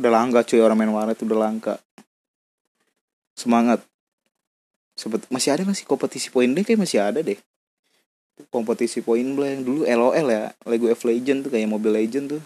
udah 0.00 0.10
langka 0.10 0.42
cuy 0.42 0.58
orang 0.58 0.78
main 0.78 0.92
warnet 0.92 1.20
udah 1.20 1.38
langka. 1.38 1.74
Semangat. 3.36 3.84
Sebet 4.94 5.26
masih 5.28 5.50
ada 5.52 5.62
masih 5.66 5.84
kompetisi 5.84 6.30
poin 6.30 6.48
blank? 6.48 6.70
Kayak 6.70 6.80
masih 6.80 6.98
ada 7.02 7.20
deh. 7.20 7.36
Kompetisi 8.48 9.04
poin 9.04 9.26
blank 9.36 9.62
dulu 9.62 9.80
LOL 9.84 10.26
ya 10.32 10.50
Lego 10.66 10.88
F 10.90 11.04
Legend 11.06 11.46
tuh 11.46 11.50
kayak 11.52 11.68
Mobile 11.68 11.94
Legend 12.00 12.38
tuh. 12.38 12.42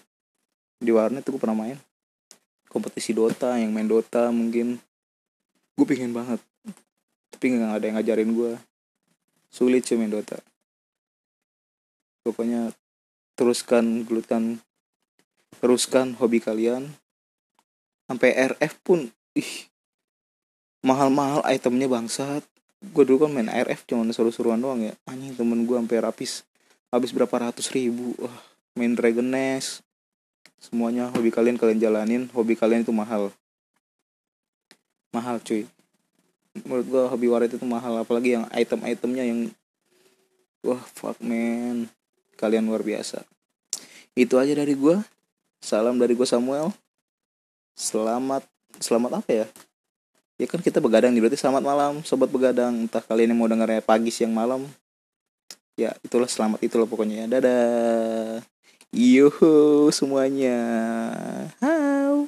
Di 0.83 0.91
warnet 0.91 1.23
tuh 1.23 1.39
gue 1.39 1.43
pernah 1.43 1.55
main 1.55 1.79
kompetisi 2.79 3.11
Dota 3.11 3.59
yang 3.59 3.75
main 3.75 3.91
Dota 3.91 4.31
mungkin. 4.31 4.79
Gue 5.75 5.87
pingin 5.87 6.15
banget. 6.15 6.39
Tapi 7.35 7.45
nggak 7.59 7.75
ada 7.75 7.85
yang 7.85 7.97
ngajarin 7.99 8.31
gue 8.31 8.53
sulit 9.51 9.83
sih 9.83 9.99
main 9.99 10.09
Dota. 10.09 10.39
Pokoknya 12.23 12.71
teruskan 13.35 14.07
gelutkan 14.07 14.63
teruskan 15.59 16.15
hobi 16.15 16.39
kalian. 16.39 16.95
Sampai 18.07 18.33
RF 18.39 18.73
pun 18.87 19.11
ih 19.35 19.69
mahal-mahal 20.87 21.43
itemnya 21.51 21.91
bangsat. 21.91 22.47
Gue 22.95 23.03
dulu 23.03 23.27
kan 23.27 23.35
main 23.35 23.51
RF 23.51 23.91
cuma 23.91 24.07
seru-seruan 24.15 24.63
doang 24.63 24.87
ya. 24.87 24.95
Anjing 25.11 25.35
temen 25.35 25.67
gue 25.67 25.75
sampai 25.75 25.99
rapis 25.99 26.47
habis 26.95 27.11
berapa 27.11 27.51
ratus 27.51 27.75
ribu. 27.75 28.15
Wah 28.23 28.39
main 28.79 28.95
Dragon 28.95 29.27
Nest 29.27 29.83
semuanya 30.59 31.09
hobi 31.15 31.31
kalian 31.31 31.57
kalian 31.57 31.79
jalanin. 31.81 32.23
Hobi 32.35 32.59
kalian 32.59 32.83
itu 32.83 32.93
mahal. 32.95 33.31
Mahal 35.15 35.41
cuy. 35.41 35.65
Menurut 36.67 36.87
gua 36.91 37.03
hobi 37.09 37.27
waret 37.31 37.55
itu 37.55 37.65
mahal. 37.65 37.97
Apalagi 38.03 38.37
yang 38.39 38.45
item-itemnya 38.51 39.25
yang 39.25 39.49
wah 40.67 40.83
fuck 40.95 41.17
man. 41.23 41.89
Kalian 42.39 42.67
luar 42.67 42.83
biasa. 42.83 43.23
Itu 44.19 44.37
aja 44.37 44.53
dari 44.53 44.75
gua. 44.75 45.03
Salam 45.63 45.99
dari 45.99 46.15
gua 46.15 46.27
Samuel. 46.27 46.75
Selamat 47.79 48.43
selamat 48.83 49.23
apa 49.23 49.31
ya? 49.31 49.47
Ya 50.39 50.47
kan 50.47 50.63
kita 50.63 50.79
begadang 50.79 51.11
nih 51.11 51.23
berarti 51.27 51.39
selamat 51.39 51.63
malam 51.67 51.93
sobat 52.07 52.31
begadang. 52.31 52.87
Entah 52.87 53.03
kalian 53.03 53.35
yang 53.35 53.39
mau 53.39 53.51
dengarnya 53.51 53.83
pagi 53.83 54.15
siang 54.15 54.31
malam. 54.31 54.67
Ya 55.79 55.95
itulah 56.03 56.27
selamat 56.31 56.63
itulah 56.63 56.87
pokoknya 56.87 57.27
ya. 57.27 57.39
Dadah 57.39 58.43
Yuhu 58.93 59.93
semuanya. 59.93 60.57
How? 61.61 62.25